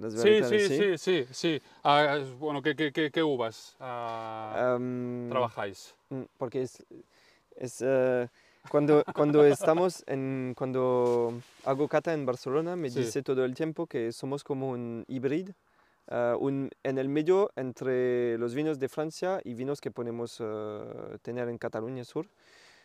Sí, 0.10 0.44
sí, 0.44 0.60
sí, 0.68 0.98
sí, 0.98 1.26
sí. 1.32 1.62
Ah, 1.82 2.18
bueno, 2.38 2.62
¿qué, 2.62 2.76
qué, 2.76 2.92
qué, 2.92 3.10
qué 3.10 3.24
uvas 3.24 3.78
ah, 3.80 4.78
trabajáis? 5.30 5.96
mm, 6.10 6.24
porque 6.38 6.64
es, 6.64 6.84
es, 7.56 7.82
eh, 7.82 8.28
cuando, 8.70 9.04
cuando 9.14 9.46
estamos 9.46 10.04
en, 10.08 10.54
cuando 10.58 11.34
hago 11.66 11.88
cata 11.88 12.14
en 12.14 12.26
Barcelona, 12.26 12.76
me 12.76 12.90
Sí. 12.90 13.00
dice 13.02 13.22
todo 13.22 13.46
el 13.46 13.54
tiempo 13.54 13.86
que 13.88 14.12
somos 14.12 14.44
como 14.44 14.70
un 14.72 15.06
híbrido, 15.08 15.54
ah, 16.08 16.36
un, 16.40 16.70
en 16.84 16.98
el 16.98 17.08
medio 17.10 17.52
entre 17.56 18.38
los 18.38 18.54
vinos 18.56 18.80
de 18.80 18.90
Francia 18.90 19.40
y 19.44 19.54
vinos 19.54 19.82
que 19.82 19.92
podemos 19.92 20.38
eh, 20.40 21.18
tener 21.22 21.48
en 21.50 21.58
Cataluña 21.58 22.04
Sur. 22.04 22.28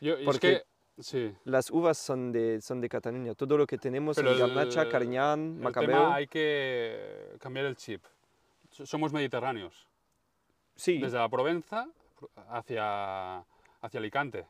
Yo, 0.00 0.14
es 0.14 0.24
porque- 0.24 0.62
que, 0.96 1.02
sí. 1.02 1.34
Las 1.44 1.70
uvas 1.70 1.96
son 1.98 2.30
de, 2.32 2.60
son 2.60 2.80
de 2.80 2.88
Cataluña, 2.88 3.34
todo 3.34 3.56
lo 3.56 3.66
que 3.66 3.78
tenemos 3.78 4.16
Pero 4.16 4.32
en 4.32 4.38
Garnacha, 4.38 4.88
Cariñán, 4.88 5.58
Macabeo. 5.60 5.88
tema 5.88 6.14
hay 6.14 6.26
que 6.26 7.36
cambiar 7.40 7.66
el 7.66 7.76
chip. 7.76 8.02
So- 8.70 8.84
Somos 8.86 9.12
mediterráneos. 9.12 9.86
Sí, 10.76 10.98
Desde 10.98 11.18
la 11.18 11.28
Provenza 11.28 11.86
hacia, 12.50 13.38
hacia 13.80 13.98
Alicante. 13.98 14.46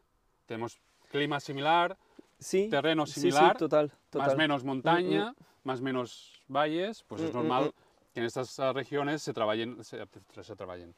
Tenemos 0.51 0.81
clima 1.13 1.39
similar, 1.39 1.97
sí, 2.41 2.67
terreno 2.69 3.07
sí, 3.07 3.13
sí, 3.13 3.21
similar, 3.21 3.57
total, 3.57 3.93
total. 4.11 4.27
más 4.27 4.37
menos 4.37 4.65
montaña, 4.65 5.33
más 5.63 5.81
menos 5.81 6.43
valles, 6.49 7.05
pues 7.07 7.23
es 7.23 7.29
Mm, 7.29 7.31
mm, 7.31 7.37
normal 7.37 7.65
mm. 7.67 8.13
que 8.13 8.19
en 8.19 8.27
estas 8.27 8.59
ah, 8.59 8.73
regiones 8.73 9.23
se 9.23 9.33
trabajen, 9.33 9.85
se, 9.85 10.05
se 10.43 10.57
trabajen, 10.57 10.97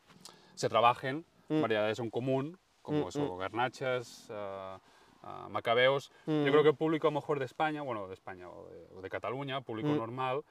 se 0.54 0.68
trabajen 0.70 1.26
Mm. 1.50 1.60
variedades 1.60 1.98
en 1.98 2.08
común, 2.08 2.58
como 2.80 3.04
Mm, 3.04 3.08
eso, 3.08 3.36
garnachas, 3.36 4.26
ah, 4.30 4.80
ah, 5.22 5.48
macabeos. 5.50 6.10
Mm. 6.24 6.44
Yo 6.46 6.50
creo 6.50 6.62
que 6.62 6.70
el 6.70 6.76
público 6.76 7.08
a 7.08 7.10
lo 7.10 7.16
mejor 7.20 7.38
de 7.38 7.44
España, 7.44 7.82
bueno, 7.82 8.08
de 8.08 8.14
España 8.14 8.48
o 8.48 8.70
de, 8.70 8.88
o 8.96 9.02
de 9.02 9.10
Cataluña, 9.10 9.60
público 9.60 9.90
Mm. 9.90 9.98
normal, 9.98 10.44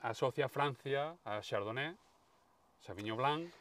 asocia 0.00 0.48
Francia 0.48 1.14
a 1.26 1.42
Chardonnay, 1.42 1.94
Sauvignon 2.80 3.18
Blanc, 3.18 3.52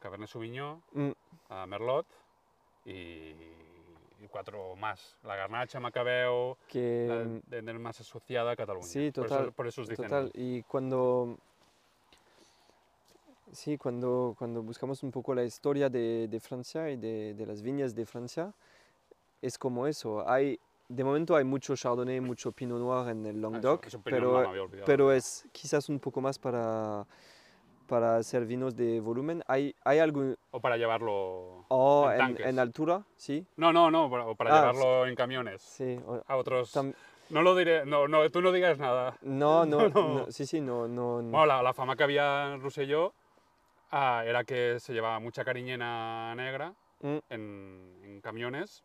Cabernet 0.00 0.28
Sauvignon, 0.28 0.82
Mm, 0.92 1.12
a 1.48 1.66
Merlot 1.66 2.06
y, 2.84 3.32
y 4.20 4.28
cuatro 4.28 4.74
más. 4.76 5.16
La 5.22 5.36
Garnacha, 5.36 5.80
Macabeo, 5.80 6.58
que, 6.68 7.06
la 7.08 7.24
de 7.24 7.40
tener 7.48 7.78
más 7.78 8.00
asociada 8.00 8.52
a 8.52 8.56
Cataluña. 8.56 8.86
sí, 8.86 9.10
Por 9.12 9.24
total, 9.24 9.42
eso, 9.44 9.52
por 9.52 9.66
eso 9.66 9.82
os 9.82 9.88
dicen 9.88 10.04
Total, 10.06 10.30
y 10.34 10.62
cuando, 10.62 11.36
sí, 13.52 13.78
cuando, 13.78 14.34
cuando 14.38 14.62
buscamos 14.62 15.02
un 15.02 15.10
poco 15.10 15.34
la 15.34 15.44
historia 15.44 15.88
de, 15.88 16.28
de 16.28 16.40
Francia 16.40 16.90
y 16.90 16.96
de, 16.96 17.34
de 17.34 17.46
las 17.46 17.62
viñas 17.62 17.94
de 17.94 18.06
Francia, 18.06 18.52
es 19.40 19.58
como 19.58 19.86
eso. 19.86 20.28
Hay, 20.28 20.58
de 20.88 21.04
momento 21.04 21.36
hay 21.36 21.44
mucho 21.44 21.76
Chardonnay, 21.76 22.20
mucho 22.20 22.52
Pinot 22.52 22.78
Noir 22.80 23.08
en 23.10 23.24
el 23.26 23.36
Ah, 23.36 23.38
eso- 23.38 23.40
Languedoc, 23.42 23.86
eso 23.86 24.00
pero, 24.02 24.38
olvidado. 24.48 24.84
pero 24.84 25.12
es 25.12 25.46
quizás 25.52 25.88
un 25.88 26.00
poco 26.00 26.20
más 26.20 26.38
para, 26.38 27.06
para 27.88 28.16
hacer 28.16 28.44
vinos 28.46 28.76
de 28.76 29.00
volumen. 29.00 29.42
¿Hay, 29.48 29.74
hay 29.84 29.98
algún... 29.98 30.36
O 30.52 30.60
para 30.60 30.76
llevarlo 30.76 31.64
Oh, 31.68 32.08
En 32.14 32.20
en, 32.36 32.42
en 32.46 32.58
altura? 32.60 33.02
Sí. 33.16 33.44
No, 33.56 33.72
no, 33.72 33.90
no, 33.90 34.08
para, 34.10 34.26
o 34.26 34.34
para 34.36 34.50
Ah, 34.54 34.60
llevarlo 34.60 35.06
en 35.06 35.14
camiones 35.16 35.62
Sí. 35.62 35.98
o- 36.06 36.22
a 36.26 36.36
otros. 36.36 36.72
tam- 36.76 36.94
No 37.30 37.42
lo 37.42 37.56
diré, 37.56 37.84
no, 37.84 38.06
no, 38.06 38.28
tú 38.30 38.40
no 38.40 38.52
digas 38.52 38.78
nada. 38.78 39.16
no, 39.22 39.64
no, 39.66 39.78
no. 39.88 40.08
no, 40.26 40.30
sí, 40.30 40.46
sí, 40.46 40.60
no, 40.60 40.86
no. 40.86 41.20
no. 41.22 41.30
Bueno, 41.30 41.46
la, 41.46 41.62
la 41.62 41.72
fama 41.74 41.96
que 41.96 42.04
había 42.04 42.52
en 42.54 42.60
Rosselló 42.60 43.12
ah, 43.90 44.22
era 44.24 44.44
que 44.44 44.78
se 44.78 44.92
llevaba 44.92 45.18
mucha 45.18 45.44
cariñena 45.44 46.34
negra 46.36 46.74
Mm. 47.00 47.18
en, 47.30 48.00
en 48.04 48.20
camiones 48.20 48.82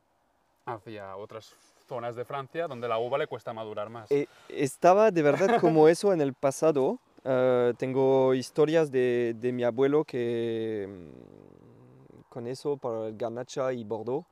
hacia 0.65 1.15
otras 1.17 1.53
zonas 1.87 2.15
de 2.15 2.23
Francia 2.25 2.67
donde 2.67 2.87
la 2.87 2.97
uva 2.99 3.17
le 3.17 3.25
cuesta 3.27 3.53
madurar 3.53 3.89
más. 3.89 4.09
Eh, 4.11 4.27
estaba 4.49 5.09
de 5.11 5.21
verdad 5.23 5.59
como 5.59 5.87
eso 5.87 6.13
en 6.13 6.21
el 6.21 6.33
pasado. 6.33 6.99
Eh, 7.25 7.73
tengo 7.77 8.33
historias 8.33 8.91
de, 8.91 9.35
de 9.39 9.51
mi 9.53 9.63
abuelo 9.63 10.03
que 10.03 10.87
mm, 10.89 12.29
con 12.29 12.47
eso 12.47 12.77
para 12.77 13.07
el 13.07 13.17
Garnacha 13.17 13.71
y 13.73 13.83
Bordeaux. 13.83 14.25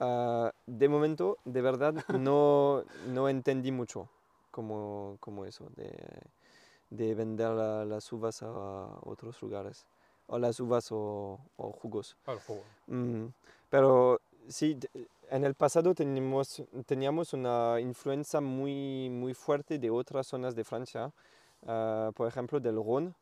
Ah, 0.00 0.52
de 0.66 0.88
momento, 0.88 1.38
de 1.44 1.62
verdad, 1.62 1.94
no, 2.18 2.84
no 3.08 3.28
entendí 3.28 3.72
mucho 3.72 4.08
como, 4.50 5.16
como 5.20 5.44
eso, 5.44 5.66
de, 5.76 5.92
de 6.90 7.14
vender 7.14 7.50
la- 7.50 7.84
las 7.84 8.12
uvas 8.12 8.42
a 8.42 8.48
otros 9.02 9.40
lugares, 9.42 9.86
o 10.26 10.38
las 10.38 10.60
uvas 10.60 10.88
o, 10.92 11.38
o 11.56 11.72
jugos. 11.72 12.16
Al 12.26 12.38
jugo. 12.40 12.62
Mm, 12.86 13.26
pero 13.70 14.20
sí, 14.48 14.78
en 15.30 15.44
el 15.44 15.54
pasado 15.54 15.94
teníamos, 15.94 16.62
teníamos 16.86 17.32
una 17.32 17.80
influencia 17.80 18.40
muy, 18.40 19.08
muy 19.10 19.34
fuerte 19.34 19.78
de 19.78 19.90
otras 19.90 20.26
zonas 20.26 20.54
de 20.54 20.64
Francia, 20.64 21.12
ah, 21.66 22.10
por 22.14 22.28
ejemplo 22.28 22.60
del 22.60 22.76
Rhône. 22.76 23.12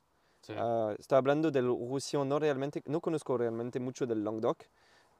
Sí. 0.42 0.54
Ah, 0.56 0.94
estoy 0.98 1.18
hablando 1.18 1.50
del 1.50 1.66
Roussillon, 1.66 2.28
no 2.28 2.38
realmente, 2.38 2.82
no 2.86 3.00
conozco 3.00 3.36
realmente 3.36 3.78
mucho 3.78 4.06
del 4.06 4.24
Languedoc, 4.24 4.64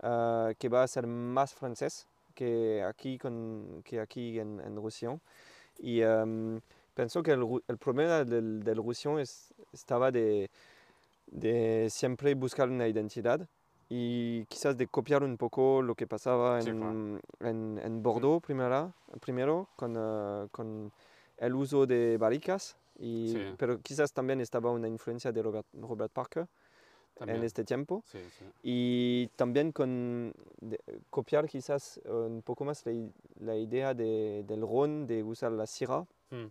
ah, 0.03 0.53
que 0.59 0.69
va 0.69 0.83
a 0.83 0.89
ser 0.89 1.07
más 1.07 1.55
francés 1.55 2.07
que 2.35 2.83
aquí, 2.83 3.19
con, 3.19 3.83
que 3.85 4.01
aquí 4.01 4.39
en, 4.39 4.61
en 4.61 4.77
Roussillon. 4.77 5.21
Y 5.79 6.01
em, 6.01 6.61
pienso 6.95 7.23
que 7.23 7.33
el, 7.33 7.47
el 7.69 7.79
problema 7.79 8.25
del, 8.25 8.63
del 8.63 8.77
Roussillon 8.77 9.21
es, 9.21 9.53
estaba 9.73 10.11
de, 10.11 10.51
de 11.27 11.89
siempre 11.91 12.35
buscar 12.35 12.69
una 12.69 12.89
identidad 12.89 13.47
y 13.89 14.45
quizás 14.47 14.77
de 14.77 14.87
copiar 14.87 15.23
un 15.25 15.37
poco 15.37 15.83
lo 15.83 15.95
que 15.95 16.07
pasaba 16.07 16.63
Sí, 16.63 16.71
en, 16.71 16.79
claro. 16.79 17.21
en, 17.41 17.81
en 17.83 18.03
Bordeaux 18.03 18.41
primera, 18.41 18.93
primero 19.21 19.69
con, 19.77 19.97
ah, 19.97 20.47
con 20.53 20.93
el 21.39 21.55
uso 21.55 21.87
de 21.87 22.17
barricas, 22.19 22.77
y, 23.01 23.33
Sí. 23.33 23.55
pero 23.57 23.81
quizás 23.81 24.13
también 24.13 24.41
estaba 24.41 24.71
una 24.71 24.87
influencia 24.87 25.33
de 25.33 25.43
Robert, 25.43 25.67
Robert 25.73 26.13
Parker 26.13 26.47
También. 27.15 27.39
en 27.39 27.45
este 27.45 27.65
tiempo 27.65 28.03
Sí, 28.07 28.19
sí. 28.39 28.45
y 28.63 29.27
también 29.37 29.73
con 29.73 30.33
de- 30.61 30.79
copiar 31.09 31.49
quizás 31.49 31.99
eh, 32.05 32.11
un 32.11 32.43
poco 32.43 32.65
más 32.65 32.85
la, 32.85 32.93
la 33.41 33.57
idea 33.57 33.95
de, 33.95 34.45
del 34.47 34.61
ron, 34.61 35.07
de 35.07 35.23
usar 35.25 35.51
la 35.53 35.67
syrah. 35.67 36.05
Mm. 36.31 36.47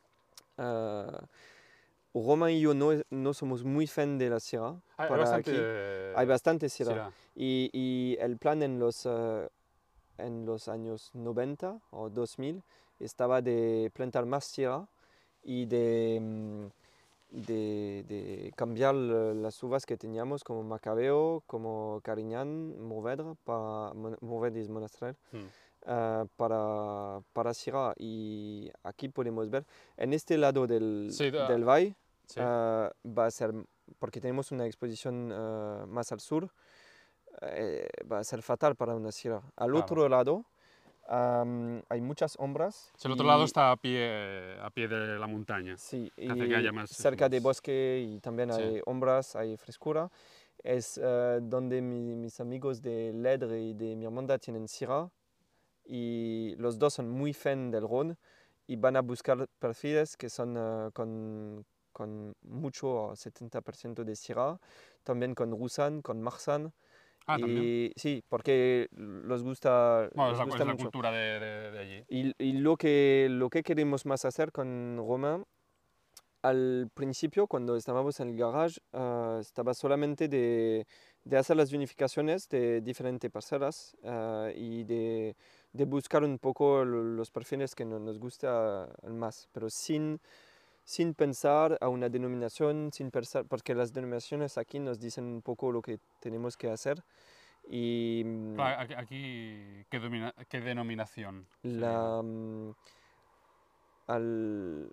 Romain 2.13 2.57
y 2.57 2.61
yo 2.61 2.73
no, 2.73 2.89
no 3.11 3.33
somos 3.33 3.63
muy 3.63 3.85
fan 3.87 4.17
de 4.17 4.29
la 4.29 4.39
syrah. 4.39 4.75
Hay, 4.97 5.07
para 5.09 5.21
bastante. 5.21 5.51
aquí. 5.51 5.59
Hay 6.15 6.25
bastante. 6.25 6.69
Syrah. 6.69 7.11
Y, 7.35 7.69
y 7.71 8.17
el 8.19 8.37
plan 8.37 8.61
en 8.63 8.79
los, 8.79 9.05
eh, 9.05 9.47
en 10.17 10.45
los 10.45 10.67
años 10.67 11.11
90 11.13 11.79
o 11.91 12.09
2000 12.09 12.63
estaba 12.99 13.41
de 13.41 13.91
plantar 13.93 14.25
más 14.25 14.43
syrah 14.45 14.87
y 15.43 15.65
de, 15.65 16.19
mm, 16.21 16.65
de, 17.31 18.03
de 18.07 18.53
cambiar 18.55 18.95
la- 18.95 19.33
las 19.33 19.61
uvas 19.63 19.85
que 19.85 19.97
teníamos 19.97 20.43
como 20.43 20.63
Macabeo, 20.63 21.43
como 21.45 22.01
Carignan, 22.03 22.79
Mourvedre, 22.81 23.35
para, 23.43 23.93
Mourvedre 24.21 24.61
es 24.61 24.69
Monastrell, 24.69 25.15
Mm. 25.31 25.37
ah, 25.85 26.25
para, 26.35 27.21
para 27.33 27.53
Syrah. 27.53 27.93
Y 27.97 28.71
aquí 28.83 29.09
podemos 29.09 29.49
ver, 29.49 29.65
en 29.97 30.13
este 30.13 30.37
lado 30.37 30.65
del, 30.67 31.09
Sí, 31.11 31.29
da- 31.31 31.47
del 31.47 31.63
valle, 31.63 31.95
Sí. 32.25 32.39
Ah, 32.43 32.91
va 33.05 33.25
a 33.25 33.31
ser, 33.31 33.51
porque 33.97 34.21
tenemos 34.21 34.51
una 34.51 34.67
exposición 34.67 35.31
ah, 35.33 35.85
más 35.87 36.11
al 36.11 36.19
sur, 36.19 36.51
eh, 37.41 37.87
va 38.11 38.19
a 38.19 38.23
ser 38.23 38.41
fatal 38.43 38.75
para 38.75 38.93
una 38.95 39.11
sierra. 39.11 39.41
Al 39.55 39.75
otro 39.75 40.07
lado 40.09 40.45
am, 41.09 41.81
hay 41.89 42.01
muchas 42.01 42.33
sombras. 42.33 42.91
El 43.03 43.11
otro 43.11 43.25
y- 43.25 43.27
lado 43.27 43.43
está 43.43 43.71
a 43.71 43.77
pie, 43.77 44.57
a 44.61 44.69
pie 44.69 44.87
de 44.87 45.17
la 45.17 45.27
montaña. 45.27 45.75
Sí, 45.77 46.11
hace 46.15 46.39
que 46.39 46.47
y 46.47 46.53
haya 46.53 46.71
más- 46.71 46.91
cerca 46.91 47.27
de 47.27 47.37
más- 47.37 47.43
bosque 47.43 48.05
y 48.07 48.19
también 48.19 48.53
Sí. 48.53 48.61
hay 48.61 48.81
sombras, 48.85 49.35
hay 49.35 49.57
frescura. 49.57 50.09
Es 50.63 50.99
ah, 51.03 51.39
donde 51.41 51.81
mi- 51.81 52.15
mis 52.15 52.39
amigos 52.39 52.81
de 52.81 53.11
Ledre 53.13 53.59
y 53.61 53.73
de 53.73 53.95
mi 53.95 54.05
hermandad 54.05 54.39
tienen 54.39 54.67
sierra 54.67 55.09
y 55.85 56.55
los 56.57 56.77
dos 56.77 56.93
son 56.93 57.09
muy 57.09 57.33
fan 57.33 57.71
del 57.71 57.83
Rhône 57.87 58.15
y 58.67 58.75
van 58.75 58.95
a 58.95 59.01
buscar 59.01 59.47
perfiles 59.57 60.15
que 60.15 60.29
son 60.29 60.55
ah, 60.57 60.89
con, 60.93 61.65
con 61.91 62.35
mucho, 62.43 63.15
70% 63.15 64.03
de 64.03 64.15
syrah, 64.15 64.59
también 65.03 65.33
con 65.33 65.49
Roussan, 65.51 66.01
con 66.01 66.21
Marsan. 66.21 66.71
Ah, 67.31 67.37
y, 67.39 67.91
sí, 67.95 68.23
porque 68.27 68.87
les 68.91 69.43
gusta, 69.43 70.09
Bueno, 70.15 70.31
les 70.31 70.39
es 70.39 70.47
la, 70.47 70.55
es 70.55 70.59
la 70.59 70.65
mucho. 70.73 70.83
cultura 70.83 71.11
de, 71.11 71.39
de- 71.39 71.71
de 71.71 71.79
allí. 71.79 72.03
Y, 72.09 72.33
y 72.43 72.53
lo, 72.53 72.75
que, 72.75 73.27
lo 73.29 73.49
que 73.49 73.61
queremos 73.61 74.05
más 74.05 74.25
hacer 74.25 74.51
con 74.51 74.97
Romain, 74.97 75.45
al 76.41 76.89
principio, 76.93 77.47
cuando 77.47 77.75
estábamos 77.75 78.19
en 78.19 78.29
el 78.29 78.37
garage, 78.37 78.79
ah, 78.93 79.37
estaba 79.41 79.73
solamente 79.73 80.27
de, 80.29 80.87
de 81.23 81.37
hacer 81.37 81.57
las 81.57 81.73
unificaciones 81.73 82.47
de 82.47 82.81
diferentes 82.81 83.29
parcelas 83.29 83.95
ah, 84.05 84.49
y 84.55 84.83
de, 84.85 85.35
de 85.73 85.85
buscar 85.85 86.23
un 86.23 86.39
poco 86.39 86.85
lo- 86.85 87.03
los 87.03 87.29
perfiles 87.31 87.75
que 87.75 87.85
no- 87.85 87.99
nos 87.99 88.17
gusta 88.19 88.89
más, 89.03 89.49
pero 89.51 89.69
sin, 89.69 90.21
sin 90.89 91.13
pensar 91.13 91.77
a 91.81 91.87
una 91.87 92.09
denominación, 92.09 92.89
sin 92.91 93.11
pensar, 93.11 93.45
porque 93.45 93.75
las 93.75 93.93
denominaciones 93.93 94.57
aquí 94.57 94.79
nos 94.79 94.99
dicen 94.99 95.23
un 95.25 95.43
poco 95.43 95.71
lo 95.71 95.83
que 95.83 95.99
tenemos 96.19 96.57
que 96.57 96.67
hacer. 96.71 97.03
Y 97.69 98.23
mm, 98.25 98.55
Claro, 98.55 98.95
aquí, 98.97 99.85
¿qué, 99.87 99.99
domina- 99.99 100.33
qué 100.49 100.59
denominación? 100.61 101.45
la, 101.61 102.23
mm, 102.23 102.71
al, 104.07 104.91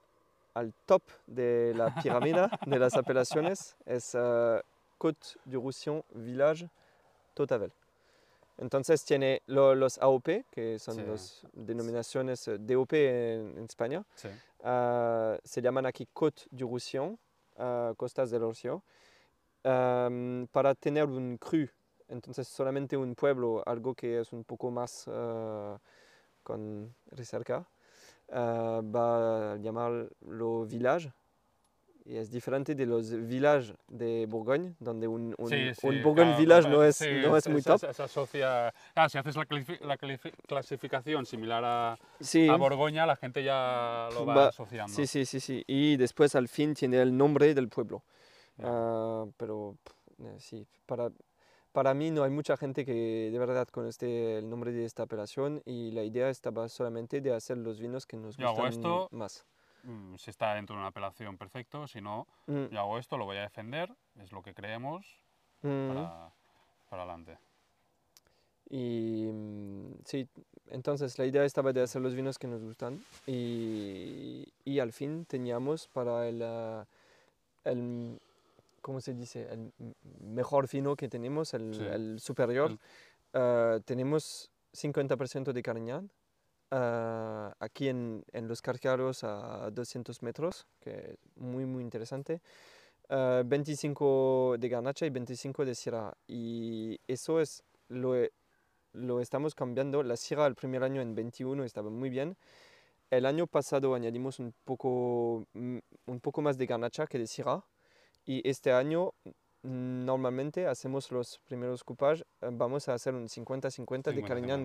al 0.52 0.74
top 0.84 1.02
de 1.26 1.72
la 1.74 1.94
pirámide 1.94 2.46
de 2.66 2.78
las 2.78 2.94
apelaciones 2.94 3.74
es 3.86 4.14
uh, 4.14 4.60
Côte 4.98 5.26
du 5.46 5.62
Roussillon 5.62 6.04
Village 6.12 6.68
Totavel. 7.32 7.72
Entonces 8.58 9.02
tiene 9.04 9.40
lo- 9.46 9.74
los 9.74 9.98
AOP, 9.98 10.44
que 10.50 10.78
son 10.78 10.94
Sí. 10.96 11.02
las 11.06 11.46
denominaciones 11.54 12.48
eh, 12.48 12.58
DOP 12.58 12.92
en, 12.94 13.56
en 13.58 13.64
España. 13.64 14.04
Sí. 14.14 14.28
Ah, 14.68 15.38
se 15.44 15.62
llaman 15.62 15.86
aquí 15.86 16.08
Côte 16.12 16.42
du 16.50 16.66
Roussillon, 16.66 17.16
ah, 17.56 17.94
Costas 17.96 18.30
del 18.32 18.40
Rocío, 18.40 18.82
am, 19.62 20.48
para 20.50 20.74
tener 20.74 21.06
un 21.06 21.38
cru. 21.38 21.68
Entonces 22.08 22.48
solamente 22.48 22.96
un 22.96 23.14
pueblo, 23.14 23.62
algo 23.64 23.94
que 23.94 24.20
es 24.20 24.32
un 24.32 24.42
poco 24.42 24.72
más 24.72 25.04
ah, 25.08 25.78
con 26.42 26.92
recerca, 27.12 27.68
va 28.28 29.52
a 29.52 29.56
llamarlo 29.58 30.66
village. 30.66 31.12
Y 32.08 32.16
es 32.18 32.30
diferente 32.30 32.76
de 32.76 32.86
los 32.86 33.10
villages 33.10 33.74
de 33.88 34.26
Bourgogne, 34.28 34.74
donde 34.78 35.08
un, 35.08 35.34
un, 35.38 35.48
Sí, 35.48 35.74
sí, 35.74 35.88
un 35.88 36.02
Bourgogne 36.02 36.30
claro, 36.30 36.38
village 36.40 36.68
no 36.68 36.84
es, 36.84 36.96
sí, 36.96 37.10
no 37.10 37.36
es 37.36 37.48
muy 37.48 37.62
top. 37.62 37.80
Se, 37.80 37.92
se 37.94 38.02
asocia. 38.04 38.72
Claro, 38.94 39.08
si 39.08 39.18
haces 39.18 39.34
la, 39.34 39.42
la 39.80 39.98
clasifi- 39.98 40.32
clasificación 40.46 41.26
similar 41.26 41.64
a, 41.64 41.92
a 41.94 42.56
Borgoña, 42.56 43.06
la 43.06 43.16
gente 43.16 43.42
ya 43.42 44.08
lo 44.12 44.24
va, 44.24 44.36
Va- 44.36 44.48
asociando. 44.50 44.92
sí, 44.92 45.08
sí, 45.08 45.26
sí, 45.26 45.40
sí. 45.40 45.64
Y 45.66 45.96
después 45.96 46.36
al 46.36 46.46
fin 46.46 46.74
tiene 46.74 47.02
el 47.02 47.16
nombre 47.16 47.52
del 47.54 47.68
pueblo. 47.68 48.04
Ah, 48.62 49.24
pero 49.36 49.76
pff, 49.82 50.20
eh, 50.26 50.36
sí, 50.38 50.66
para, 50.86 51.10
para 51.72 51.92
mí 51.92 52.12
no 52.12 52.22
hay 52.22 52.30
mucha 52.30 52.56
gente 52.56 52.84
que 52.84 53.30
de 53.32 53.38
verdad 53.38 53.66
conoce 53.68 54.38
el 54.38 54.48
nombre 54.48 54.70
de 54.72 54.84
esta 54.84 55.02
operación 55.02 55.60
y 55.64 55.90
la 55.90 56.04
idea 56.04 56.30
estaba 56.30 56.68
solamente 56.68 57.20
de 57.20 57.34
hacer 57.34 57.58
los 57.58 57.80
vinos 57.80 58.06
que 58.06 58.16
nos 58.16 58.36
Yo 58.36 58.46
hago 58.46 58.66
gustan 58.66 58.68
esto. 58.68 59.08
más. 59.10 59.44
Mm, 59.86 60.16
Si 60.16 60.30
está 60.30 60.54
dentro 60.54 60.74
de 60.74 60.80
una 60.80 60.88
apelación, 60.88 61.36
perfecto. 61.38 61.86
Si 61.86 62.00
no, 62.00 62.26
Mm, 62.46 62.66
yo 62.72 62.80
hago 62.80 62.98
esto, 62.98 63.16
lo 63.16 63.24
voy 63.24 63.36
a 63.36 63.42
defender. 63.42 63.92
Es 64.20 64.32
lo 64.32 64.42
que 64.42 64.52
creemos 64.52 65.06
mm. 65.62 65.88
para, 65.88 66.30
para 66.90 67.02
adelante. 67.02 67.38
Y 68.68 69.30
mm, 69.32 69.92
sí, 70.04 70.28
entonces 70.70 71.18
la 71.18 71.26
idea 71.26 71.44
estaba 71.44 71.72
de 71.72 71.82
hacer 71.82 72.02
los 72.02 72.14
vinos 72.14 72.36
que 72.38 72.48
nos 72.48 72.62
gustan 72.62 73.04
y, 73.26 74.44
y 74.64 74.80
al 74.80 74.92
fin 74.92 75.24
teníamos 75.24 75.86
para 75.86 76.28
el, 76.28 76.42
ah, 76.42 76.84
el, 77.64 78.18
¿cómo 78.82 79.00
se 79.00 79.14
dice? 79.14 79.48
El 79.52 79.72
mejor 80.20 80.68
vino 80.68 80.96
que 80.96 81.08
tenemos, 81.08 81.54
el, 81.54 81.74
Sí. 81.74 81.82
el 81.84 82.18
superior. 82.20 82.72
El- 82.72 82.78
ah, 83.34 83.78
tenemos 83.84 84.50
50% 84.72 85.52
de 85.52 85.62
Carignan 85.62 86.10
ah, 86.70 87.54
aquí 87.60 87.88
en, 87.88 88.24
en 88.32 88.48
los 88.48 88.60
Carcaros 88.62 89.24
a 89.24 89.70
200 89.70 90.22
metros, 90.22 90.66
que 90.80 90.90
es 91.12 91.18
muy, 91.36 91.64
muy 91.66 91.82
interesante. 91.82 92.40
eh, 93.08 93.42
25 93.46 94.56
de 94.58 94.68
garnacha 94.68 95.06
y 95.06 95.10
25 95.10 95.64
de 95.64 95.74
syrah. 95.74 96.12
Y 96.26 96.98
eso 97.06 97.40
es 97.40 97.62
lo, 97.88 98.16
e- 98.16 98.32
lo 98.92 99.20
estamos 99.20 99.54
cambiando. 99.54 100.02
La 100.02 100.16
syrah 100.16 100.46
el 100.46 100.54
primer 100.56 100.82
año 100.82 101.00
en 101.00 101.14
21 101.14 101.62
estaba 101.64 101.88
muy 101.90 102.10
bien. 102.10 102.36
El 103.10 103.24
año 103.26 103.46
pasado 103.46 103.94
añadimos 103.94 104.40
un 104.40 104.52
poco, 104.64 105.46
mm, 105.52 105.78
un 106.06 106.20
poco 106.20 106.42
más 106.42 106.58
de 106.58 106.66
garnacha 106.66 107.06
que 107.06 107.18
de 107.18 107.26
syrah. 107.28 107.64
Y 108.24 108.42
este 108.48 108.72
año 108.72 109.12
mm, 109.62 110.04
normalmente 110.04 110.66
hacemos 110.66 111.12
los 111.12 111.38
primeros 111.44 111.84
coupages, 111.84 112.24
eh, 112.40 112.48
vamos 112.52 112.88
a 112.88 112.94
hacer 112.94 113.14
un 113.14 113.28
50-50 113.28 114.10
de 114.10 114.16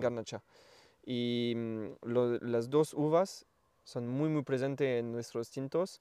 Y 1.04 1.54
mm, 1.56 1.86
lo- 2.02 2.38
las 2.38 2.70
dos 2.70 2.94
uvas 2.94 3.46
son 3.84 4.08
muy 4.08 4.28
muy 4.28 4.42
presentes 4.42 5.00
en 5.00 5.10
nuestros 5.12 5.50
tintos 5.50 6.00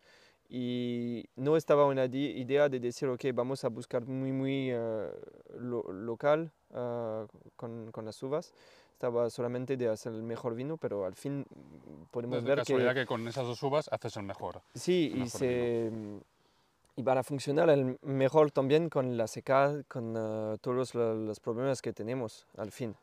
y 0.50 1.26
no 1.36 1.56
estaba 1.56 1.86
una 1.86 2.06
idea 2.06 2.68
de 2.70 2.80
decir, 2.80 3.08
ok, 3.08 3.26
vamos 3.34 3.64
a 3.64 3.70
buscar 3.70 4.06
muy 4.06 4.32
muy 4.32 4.70
eh, 4.72 5.10
lo- 5.58 5.92
local 5.92 6.52
eh, 6.74 7.26
con, 7.56 7.92
con 7.92 8.06
las 8.06 8.22
uvas. 8.22 8.54
Estaba 8.94 9.30
solamente 9.32 9.78
de 9.78 9.88
hacer 9.90 10.14
el 10.14 10.22
mejor 10.22 10.54
vino, 10.54 10.78
pero 10.78 11.06
al 11.06 11.16
fin 11.16 11.40
mm, 11.50 12.04
podemos 12.12 12.44
De 12.44 12.50
ver 12.50 12.60
casualidad 12.60 12.94
que 12.94 13.02
que... 13.02 13.06
con 13.08 13.28
esas 13.28 13.46
dos 13.46 13.64
uvas 13.64 13.90
haces 13.92 14.16
el 14.18 14.24
mejor. 14.24 14.62
sí, 14.76 15.06
el 15.12 15.18
y, 15.18 15.22
mejor 15.24 15.40
se, 15.40 15.92
y 16.98 17.02
van 17.02 17.18
a 17.18 17.24
funcionar 17.24 17.70
el 17.72 17.98
mejor 18.04 18.52
también 18.52 18.90
con 18.90 19.18
la 19.18 19.26
seca, 19.28 19.82
con 19.88 20.14
eh, 20.16 20.58
todos 20.62 20.94
lo- 20.94 21.16
los 21.16 21.40
problemas 21.40 21.82
que 21.82 21.94
tenemos 21.94 22.46
al 22.58 22.72
fin. 22.72 22.94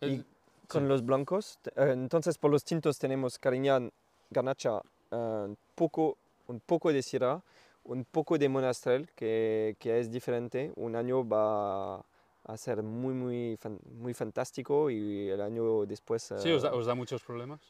Y 0.00 0.04
El- 0.04 0.26
con 0.66 0.82
sí. 0.82 0.88
los 0.88 1.04
blancos, 1.04 1.58
eh, 1.76 1.90
entonces 1.92 2.38
por 2.38 2.50
los 2.50 2.64
tintos 2.64 2.98
tenemos 2.98 3.38
Carignan, 3.38 3.92
Garnacha, 4.30 4.80
eh, 5.10 5.44
un, 5.48 5.58
poco, 5.74 6.16
un 6.48 6.60
poco 6.60 6.92
de 6.92 7.02
Syrah, 7.02 7.42
un 7.84 8.04
poco 8.04 8.38
de 8.38 8.48
Monastrell, 8.48 9.08
que, 9.14 9.76
que 9.78 10.00
es 10.00 10.10
diferente. 10.10 10.72
Un 10.76 10.96
año 10.96 11.26
va 11.26 11.96
a 11.96 12.56
ser 12.56 12.82
muy, 12.82 13.14
muy, 13.14 13.58
muy 14.00 14.14
fantástico 14.14 14.90
y 14.90 15.28
el 15.28 15.40
año 15.40 15.86
después... 15.86 16.34
Sí, 16.38 16.50
¿os 16.50 16.62
da, 16.62 16.70
eh, 16.70 16.72
os 16.72 16.86
da 16.86 16.94
muchos 16.94 17.22
problemas? 17.22 17.60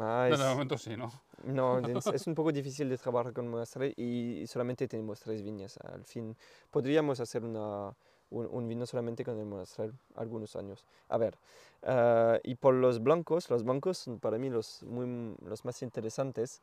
ah, 0.00 0.28
No, 0.30 0.36
de 0.36 0.44
momento 0.44 0.78
sí, 0.78 0.96
¿no? 0.96 1.10
no, 1.44 1.78
es, 1.98 2.06
es 2.06 2.26
un 2.26 2.34
poco 2.34 2.52
difícil 2.52 2.88
de 2.88 2.98
trabajar 2.98 3.32
con 3.32 3.48
Monastrell 3.48 3.94
y 3.96 4.46
solamente 4.46 4.88
tenemos 4.88 5.20
tres 5.20 5.42
viñas. 5.42 5.78
Al 5.78 6.04
fin, 6.04 6.36
podríamos 6.70 7.20
hacer 7.20 7.44
una, 7.44 7.94
un, 8.30 8.46
un 8.50 8.68
vino 8.68 8.84
solamente 8.86 9.24
con 9.24 9.42
Monastrell 9.48 9.92
algunos 10.16 10.54
años. 10.56 10.84
A 11.08 11.18
ver, 11.18 11.36
eh, 11.82 12.40
y 12.44 12.54
por 12.56 12.74
los 12.74 13.02
blancos, 13.02 13.48
los 13.50 13.62
blancos 13.64 13.98
son 13.98 14.18
para 14.18 14.38
mí 14.38 14.50
los, 14.50 14.82
muy, 14.82 15.34
los 15.44 15.64
más 15.64 15.82
interesantes. 15.82 16.60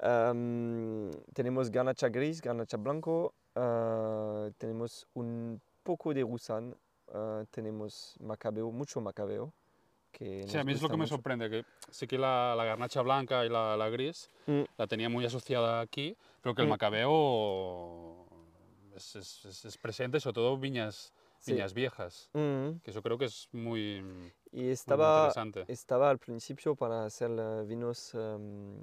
Am, 0.00 1.10
tenemos 1.32 1.70
Garnacha 1.70 2.08
gris, 2.08 2.40
Garnacha 2.40 2.76
blanco, 2.76 3.34
eh, 3.54 4.50
tenemos 4.58 5.06
un 5.14 5.60
poco 5.82 6.12
de 6.14 6.22
Roussanne, 6.22 6.74
eh, 7.14 7.44
tenemos 7.50 8.16
Macabeo, 8.20 8.70
mucho 8.70 9.00
Macabeo. 9.00 9.52
Que 10.10 10.46
Sí, 10.46 10.58
a 10.58 10.64
mí 10.64 10.72
es 10.72 10.82
lo 10.82 10.88
que 10.88 10.96
me 10.96 11.04
mucho. 11.04 11.14
sorprende, 11.16 11.48
que 11.48 11.64
sí 11.90 12.06
que 12.06 12.18
la, 12.18 12.54
la 12.56 12.64
garnacha 12.64 13.00
blanca 13.00 13.44
y 13.46 13.48
la, 13.48 13.76
la 13.76 13.88
gris 13.88 14.28
Mm. 14.46 14.62
la 14.76 14.86
tenía 14.86 15.08
muy 15.08 15.24
asociada 15.24 15.80
aquí, 15.80 16.16
pero 16.42 16.54
que 16.54 16.62
el 16.62 16.68
Mm. 16.68 16.70
macabeo 16.70 18.21
es, 18.96 19.16
es- 19.16 19.44
es- 19.44 19.64
es 19.64 19.78
presente, 19.78 20.20
sobre 20.20 20.34
todo 20.34 20.56
viñas, 20.58 21.12
Sí. 21.38 21.52
viñas 21.52 21.74
viejas, 21.74 22.30
Mm. 22.34 22.78
que 22.82 22.90
eso 22.90 23.02
creo 23.02 23.18
que 23.18 23.24
es 23.26 23.48
muy, 23.52 24.02
muy 24.02 24.32
Y 24.52 24.68
estaba, 24.70 25.28
interesante. 25.28 25.64
estaba 25.72 26.10
al 26.10 26.18
principio 26.18 26.74
para 26.76 27.04
hacer 27.04 27.30
eh, 27.36 27.64
vinos 27.66 28.14
um, 28.14 28.76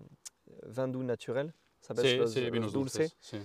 vin 0.76 0.92
doux 0.92 1.04
naturel, 1.06 1.54
¿sabes? 1.80 2.02
Sí, 2.04 2.18
los, 2.18 2.34
sí, 2.34 2.42
los 2.42 2.52
vinos 2.52 2.74
dulces. 2.74 3.12
dulces. 3.14 3.18
Sí. 3.22 3.40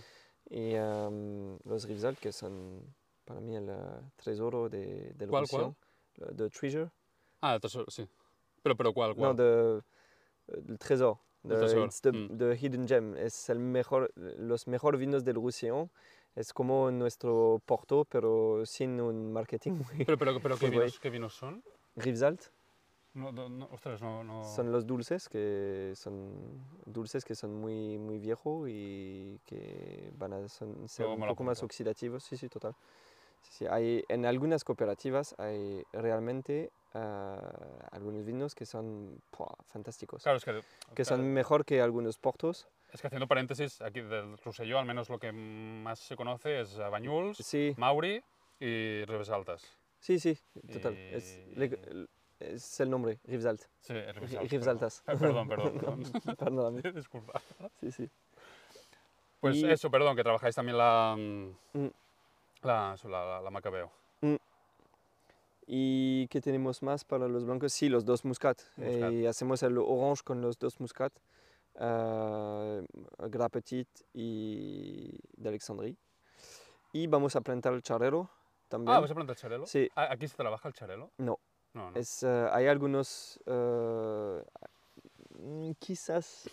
Y 0.50 0.74
um, 0.74 1.58
los 1.64 1.84
Rivesal, 1.86 2.16
que 2.18 2.32
son 2.32 2.82
para 3.24 3.40
mí 3.40 3.54
el 3.56 3.68
eh, 3.68 3.76
tesoro 4.22 4.68
de, 4.68 5.12
del 5.14 5.28
¿Cuál, 5.30 5.42
Roussillon. 5.44 5.76
Le- 6.16 6.34
The 6.34 6.50
Treasure. 6.50 6.90
Ah, 7.40 7.54
el 7.54 7.60
tesoro, 7.60 7.86
sí. 7.90 8.06
Pero, 8.62 8.76
pero 8.76 8.92
¿cuál? 8.92 9.10
No, 9.10 9.16
cuál? 9.16 9.36
the, 9.36 9.82
el 10.72 10.78
tesoro. 10.78 11.20
El 11.44 11.50
The- 11.50 11.56
tesoro, 11.60 11.84
it's 11.86 12.00
the, 12.00 12.12
mm. 12.12 12.52
hidden 12.58 12.86
gem. 12.88 13.16
Es 13.16 13.48
el 13.48 13.58
mejor, 13.58 14.10
los 14.16 14.66
mejores 14.66 14.98
vinos 15.00 15.24
del 15.24 15.36
Roussillon. 15.36 15.90
Es 16.36 16.52
como 16.52 16.90
nuestro 16.90 17.60
Porto, 17.64 18.04
pero 18.04 18.66
sin 18.66 19.00
un 19.00 19.32
marketing 19.32 19.72
muy... 19.98 20.04
Pero, 20.04 20.18
pero, 20.18 20.40
pero 20.40 20.56
¿qué, 20.58 20.70
vinos, 20.70 20.98
¿qué 20.98 21.10
vinos 21.10 21.34
son? 21.34 21.62
Rivesalt. 21.96 22.42
No, 23.14 23.30
no, 23.30 23.48
no, 23.48 23.68
ostras, 23.70 24.02
no... 24.02 24.24
no... 24.24 24.42
Son 24.44 24.72
los 24.72 24.86
dulces 24.86 25.28
que 25.28 25.92
son 25.94 26.60
dulces 26.86 27.24
que 27.24 27.34
son 27.34 27.54
muy 27.54 27.98
muy 27.98 28.18
viejos 28.18 28.68
y 28.68 29.38
que 29.46 30.12
van 30.18 30.32
a 30.34 30.48
son- 30.48 30.88
ser 30.88 31.06
un 31.06 31.20
poco 31.26 31.44
más 31.44 31.62
oxidativos. 31.62 32.24
Sí, 32.24 32.36
sí, 32.36 32.48
total. 32.48 32.74
Sí, 33.42 33.52
sí, 33.52 33.66
hay, 33.66 34.04
en 34.08 34.26
algunas 34.26 34.64
cooperativas 34.64 35.34
hay 35.38 35.82
realmente 35.92 36.70
ah, 36.94 37.40
algunos 37.92 38.24
vinos 38.24 38.54
que 38.54 38.66
son 38.66 39.20
¡pua! 39.30 39.54
fantásticos, 39.66 40.22
Claro, 40.22 40.38
es 40.38 40.44
que, 40.44 40.52
que 40.94 41.04
claro, 41.04 41.22
son 41.22 41.32
mejor 41.32 41.64
que 41.64 41.80
algunos 41.80 42.18
portos. 42.18 42.68
Es 42.94 43.00
que 43.00 43.08
haciendo 43.08 43.26
paréntesis, 43.26 43.80
aquí 43.82 44.00
del 44.00 44.38
Rosselló 44.38 44.78
al 44.78 44.86
menos 44.86 45.08
lo 45.10 45.18
que 45.18 45.32
más 45.32 45.98
se 45.98 46.16
conoce 46.16 46.60
es 46.60 46.76
Bañuls, 46.78 47.36
Sí, 47.38 47.74
Mauri 47.76 48.22
y 48.60 49.04
Ribes 49.04 49.28
Altas. 49.30 49.62
sí, 49.98 50.18
sí, 50.18 50.38
total. 50.72 50.96
Es, 50.96 51.38
le- 51.56 52.06
es 52.38 52.80
el 52.80 52.90
nombre. 52.90 53.18
Sí, 53.24 53.32
Ribes 53.32 53.44
Ri- 53.44 53.48
Altas. 53.48 53.70
Ribes 53.92 54.50
perdón. 54.50 54.68
Altas. 54.68 55.02
Eh, 55.06 55.16
Perdón, 55.18 55.48
perdón, 55.48 55.72
perdón. 55.78 56.02
Perdóname. 56.38 56.92
Disculpa. 56.92 57.42
Sí, 57.80 57.90
sí. 57.92 58.10
Pues 59.40 59.56
Y- 59.56 59.70
eso, 59.70 59.90
perdón, 59.90 60.14
que 60.16 60.22
trabajáis 60.22 60.54
también 60.54 60.78
la, 60.78 61.16
mm, 61.18 61.78
Mm. 61.78 61.90
la, 62.62 62.96
la, 63.04 63.40
la- 63.40 63.50
Macabeo. 63.50 63.90
¿Y 65.66 66.28
qué 66.28 66.40
tenemos 66.42 66.82
más 66.82 67.04
para 67.04 67.26
los 67.26 67.44
blancos? 67.46 67.72
Sí, 67.72 67.88
los 67.88 68.04
dos 68.04 68.24
muscat. 68.24 68.60
Muscat. 68.76 69.12
Y 69.12 69.26
hacemos 69.26 69.62
el 69.62 69.78
orange 69.78 70.22
con 70.22 70.40
los 70.42 70.58
dos 70.58 70.78
muscat. 70.78 71.12
Uh, 71.76 72.84
Gras 73.28 73.50
Petit 73.50 73.88
y 74.12 75.18
de 75.36 75.48
Alexandrie. 75.48 75.96
Y 76.92 77.06
vamos 77.08 77.34
a 77.36 77.40
plantar 77.40 77.72
el 77.74 77.82
charrero 77.82 78.30
también. 78.68 78.94
Ah, 78.96 79.00
¿vas 79.00 79.10
a 79.10 79.14
plantar 79.14 79.36
charelo? 79.36 79.66
Sí. 79.66 79.88
Ah, 79.96 80.08
¿Aquí 80.10 80.28
se 80.28 80.36
trabaja 80.36 80.68
el 80.68 80.74
charelo? 80.74 81.10
No. 81.18 81.38
No, 81.72 81.90
no. 81.90 81.96
Es, 81.96 82.22
eh, 82.22 82.48
hay 82.52 82.68
algunos, 82.68 83.40
mm, 83.46 84.38
quizás 85.78 86.48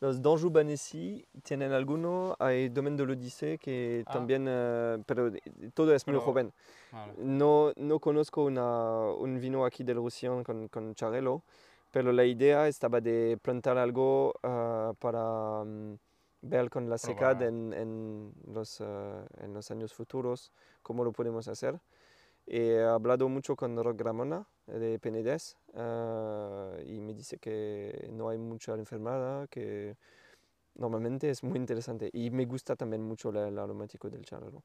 los 0.00 0.20
d'Anjou 0.22 0.50
Banessi 0.50 1.24
tienen 1.42 1.72
alguno, 1.72 2.36
hay 2.38 2.68
Domaine 2.68 2.96
de 2.98 3.04
l'Odyssée 3.06 3.58
que 3.58 4.04
Ah. 4.06 4.12
también, 4.12 4.44
eh, 4.48 4.98
pero 5.06 5.32
todo 5.74 5.94
es 5.94 6.06
muy 6.06 6.14
Pero- 6.16 6.24
joven. 6.26 6.52
Vale. 6.92 7.14
No, 7.18 7.72
no 7.76 7.98
conozco 7.98 8.44
una, 8.44 9.10
un 9.12 9.40
vino 9.40 9.64
aquí 9.64 9.82
del 9.84 9.96
Roussillon 9.96 10.44
con, 10.44 10.68
con 10.68 10.94
Charelo, 10.94 11.42
pero 11.90 12.12
la 12.12 12.24
idea 12.24 12.68
estaba 12.68 13.00
de 13.00 13.38
plantar 13.40 13.78
algo 13.78 14.34
ah, 14.42 14.92
para 14.98 15.64
mm, 15.64 15.94
ver 16.42 16.70
con 16.70 16.88
la 16.88 16.98
secad 16.98 17.42
en, 17.42 17.72
en 17.72 18.32
los, 18.46 18.80
ah, 18.80 19.24
en 19.38 19.54
los 19.54 19.70
años 19.70 19.94
futuros 19.94 20.52
cómo 20.82 21.04
lo 21.04 21.12
podemos 21.12 21.48
hacer. 21.48 21.80
He 22.46 22.82
hablado 22.82 23.28
mucho 23.28 23.56
con 23.56 23.76
Roc 23.82 23.98
Gramona 23.98 24.46
de 24.66 24.98
Penedès 24.98 25.56
ah, 25.74 26.72
y 26.86 27.00
me 27.00 27.14
dice 27.14 27.38
que 27.38 28.08
no 28.12 28.28
hay 28.28 28.38
mucha 28.38 28.74
enfermedad, 28.74 29.48
que 29.48 29.96
normalmente 30.74 31.28
es 31.28 31.42
muy 31.42 31.56
interesante 31.58 32.08
y 32.12 32.30
me 32.30 32.46
gusta 32.46 32.76
también 32.76 33.02
mucho 33.02 33.30
el 33.30 33.58
aromático 33.58 34.08
del 34.08 34.24
charelo. 34.24 34.62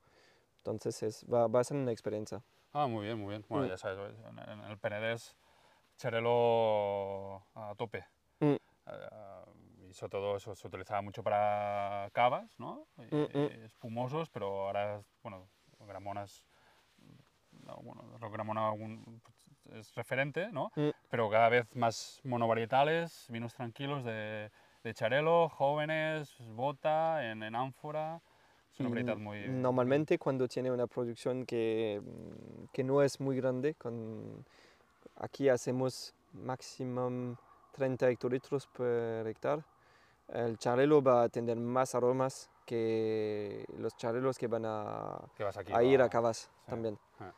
Entonces 0.57 1.03
es, 1.03 1.25
va, 1.25 1.47
va 1.47 1.59
a 1.59 1.63
ser 1.63 1.75
una 1.75 1.91
experiencia. 1.91 2.41
Ah, 2.71 2.87
muy 2.87 3.03
bien, 3.05 3.19
muy 3.19 3.29
bien. 3.29 3.45
Bueno, 3.49 3.65
Mm. 3.65 3.69
ya 3.69 3.77
sabes, 3.77 4.15
en, 4.29 4.39
en 4.39 4.59
el 4.61 4.77
Penedés, 4.77 5.35
charelo 5.97 7.45
a 7.55 7.73
tope. 7.77 8.05
Mm. 8.39 8.53
Eh, 8.53 9.89
y 9.89 9.93
sobre 9.93 10.11
todo 10.11 10.37
eso 10.37 10.55
se 10.55 10.67
utilizaba 10.67 11.01
mucho 11.01 11.23
para 11.23 12.09
cavas, 12.13 12.59
¿no? 12.59 12.87
Mm, 12.97 13.15
mm. 13.15 13.29
y 13.33 13.65
espumosos, 13.65 14.29
pero 14.29 14.67
ahora, 14.67 15.01
bueno, 15.21 15.47
Gramonas, 15.79 16.45
no, 17.65 17.75
bueno, 17.83 18.03
Gramona 18.31 18.71
es 19.73 19.93
referente, 19.95 20.49
¿no? 20.51 20.71
Mm. 20.75 20.89
Pero 21.09 21.29
cada 21.29 21.49
vez 21.49 21.75
más 21.75 22.19
monovarietales, 22.23 23.27
vinos 23.29 23.53
tranquilos 23.53 24.03
de, 24.03 24.51
de 24.83 24.93
charelo, 24.93 25.49
jóvenes, 25.49 26.35
bota, 26.49 27.29
en, 27.29 27.43
en 27.43 27.55
ánfora. 27.55 28.21
Es 28.71 28.79
una 28.79 28.89
Y 28.89 28.91
varietat 28.91 29.17
muy... 29.17 29.47
Normalmente 29.47 30.17
cuando 30.17 30.47
tiene 30.47 30.71
una 30.71 30.87
producción 30.87 31.45
que, 31.45 32.01
mm, 32.03 32.65
que 32.73 32.83
no 32.83 33.01
es 33.01 33.19
muy 33.19 33.37
grande, 33.37 33.75
con, 33.75 34.45
aquí 35.17 35.49
hacemos 35.49 36.13
máximo 36.33 37.37
30 37.73 38.09
hectolitros 38.09 38.67
por 38.67 39.27
hectárea, 39.27 39.65
el 40.29 40.57
charelo 40.57 41.01
va 41.01 41.23
a 41.23 41.29
tener 41.29 41.57
más 41.57 41.95
aromas 41.95 42.49
que 42.65 43.65
los 43.77 43.95
charelos 43.97 44.37
que 44.37 44.47
van 44.47 44.63
a, 44.65 45.19
que 45.35 45.43
vas 45.43 45.57
aquí 45.57 45.73
a 45.73 45.83
ir 45.83 46.01
a 46.01 46.09
cavas 46.09 46.37
sí. 46.37 46.49
también. 46.67 46.97
Ah. 47.19 47.31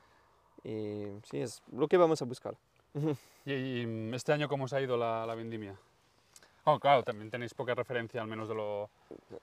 Y 0.64 1.06
sí, 1.24 1.42
es 1.42 1.62
lo 1.72 1.88
que 1.88 1.98
vamos 1.98 2.22
a 2.22 2.26
buscar. 2.26 2.56
¿Y, 3.46 3.54
y 3.54 4.12
este 4.14 4.34
año 4.34 4.48
cómo 4.48 4.66
os 4.66 4.74
ha 4.74 4.82
ido 4.82 4.98
la, 4.98 5.26
la 5.26 5.36
vendimia? 5.36 5.78
Oh, 6.68 6.80
claro, 6.80 7.04
también 7.04 7.30
tenéis 7.30 7.54
poca 7.54 7.76
referencia 7.76 8.22
al 8.22 8.28
menos 8.28 8.50
de 8.50 8.56
lo... 8.56 8.90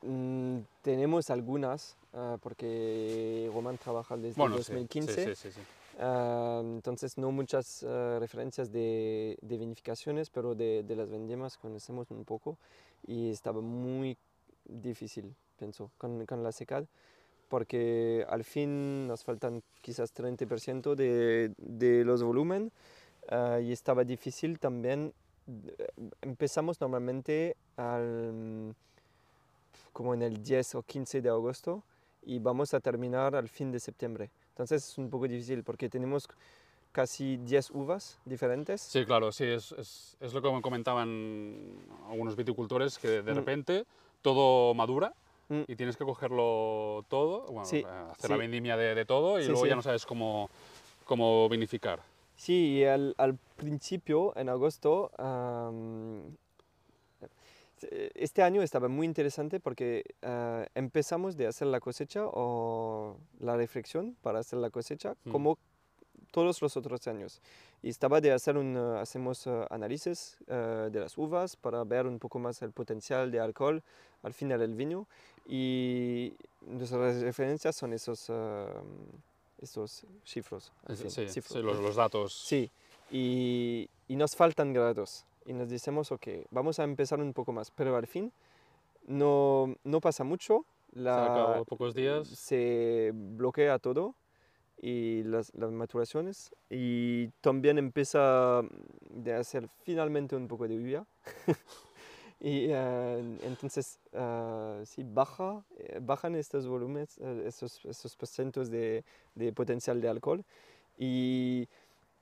Mm, 0.03 0.59
tenemos 0.83 1.31
algunas, 1.31 1.97
ah, 2.15 2.37
porque 2.43 3.49
Roman 3.55 3.79
trabaja 3.79 4.17
desde 4.17 4.41
Bueno, 4.41 4.57
sí, 4.57 4.73
2015. 4.73 5.25
sí, 5.27 5.35
sí, 5.37 5.53
sí, 5.53 5.61
Ah, 5.99 6.61
entonces 6.65 7.19
no 7.19 7.31
muchas 7.33 7.85
ah, 7.85 8.17
referencias 8.19 8.73
de, 8.73 9.39
de 9.43 9.57
vinificaciones, 9.59 10.31
pero 10.31 10.55
de, 10.55 10.83
de 10.83 10.97
las 10.97 11.11
vendimas 11.11 11.59
conocemos 11.59 12.11
un 12.11 12.25
poco 12.25 12.59
y 13.07 13.31
estaba 13.31 13.61
muy 13.61 14.17
difícil, 14.65 15.35
pienso, 15.59 15.91
con, 15.99 16.25
con 16.27 16.43
la 16.43 16.53
secad, 16.53 16.85
porque 17.49 18.25
al 18.29 18.45
fin 18.45 19.07
nos 19.09 19.25
faltan 19.25 19.63
quizás 19.83 20.13
30% 20.15 20.95
de, 20.95 21.53
de 21.59 22.05
los 22.05 22.23
volumen 22.23 22.73
ah, 23.31 23.61
y 23.61 23.73
estaba 23.73 24.05
difícil 24.05 24.59
también. 24.59 25.13
eh, 25.79 25.87
Empezamos 26.23 26.81
normalmente 26.81 27.57
al, 27.77 28.75
como 29.93 30.15
en 30.15 30.23
el 30.23 30.43
10 30.43 30.75
o 30.77 30.83
15 30.83 31.21
de 31.21 31.29
agosto 31.29 31.83
y 32.25 32.39
vamos 32.39 32.73
a 32.75 32.81
terminar 32.81 33.35
al 33.37 33.49
fin 33.49 33.71
de 33.73 33.81
septiembre. 33.81 34.31
Entonces 34.53 34.87
es 34.87 34.99
un 34.99 35.09
poco 35.09 35.27
difícil 35.27 35.65
porque 35.65 35.89
tenemos 35.89 36.29
casi 36.93 37.39
10 37.39 37.71
uvas 37.71 38.21
diferentes. 38.27 38.83
Sí, 38.83 39.05
claro, 39.07 39.33
sí, 39.33 39.45
es, 39.45 39.73
es, 39.73 40.17
es 40.21 40.35
lo 40.35 40.43
que 40.43 40.53
me 40.53 40.61
comentaban 40.61 41.79
algunos 42.11 42.37
viticultores, 42.37 42.99
que 42.99 43.23
de 43.23 43.33
Mm. 43.33 43.37
repente 43.37 43.85
todo 44.21 44.75
madura 44.75 45.15
Mm. 45.49 45.63
y 45.67 45.77
tienes 45.77 45.97
que 45.97 46.05
cogerlo 46.05 47.05
todo, 47.09 47.47
bueno, 47.47 47.65
Sí, 47.65 47.85
hacer 48.11 48.31
la 48.31 48.37
sí. 48.37 48.41
vendimia 48.41 48.77
de, 48.77 48.95
de 48.95 49.05
todo 49.07 49.39
y 49.39 49.43
Sí, 49.45 49.49
luego 49.51 49.67
ya 49.67 49.77
no 49.77 49.83
sabes 49.83 50.05
cómo, 50.05 50.51
cómo 51.05 51.49
vinificar. 51.49 52.01
Sí, 52.37 52.79
y 52.79 52.85
al, 52.85 53.15
al 53.19 53.39
principio, 53.57 54.37
en 54.37 54.49
agosto, 54.51 55.11
am, 55.19 56.37
este 58.15 58.43
año 58.43 58.63
estaba 58.63 58.89
muy 58.89 59.07
interesante 59.07 59.61
porque 59.61 60.05
ah, 60.23 60.67
empezamos 60.75 61.37
de 61.37 61.47
hacer 61.47 61.69
la 61.69 61.81
cosecha 61.81 62.23
o 62.27 63.17
la 63.41 63.57
reflexión 63.57 64.17
para 64.23 64.39
hacer 64.41 64.59
la 64.59 64.71
cosecha 64.71 65.15
Mm. 65.25 65.31
como 65.31 65.59
todos 66.31 66.63
los 66.63 66.77
otros 66.77 67.07
años. 67.09 67.41
Y 67.83 67.91
estaba 67.91 68.21
de 68.21 68.33
hacer 68.33 68.57
un, 68.57 68.77
ah, 68.77 69.01
hacemos 69.01 69.47
ah, 69.47 69.67
análisis 69.71 70.39
ah, 70.49 70.89
de 70.91 71.01
las 71.01 71.19
uvas 71.19 71.57
para 71.57 71.85
ver 71.85 72.07
un 72.07 72.19
poco 72.19 72.39
más 72.39 72.63
el 72.63 72.73
potencial 72.73 73.31
de 73.31 73.41
alcohol 73.41 73.83
al 74.23 74.33
final 74.33 74.59
del 74.61 74.75
vino. 74.75 75.07
Y 75.47 76.33
nuestras 76.63 77.21
referencias 77.21 77.75
son 77.77 77.93
esos, 77.93 78.31
esos 79.61 80.07
cifros. 80.25 80.73
Sí, 80.95 81.11
sí, 81.29 81.41
los, 81.61 81.81
los 81.81 81.97
datos. 81.97 82.33
Sí, 82.33 82.71
y, 83.11 83.89
y 84.09 84.17
nos 84.17 84.37
faltan 84.37 84.73
grados. 84.73 85.25
Y 85.45 85.53
nos 85.53 85.69
decimos, 85.69 86.13
ok, 86.13 86.29
vamos 86.51 86.79
a 86.79 86.85
empezar 86.85 87.21
un 87.21 87.33
poco 87.33 87.53
más. 87.53 87.71
Pero 87.71 87.97
al 87.97 88.07
fin 88.07 88.33
no, 89.07 89.75
no 89.85 90.01
pasa 90.01 90.25
mucho. 90.25 90.65
La, 90.93 91.57
de 91.59 91.65
pocos 91.65 91.95
días. 91.95 92.29
se 92.29 93.13
bloquea 93.15 93.79
todo 93.79 94.15
y 94.81 95.23
las, 95.23 95.55
las 95.55 95.71
maturaciones. 95.71 96.55
Y 96.69 97.29
también 97.41 97.79
empieza 97.79 98.63
de 99.09 99.33
hacer 99.35 99.69
finalmente 99.85 100.37
un 100.37 100.49
poco 100.49 100.69
de 100.69 100.77
lluvia. 100.77 101.07
y 102.41 102.67
eh, 102.69 103.39
entonces, 103.43 104.01
ah, 104.13 104.81
sí, 104.85 105.03
baja, 105.07 105.65
eh, 105.79 106.01
bajan 106.03 106.35
estos 106.35 106.67
volúmenes, 106.67 107.17
esos, 107.19 107.85
esos 107.85 108.17
porcentos 108.17 108.71
de, 108.71 109.05
de 109.35 109.53
potencial 109.53 110.01
de 110.01 110.09
alcohol. 110.09 110.45
Y 110.99 111.69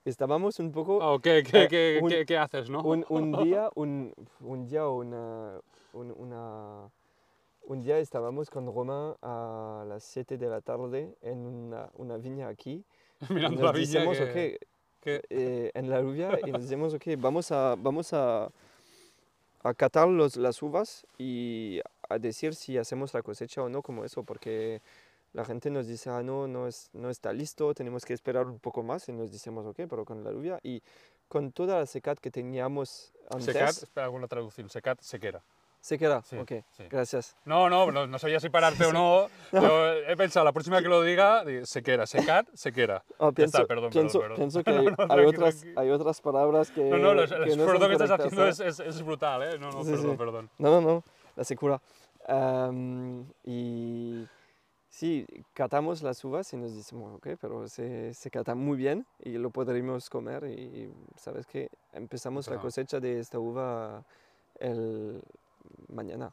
estábamos 0.05 0.59
un 0.59 0.71
poco 0.71 0.97
Oh, 1.01 1.19
¿qué, 1.19 1.43
qué, 1.43 1.63
eh, 1.63 1.67
qué- 1.67 1.99
un- 2.01 2.25
qué- 2.25 2.37
haces, 2.37 2.69
no? 2.69 2.81
un, 2.83 3.05
un 3.09 3.31
día, 3.45 3.69
un, 3.75 4.13
un 4.39 4.65
día 4.67 4.87
o 4.87 4.97
una, 4.99 5.59
un, 5.93 6.11
una- 6.17 6.89
un 7.67 7.79
día 7.81 7.99
estábamos 7.99 8.49
con 8.49 8.65
Romain 8.65 9.13
a 9.21 9.85
las 9.87 10.03
7 10.03 10.37
de 10.37 10.47
la 10.47 10.61
tarde 10.61 11.15
en 11.21 11.37
una, 11.45 11.89
una 11.95 12.17
viña 12.17 12.47
aquí. 12.47 12.83
y 13.29 13.33
Mirando 13.33 13.61
nos 13.63 13.73
la 13.73 13.79
viña 13.79 14.03
que- 14.03 14.55
ok, 14.57 15.01
que- 15.01 15.21
eh, 15.29 15.71
en 15.73 15.89
la 15.89 16.01
lluvia 16.01 16.39
y 16.45 16.51
nos 16.51 16.61
decimos, 16.63 16.93
ok, 16.93 17.03
vamos 17.17 17.51
a, 17.51 17.75
vamos 17.77 18.13
a, 18.13 18.49
a 19.63 19.73
catar 19.75 20.07
los, 20.07 20.37
las 20.37 20.61
uvas 20.63 21.05
y 21.19 21.79
a 22.09 22.17
decir 22.17 22.55
si 22.55 22.77
hacemos 22.77 23.13
la 23.13 23.21
cosecha 23.21 23.61
o 23.61 23.69
no, 23.69 23.81
como 23.83 24.03
eso, 24.03 24.23
porque 24.23 24.81
la 25.33 25.45
gente 25.45 25.69
nos 25.69 25.87
dice, 25.87 26.09
ah, 26.09 26.21
no, 26.23 26.47
no, 26.47 26.67
es, 26.67 26.89
no 26.93 27.09
está 27.09 27.31
listo, 27.33 27.73
tenemos 27.73 28.03
que 28.05 28.13
esperar 28.13 28.45
un 28.47 28.59
poco 28.59 28.83
más 28.83 29.07
y 29.09 29.13
nos 29.13 29.31
decimos, 29.31 29.65
ok, 29.65 29.81
pero 29.89 30.03
con 30.05 30.23
la 30.23 30.31
lluvia 30.31 30.59
y 30.63 30.81
con 31.27 31.51
toda 31.51 31.79
la 31.79 31.85
secad 31.85 32.17
que 32.17 32.29
teníamos 32.31 33.13
antes, 33.29 33.45
Secat, 33.45 33.69
espera 33.83 34.05
alguna 34.05 34.27
traducción, 34.27 34.69
secat, 34.69 34.99
sequera. 35.01 35.41
sequera, 35.79 36.21
Sí, 36.23 36.37
ok, 36.37 36.51
sí. 36.71 36.83
gracias. 36.89 37.35
No, 37.45 37.69
no, 37.69 37.89
no, 37.91 38.05
no 38.05 38.19
sabía 38.19 38.39
si 38.41 38.49
pararte 38.49 38.85
o 38.85 38.91
no. 38.93 39.29
Yo 39.53 39.93
he 39.93 40.15
pensado, 40.17 40.43
la 40.43 40.51
próxima 40.51 40.81
que 40.81 40.89
lo 40.89 41.01
diga, 41.01 41.45
di- 41.45 41.65
sequera, 41.65 42.05
secat, 42.05 42.47
sequera. 42.53 43.03
Ya 43.19 43.31
pienso, 43.31 43.57
está, 43.59 43.67
perdón, 43.67 43.89
perdón, 43.89 43.91
pienso, 43.91 44.19
perdón. 44.19 44.35
pienso 44.37 44.63
que 44.65 44.71
No, 44.71 44.79
hay, 44.79 44.85
no, 44.87 44.95
tranqui, 44.97 45.25
otras, 45.27 45.61
tranqui. 45.61 45.79
hay 45.79 45.89
otras 45.91 46.21
palabras 46.21 46.71
que 46.71 46.83
No, 46.89 46.97
no, 46.97 47.13
los- 47.13 47.31
el 47.31 47.43
que 47.45 47.55
no 47.55 47.63
esfuerzo 47.63 47.87
que 47.87 47.93
estás 47.93 48.11
haciendo 48.11 48.47
es, 48.47 48.59
es, 48.59 48.79
es 48.81 49.01
brutal, 49.01 49.41
¿eh? 49.43 49.57
No, 49.57 49.71
no, 49.71 49.83
Sí, 49.85 49.91
perdón, 49.91 50.17
perdón. 50.17 50.49
No, 50.57 50.69
no, 50.69 50.81
no, 50.81 51.03
la 51.37 51.43
secura. 51.45 51.81
Am, 52.27 53.25
y 53.45 54.27
sí, 54.91 55.25
catamos 55.53 56.01
las 56.03 56.23
uvas 56.25 56.51
y 56.53 56.57
nos 56.57 56.75
decimos, 56.75 57.15
ok, 57.15 57.29
pero 57.39 57.67
se, 57.67 58.13
se 58.13 58.29
cata 58.29 58.53
muy 58.53 58.77
bien 58.77 59.05
y 59.23 59.31
lo 59.37 59.49
podremos 59.49 60.09
comer. 60.09 60.43
Y 60.43 60.93
sabes 61.15 61.47
que 61.47 61.69
empezamos 61.93 62.45
la 62.47 62.55
Empezamos. 62.55 62.61
cosecha 62.75 62.99
de 62.99 63.19
esta 63.19 63.39
uva 63.39 64.03
el 64.59 65.21
mañana. 65.87 66.31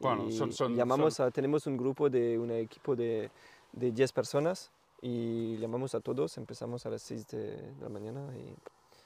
Bueno, 0.00 0.26
Y 0.26 0.32
son- 0.32 0.52
son- 0.52 0.74
llamamos 0.76 1.20
a, 1.20 1.30
tenemos 1.30 1.66
un 1.68 1.76
grupo 1.76 2.10
de 2.10 2.36
un 2.38 2.50
equipo 2.50 2.96
de, 2.96 3.30
de 3.72 3.92
10 3.92 4.12
personas 4.12 4.70
y 5.00 5.56
llamamos 5.58 5.94
a 5.94 6.00
todos, 6.00 6.36
empezamos 6.36 6.84
a 6.86 6.90
las 6.90 7.00
6 7.02 7.28
de, 7.28 7.56
de 7.56 7.80
la 7.82 7.88
mañana 7.88 8.26
y 8.36 8.54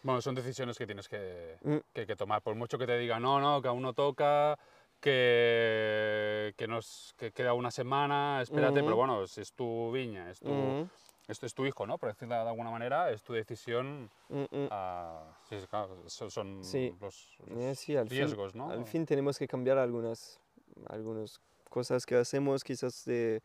Bueno, 0.02 0.22
son 0.22 0.34
decisiones 0.34 0.78
que 0.78 0.86
tienes 0.86 1.08
que, 1.08 1.56
Mm. 1.62 1.76
que, 1.92 2.06
que 2.06 2.16
tomar. 2.16 2.40
Por 2.40 2.54
mucho 2.54 2.78
que 2.78 2.86
te 2.86 2.96
diga, 2.96 3.20
no, 3.20 3.38
no, 3.40 3.60
que 3.60 3.68
aún 3.68 3.82
no 3.82 3.92
toca, 3.92 4.58
que, 5.00 6.54
que, 6.56 6.66
nos, 6.66 7.14
que 7.16 7.32
queda 7.32 7.54
una 7.54 7.70
semana, 7.70 8.40
espérate, 8.42 8.80
pero 8.82 8.96
Ujú. 8.96 9.06
bueno, 9.06 9.26
si 9.26 9.40
es 9.40 9.52
tu 9.52 9.92
viña, 9.92 10.30
es 10.30 10.40
tu, 10.40 10.50
Mm, 10.52 10.88
esto 11.28 11.46
es 11.46 11.54
tu 11.54 11.66
hijo, 11.66 11.86
¿no? 11.86 11.98
Por 11.98 12.08
decirlo 12.10 12.34
de 12.34 12.40
alguna 12.48 12.70
manera, 12.70 13.10
es 13.10 13.22
tu 13.22 13.32
decisión. 13.32 14.10
mm. 14.28 14.66
ah, 14.70 15.24
sí, 15.48 15.60
sí, 15.60 15.66
claro, 15.66 15.96
son, 16.08 16.64
Sí. 16.64 16.94
los, 17.00 17.36
Eh, 17.48 17.68
los 17.68 17.78
sí, 17.78 17.96
al 17.96 18.08
fin- 18.08 18.18
riesgos, 18.18 18.54
¿no? 18.54 18.70
Al 18.70 18.84
fin 18.86 19.06
tenemos 19.06 19.38
que 19.38 19.46
cambiar 19.46 19.78
algunas, 19.78 20.40
algunas 20.88 21.40
cosas 21.68 22.04
que 22.06 22.16
hacemos, 22.16 22.64
quizás 22.64 23.04
de, 23.04 23.42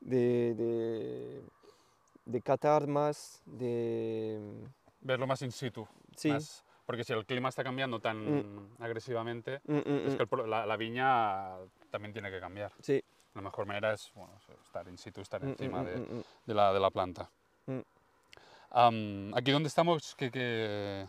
de, 0.00 0.54
de, 0.54 1.42
de 2.24 2.40
catar 2.40 2.86
más, 2.86 3.42
de... 3.46 4.40
Verlo 5.00 5.26
más 5.26 5.42
in 5.42 5.50
situ. 5.52 5.86
Sí, 6.16 6.28
más- 6.28 6.64
porque 6.86 7.04
si 7.04 7.12
el 7.12 7.24
clima 7.26 7.48
está 7.48 7.62
cambiando 7.64 8.00
tan 8.00 8.74
agresivamente, 8.78 9.60
mm, 9.66 9.72
mm, 9.74 10.06
es 10.06 10.14
mm, 10.14 10.16
que 10.16 10.22
el 10.22 10.28
pro- 10.28 10.46
la, 10.46 10.66
la 10.66 10.76
viña 10.76 11.56
también 11.90 12.12
tiene 12.12 12.30
que 12.30 12.40
cambiar. 12.40 12.72
sí. 12.80 13.02
La 13.34 13.40
mejor 13.40 13.64
manera 13.64 13.94
es 13.94 14.12
bueno, 14.14 14.34
estar 14.66 14.86
in 14.88 14.98
situ, 14.98 15.22
estar 15.22 15.42
mm, 15.42 15.48
encima 15.48 15.80
mm, 15.82 15.86
de, 15.86 15.96
mm, 15.96 16.02
mm. 16.18 16.22
de 16.44 16.54
la, 16.54 16.72
de 16.74 16.80
la 16.80 16.90
planta. 16.90 17.30
Mm. 17.66 17.78
Am, 18.70 19.34
aquí 19.34 19.50
donde 19.52 19.68
estamos, 19.68 20.14
que, 20.16 20.30
que- 20.30 21.06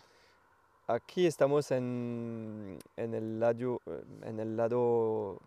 Aquí 0.87 1.25
estamos 1.27 1.71
en, 1.71 2.77
en, 2.97 3.13
el 3.13 3.39
lado, 3.39 3.81
en 4.21 4.39
el 4.39 4.55
lado 4.57 5.39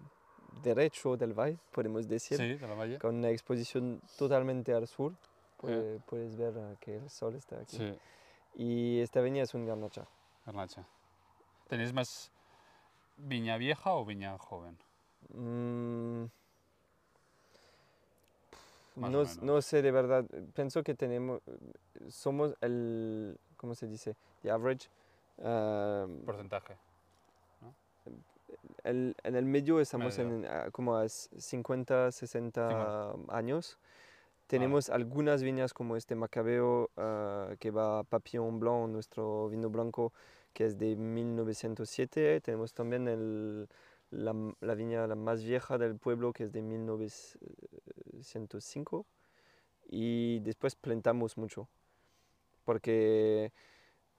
derecho 0.62 1.16
del 1.16 1.34
valle, 1.34 1.58
podemos 1.72 2.08
decir, 2.08 2.38
sí, 2.38 2.54
de 2.54 2.66
la 2.66 2.74
valle. 2.74 2.98
con 2.98 3.16
una 3.16 3.28
exposición 3.30 4.00
totalmente 4.18 4.72
al 4.72 4.86
sur. 4.86 5.12
Puede- 5.58 5.98
Puedes 6.00 6.36
ver 6.36 6.54
eh, 6.56 6.76
que 6.80 6.96
el 6.96 7.10
sol 7.10 7.34
está 7.36 7.56
aquí. 7.60 7.76
Sí, 7.78 7.94
Y 8.56 9.00
esta 9.00 9.20
viña 9.20 9.42
es 9.42 9.52
un 9.54 9.66
garnacha. 9.66 10.06
Garnacha. 10.46 10.84
¿Tenéis 11.68 11.92
más 11.92 12.30
viña 13.16 13.56
vieja 13.58 13.92
o 13.92 14.04
viña 14.04 14.38
joven? 14.38 14.78
Mm, 15.34 16.24
no, 18.96 19.24
no 19.42 19.62
sé 19.62 19.82
de 19.82 19.90
verdad. 19.90 20.24
Pienso 20.54 20.82
que 20.82 20.94
tenemos, 20.94 21.40
somos 22.08 22.54
el, 22.60 23.36
¿cómo 23.56 23.74
se 23.74 23.86
dice? 23.88 24.14
The 24.42 24.50
average. 24.50 24.88
ah, 25.42 26.06
Porcentaje. 26.24 26.76
el- 28.84 29.16
en 29.24 29.34
el 29.34 29.44
medio 29.44 29.80
estamos 29.80 30.16
Medio. 30.16 30.32
en 30.36 30.46
ah, 30.46 30.68
como 30.70 30.94
a 30.96 31.04
s- 31.04 31.28
50, 31.40 32.12
60 32.12 33.14
años. 33.28 33.78
Tenemos 34.46 34.90
algunas 34.90 35.42
viñas 35.42 35.74
como 35.74 35.96
este 35.96 36.14
Macabeo 36.14 36.88
ah, 36.96 37.50
que 37.58 37.72
va 37.72 38.04
Papillon 38.04 38.60
Blanc, 38.60 38.88
nuestro 38.90 39.48
vino 39.48 39.68
blanco 39.68 40.12
que 40.56 40.64
es 40.64 40.78
de 40.78 40.96
1907. 40.96 42.40
Tenemos 42.40 42.72
también 42.72 43.06
el, 43.08 43.68
la, 44.10 44.34
la 44.60 44.74
viña 44.74 45.06
la 45.06 45.14
más 45.14 45.44
vieja 45.44 45.76
del 45.76 45.96
pueblo 45.98 46.32
que 46.32 46.44
es 46.44 46.52
de 46.52 46.62
1905. 46.62 49.04
Y 49.88 50.40
después 50.40 50.74
plantamos 50.74 51.36
mucho 51.36 51.68
porque 52.64 53.52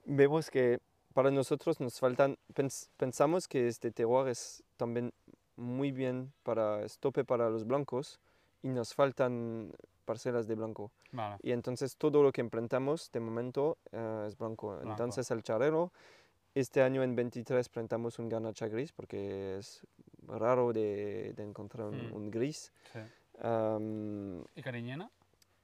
vemos 0.06 0.50
que 0.50 0.80
para 1.14 1.32
nosotros 1.32 1.82
nos 1.82 2.00
faltan, 2.00 2.38
pens- 2.54 2.90
pensamos 2.96 3.48
que 3.48 3.68
este 3.68 3.92
terroir 3.92 4.30
es 4.30 4.64
también 4.78 5.12
muy 5.58 5.92
bien 5.92 6.32
para 6.44 6.86
estope 6.86 7.26
para 7.26 7.50
los 7.50 7.66
blancos 7.66 8.22
y 8.62 8.70
nos 8.70 8.94
faltan 8.94 9.74
parcelas 10.06 10.48
de 10.48 10.56
blanco. 10.56 10.92
Vale. 11.12 11.38
Y 11.44 11.52
entonces 11.52 11.98
todo 11.98 12.24
lo 12.24 12.32
que 12.32 12.40
implantamos 12.40 13.12
de 13.12 13.20
momento 13.20 13.78
eh, 13.92 14.26
es 14.28 14.38
blanco. 14.38 14.76
Blanco. 14.76 14.90
Entonces 14.92 15.30
el 15.32 15.44
charrero, 15.44 15.92
este 16.60 16.82
año 16.82 17.04
en 17.04 17.16
23 17.16 17.70
plantamos 17.70 18.20
un 18.20 18.30
garnacha 18.30 18.68
gris 18.68 18.92
porque 18.92 19.58
es 19.58 19.82
raro 20.28 20.74
de, 20.74 21.34
de 21.36 21.44
encontrar 21.44 21.88
un, 21.88 22.10
Mm. 22.10 22.14
un 22.14 22.32
gris. 22.32 22.72
Sí. 22.94 23.00
Am, 23.42 24.44
¿Y 24.56 24.62
cariñena? 24.62 25.10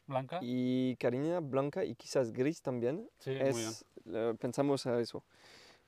¿Blanca? 0.06 0.39
y 0.41 0.96
cariñena 0.98 1.39
blanca 1.39 1.86
y 1.86 1.96
quizás 1.96 2.32
gris 2.34 2.62
también. 2.62 3.10
Sí, 3.20 3.30
muy 3.32 3.39
bien. 3.39 3.50
es, 3.50 3.86
eh, 4.06 4.34
pensamos 4.39 4.86
a 4.86 5.00
eso. 5.00 5.24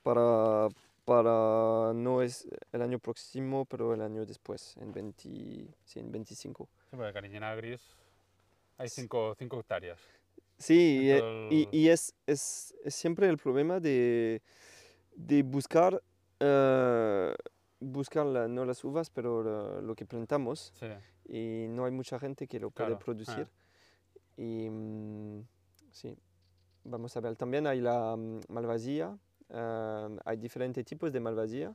Para, 0.04 0.70
para 1.04 1.92
no 1.94 2.22
es 2.22 2.48
el 2.72 2.82
año 2.82 2.98
próximo, 3.00 3.66
pero 3.66 3.94
el 3.94 4.02
año 4.02 4.26
después, 4.26 4.76
en, 4.78 4.92
20, 4.94 5.68
sí, 5.84 6.00
en 6.00 6.12
25. 6.12 6.70
Sí, 6.90 6.96
porque 6.96 7.12
cariñena 7.14 7.54
gris 7.56 7.82
hay 8.78 8.88
5 8.90 9.36
hectáreas. 9.40 10.00
Sí, 10.58 11.12
y, 11.52 11.56
y- 11.56 11.68
y 11.72 11.90
es, 11.90 12.14
es, 12.26 12.74
es 12.84 12.96
siempre 12.96 13.28
el 13.28 13.38
problema 13.38 13.80
de, 13.82 14.42
de 15.16 15.44
buscar, 15.44 16.02
eh, 16.40 17.34
buscar 17.80 18.26
la- 18.26 18.48
no 18.48 18.66
las 18.66 18.84
uvas, 18.84 19.10
pero 19.10 19.82
lo 19.82 19.96
que 19.96 20.06
plantamos. 20.06 20.72
Sí. 20.76 20.88
Y 21.28 21.68
no 21.70 21.86
hay 21.86 21.92
mucha 21.92 22.20
gente 22.20 22.48
que 22.48 22.60
lo 22.60 22.70
puede 22.70 22.88
Claro, 22.90 23.00
ah. 23.02 23.04
producir. 23.04 23.48
Y 24.38 24.70
mm, 24.70 25.42
sí, 25.92 26.18
vamos 26.84 27.16
a 27.16 27.22
ver. 27.22 27.36
También 27.36 27.66
hay 27.68 27.80
la 27.82 28.16
mm, 28.16 28.42
malvasía, 28.50 29.18
eh, 29.50 30.18
hay 30.26 30.38
diferentes 30.38 30.86
tipos 30.86 31.12
de 31.12 31.20
malvasía. 31.20 31.74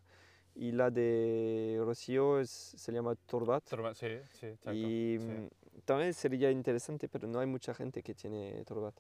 Y 0.55 0.73
la 0.73 0.91
de 0.91 1.81
Rocío 1.83 2.41
es, 2.41 2.51
se 2.51 2.93
llama 2.93 3.15
Torbat. 3.15 3.65
Torba- 3.71 3.95
Sí, 3.95 4.09
sí, 4.33 4.47
exacto. 4.47 4.73
Y 4.73 5.17
sí, 5.19 5.27
mm, 5.27 5.49
también 5.85 6.13
sería 6.13 6.51
interesante, 6.51 7.09
pero 7.09 7.29
no 7.29 7.39
hay 7.39 7.47
mucha 7.47 7.73
gente 7.73 8.03
que 8.03 8.15
tiene 8.15 8.63
Torbat. 8.65 8.95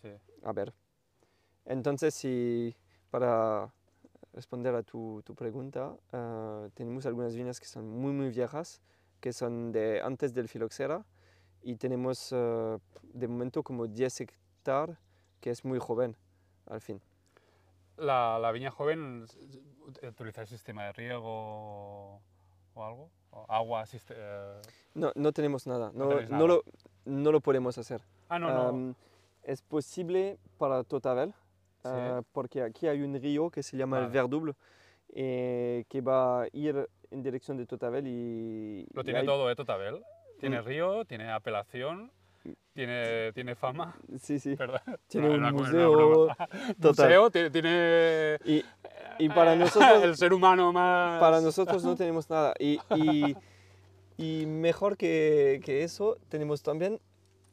sí. 0.00 0.08
A 0.44 0.52
ver. 0.52 0.72
Entonces, 1.64 2.14
si 2.14 2.74
para 3.12 3.70
responder 4.32 4.74
a 4.74 4.82
tu, 4.82 5.22
tu 5.22 5.34
pregunta, 5.34 5.94
ah, 6.12 6.66
tenemos 6.72 7.04
algunas 7.04 7.36
viñas 7.36 7.60
que 7.60 7.66
son 7.66 7.86
muy, 7.86 8.12
muy 8.12 8.30
viejas, 8.30 8.80
que 9.20 9.34
son 9.34 9.70
de 9.70 10.00
antes 10.00 10.32
del 10.32 10.48
filoxera, 10.48 11.04
y 11.62 11.76
tenemos 11.76 12.32
ah, 12.32 12.78
de 13.02 13.28
momento 13.28 13.62
como 13.62 13.86
10 13.86 14.22
hectáreas, 14.22 14.98
que 15.42 15.50
es 15.50 15.62
muy 15.62 15.78
joven, 15.78 16.16
al 16.66 16.80
fin. 16.80 17.02
La, 17.98 18.38
la 18.38 18.50
viña 18.50 18.70
joven, 18.70 19.26
¿utilizáis 20.02 20.48
sistema 20.48 20.84
de 20.84 20.92
riego 20.94 22.22
o 22.74 22.84
algo? 22.84 23.10
¿O 23.30 23.44
agua, 23.46 23.84
eh, 23.92 24.60
No, 24.94 25.12
no 25.14 25.32
tenemos 25.32 25.66
nada, 25.66 25.90
No 25.94 26.08
no, 26.08 26.20
no 26.22 26.46
lo, 26.46 26.64
no 27.04 27.30
lo 27.30 27.40
podemos 27.40 27.76
hacer. 27.76 28.00
Ah, 28.30 28.38
no, 28.38 28.48
no. 28.48 28.68
Am, 28.68 28.94
es 29.42 29.60
posible 29.60 30.38
para 30.56 30.82
Totavel, 30.84 31.34
Sí. 31.82 31.88
ah, 31.90 32.22
porque 32.32 32.62
aquí 32.62 32.86
hay 32.86 33.02
un 33.02 33.14
río 33.20 33.50
que 33.50 33.62
se 33.62 33.76
llama 33.76 33.98
el. 34.00 34.06
Verdouble, 34.08 34.54
eh, 35.14 35.84
que 35.88 36.00
va 36.00 36.42
a 36.42 36.48
ir 36.52 36.88
en 37.10 37.22
dirección 37.22 37.56
de 37.58 37.66
Totavel 37.66 38.06
y... 38.06 38.86
Lo 38.94 39.02
y 39.02 39.04
tiene 39.04 39.20
hay- 39.20 39.26
todo, 39.26 39.50
¿eh, 39.50 39.54
Totabel? 39.56 40.02
Tiene 40.40 40.60
Mm. 40.60 40.64
río, 40.64 41.04
tiene 41.04 41.30
apelación, 41.30 42.10
tiene, 42.72 43.32
tiene 43.34 43.54
fama, 43.54 43.94
Sí, 44.20 44.38
sí. 44.40 44.54
¿verdad? 44.54 44.82
Tiene 45.08 45.28
No, 45.28 45.34
un 45.34 45.40
una 45.40 45.52
museo 45.52 45.92
broma. 45.92 46.36
total. 46.80 47.06
Museo, 47.06 47.30
tiene, 47.30 47.50
tiene 47.50 48.38
Y, 48.44 48.64
y 49.18 49.28
para 49.28 49.54
nosotros, 49.54 50.02
el 50.04 50.16
ser 50.16 50.32
humano 50.32 50.72
más... 50.72 51.20
para 51.20 51.40
nosotros 51.40 51.84
no 51.84 51.94
tenemos 51.96 52.30
nada. 52.30 52.54
Y, 52.58 52.80
y, 52.96 53.36
y 54.16 54.46
mejor 54.46 54.96
que, 54.96 55.60
que 55.64 55.82
eso, 55.84 56.16
tenemos 56.28 56.62
también, 56.62 56.98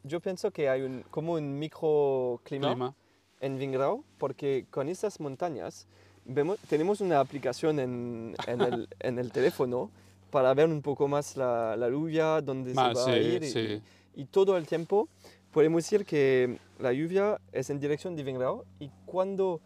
yo 0.03 0.21
pienso 0.21 0.51
que 0.51 0.69
hay 0.69 0.81
un, 0.83 1.03
como 1.11 1.33
un 1.33 1.59
microclima 1.59 2.67
clima. 2.69 2.95
En 3.39 3.57
Vingrau, 3.57 4.03
porque 4.17 4.65
con 4.69 4.89
estas 4.89 5.19
montañas 5.19 5.87
vemos, 6.25 6.57
tenemos 6.69 7.01
una 7.01 7.19
aplicación 7.19 7.79
en, 7.79 8.35
en, 8.47 8.61
el, 8.61 8.87
en 8.99 9.19
el 9.19 9.31
teléfono 9.31 9.89
para 10.29 10.53
ver 10.53 10.67
un 10.67 10.81
poco 10.81 11.07
más 11.07 11.35
la, 11.37 11.75
la 11.75 11.89
lluvia, 11.89 12.41
dónde 12.41 12.71
se 12.71 12.75
va 12.75 12.91
a 12.91 12.95
sí, 12.95 13.11
ir. 13.11 13.43
y- 13.43 13.49
sí. 13.49 13.81
y 14.15 14.25
todo 14.25 14.57
el 14.57 14.67
tiempo 14.67 15.07
podemos 15.51 15.83
decir 15.83 16.05
que 16.05 16.59
la 16.79 16.93
lluvia 16.93 17.39
es 17.51 17.69
en 17.71 17.79
dirección 17.79 18.15
de 18.15 18.23
Vingrau 18.23 18.63
y 18.79 18.89
cuando 19.05 19.59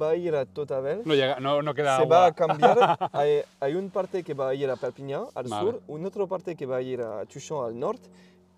va 0.00 0.10
a 0.10 0.16
ir 0.16 0.34
a 0.34 0.44
Totavel 0.46 1.02
No, 1.04 1.14
llega, 1.14 1.38
no, 1.40 1.62
no 1.62 1.74
queda 1.74 1.96
se 1.98 2.02
agua. 2.02 2.18
va 2.18 2.26
a 2.26 2.32
cambiar. 2.32 2.98
hay, 3.12 3.42
hay 3.60 3.74
un 3.74 3.90
parte 3.90 4.22
que 4.24 4.34
va 4.34 4.48
a 4.50 4.54
ir 4.54 4.68
a 4.70 4.76
Perpignan 4.76 5.26
al 5.34 5.46
Vale. 5.46 5.70
sur, 5.72 5.82
una 5.88 6.08
otra 6.08 6.26
parte 6.26 6.56
que 6.56 6.66
va 6.66 6.76
a 6.76 6.82
ir 6.82 7.00
a 7.00 7.24
Tuchon 7.26 7.64
al 7.66 7.78
norte 7.78 8.08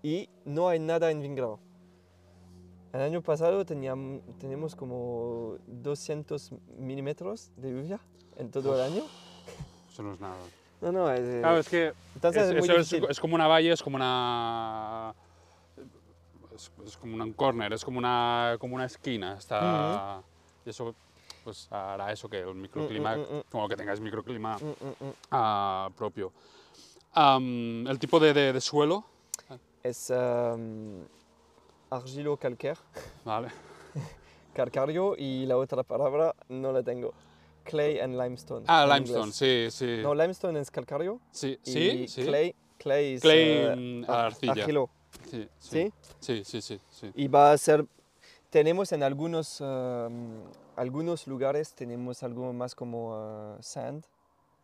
y 0.01 0.27
no 0.45 0.69
hay 0.69 0.79
nada 0.79 1.11
en 1.11 1.21
Vingrau. 1.21 1.59
El 2.93 3.01
año 3.01 3.21
pasado 3.23 3.65
teníamos, 3.65 4.21
tenemos 4.39 4.75
como 4.75 5.57
200 5.65 6.51
milímetros 6.77 7.51
de 7.57 7.71
lluvia 7.71 7.99
en 8.37 8.51
todo 8.51 8.75
el 8.75 8.81
año. 8.93 9.03
Eso 9.91 10.03
no 10.03 10.13
es 10.13 10.19
nada. 10.19 10.37
No, 10.79 10.91
no, 10.91 11.11
es, 11.11 11.21
eh, 11.21 11.39
Claro, 11.39 11.57
es 11.57 11.69
que 11.69 11.93
entonces 12.13 12.43
es, 12.43 12.49
es, 12.49 12.55
muy 12.59 12.69
eso 12.69 12.97
es, 12.97 13.09
es 13.09 13.19
como 13.19 13.33
una 13.33 13.47
valle, 13.47 13.71
es 13.71 13.81
como 13.81 13.95
una... 13.95 15.15
Es, 16.53 16.71
es 16.85 16.97
como 16.97 17.15
un 17.23 17.33
corner, 17.33 17.73
es 17.73 17.83
como 17.83 17.97
una, 17.97 18.57
como 18.59 18.75
una 18.75 18.85
esquina. 18.85 19.37
Está, 19.39 20.21
Y 20.63 20.69
eso 20.69 20.93
pues, 21.43 21.67
hará 21.71 22.11
eso, 22.11 22.29
que 22.29 22.41
el 22.41 22.53
microclima, 22.53 23.17
mm, 23.17 23.19
mm. 23.21 23.43
como 23.49 23.67
que 23.67 23.75
tengáis 23.75 23.99
microclima 23.99 24.57
Mm, 24.57 24.65
mm, 24.65 25.07
mm. 25.07 25.13
ah, 25.31 25.89
propio. 25.97 26.31
Am, 27.13 27.87
el 27.87 27.97
tipo 27.97 28.19
de, 28.19 28.33
de- 28.33 28.53
de 28.53 28.61
suelo, 28.61 29.03
Es 29.81 30.11
um, 30.11 31.03
argilo 31.97 32.37
calcaire, 32.37 32.79
¿vale? 33.23 33.49
calcario 34.53 35.15
y 35.17 35.45
la 35.45 35.57
otra 35.57 35.83
palabra 35.83 36.35
no 36.49 36.71
la 36.71 36.83
tengo. 36.83 37.13
Clay 37.63 37.99
and 37.99 38.17
limestone. 38.17 38.65
Ah, 38.67 38.85
limestone, 38.85 39.31
sí, 39.31 39.67
sí. 39.71 39.99
No, 40.01 40.13
limestone 40.13 40.59
es 40.59 40.69
calcario 40.69 41.19
sí, 41.31 41.57
sí, 41.63 42.07
sí. 42.09 42.23
clay, 42.25 42.55
clay 42.77 43.13
es 43.15 43.21
Clay, 43.21 44.03
ar- 44.07 44.25
arcilla. 44.25 44.51
argilo, 44.51 44.89
Sí, 45.29 45.47
¿sí? 45.59 45.93
sí, 46.19 46.43
sí, 46.43 46.61
sí, 46.61 46.81
sí. 46.89 47.11
Y 47.15 47.27
va 47.29 47.51
a 47.53 47.57
ser, 47.57 47.85
tenemos 48.49 48.91
en 48.91 49.01
algunos, 49.03 49.61
um, 49.61 50.41
algunos 50.75 51.25
lugares, 51.27 51.73
tenemos 51.73 52.21
algo 52.23 52.51
más 52.51 52.75
como 52.75 53.55
uh, 53.55 53.61
sand, 53.61 54.05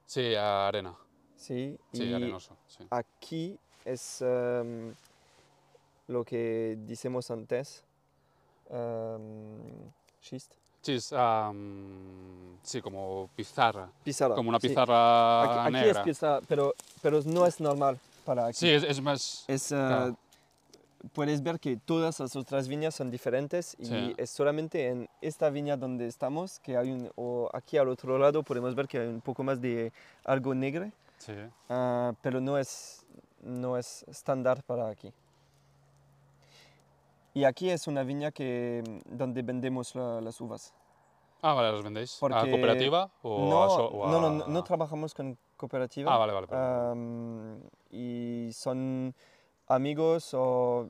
Sí, 0.05 0.35
arena, 0.35 0.97
¿sí? 1.37 1.77
sí, 1.93 2.03
y 2.03 2.13
arenoso, 2.13 2.57
sí. 2.67 2.83
aquí 2.89 3.57
es 3.85 4.21
um, 4.21 4.91
lo 6.09 6.23
que 6.25 6.75
decimos 6.87 7.29
antes, 7.31 7.83
um, 8.69 9.61
schist, 10.21 10.53
Sí, 10.81 10.93
es, 10.93 11.11
am, 11.11 12.57
sí, 12.63 12.81
como 12.81 13.29
pizarra, 13.35 13.89
pizarra. 14.03 14.33
como 14.35 14.47
una 14.49 14.59
sí. 14.61 14.69
pizarra 14.69 15.41
Aquí, 15.65 15.75
aquí 15.75 15.85
negra. 15.85 15.99
es 16.01 16.05
pizarra, 16.05 16.41
pero, 16.47 16.73
pero 17.01 17.19
no 17.25 17.45
es 17.45 17.59
normal 17.59 17.99
para 18.25 18.45
aquí. 18.45 18.57
Sí, 18.59 18.69
es, 18.69 18.83
es 18.83 19.01
más... 19.01 19.43
Es, 19.47 19.71
uh, 19.71 19.75
Claro. 19.75 20.17
Puedes 21.13 21.41
ver 21.43 21.59
que 21.61 21.77
todas 21.77 22.19
las 22.19 22.35
otras 22.35 22.67
viñas 22.67 22.93
son 22.95 23.09
diferentes 23.09 23.75
y 23.79 23.85
Sí. 23.85 24.13
es 24.17 24.29
solamente 24.31 24.87
en 24.87 25.09
esta 25.21 25.49
viña 25.49 25.77
donde 25.77 26.07
estamos 26.07 26.59
que 26.59 26.75
hay 26.75 26.91
un, 26.91 27.09
o 27.15 27.49
aquí 27.53 27.77
al 27.77 27.87
otro 27.87 28.17
lado 28.17 28.43
podemos 28.43 28.73
ver 28.75 28.85
que 28.87 28.99
hay 28.99 29.07
un 29.07 29.21
poco 29.21 29.41
más 29.43 29.61
de 29.61 29.91
algo 30.25 30.53
negro, 30.55 30.89
Sí. 31.17 31.33
ah, 31.69 32.13
pero 32.21 32.39
no 32.41 32.57
es, 32.57 33.05
no 33.41 33.77
es 33.77 34.03
estándar 34.09 34.61
para 34.63 34.89
aquí. 34.89 35.11
Y 37.39 37.45
aquí 37.45 37.69
es 37.69 37.87
una 37.87 38.03
viña 38.03 38.31
que, 38.33 38.83
donde 39.05 39.41
vendemos 39.43 39.95
la- 39.95 40.19
las 40.19 40.41
uvas. 40.41 40.73
Ah, 41.41 41.53
vale, 41.53 41.71
¿los 41.71 41.81
vendéis? 41.85 42.17
¿A 42.17 42.19
Porque- 42.19 42.51
cooperativa 42.51 43.09
o 43.23 43.49
no, 43.49 43.63
a 43.63 43.69
so- 43.69 43.87
o 43.87 44.11
no, 44.11 44.19
no, 44.19 44.27
a- 44.27 44.31
no, 44.31 44.47
no 44.47 44.61
trabajamos 44.65 45.13
con 45.13 45.37
cooperativa. 45.55 46.13
Ah, 46.13 46.17
vale, 46.17 46.33
vale. 46.33 46.47
Am, 46.51 47.61
y 47.91 48.49
son 48.51 49.15
amigos 49.69 50.33
o 50.33 50.89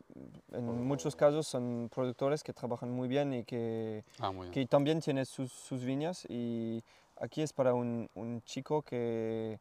en 0.51 0.87
muchos 0.87 1.15
casos 1.15 1.45
son 1.45 1.87
productores 1.93 2.41
que 2.41 2.51
trabajan 2.51 2.89
muy 2.89 3.07
bien 3.07 3.31
y 3.31 3.43
que, 3.43 4.03
ah, 4.19 4.31
bien. 4.31 4.49
que 4.49 4.65
también 4.65 5.01
tienen 5.01 5.27
sus, 5.27 5.51
sus 5.51 5.83
viñas 5.83 6.25
y 6.29 6.81
aquí 7.21 7.43
es 7.43 7.53
para 7.53 7.75
un, 7.75 8.09
un 8.15 8.41
chico 8.43 8.81
que, 8.81 9.59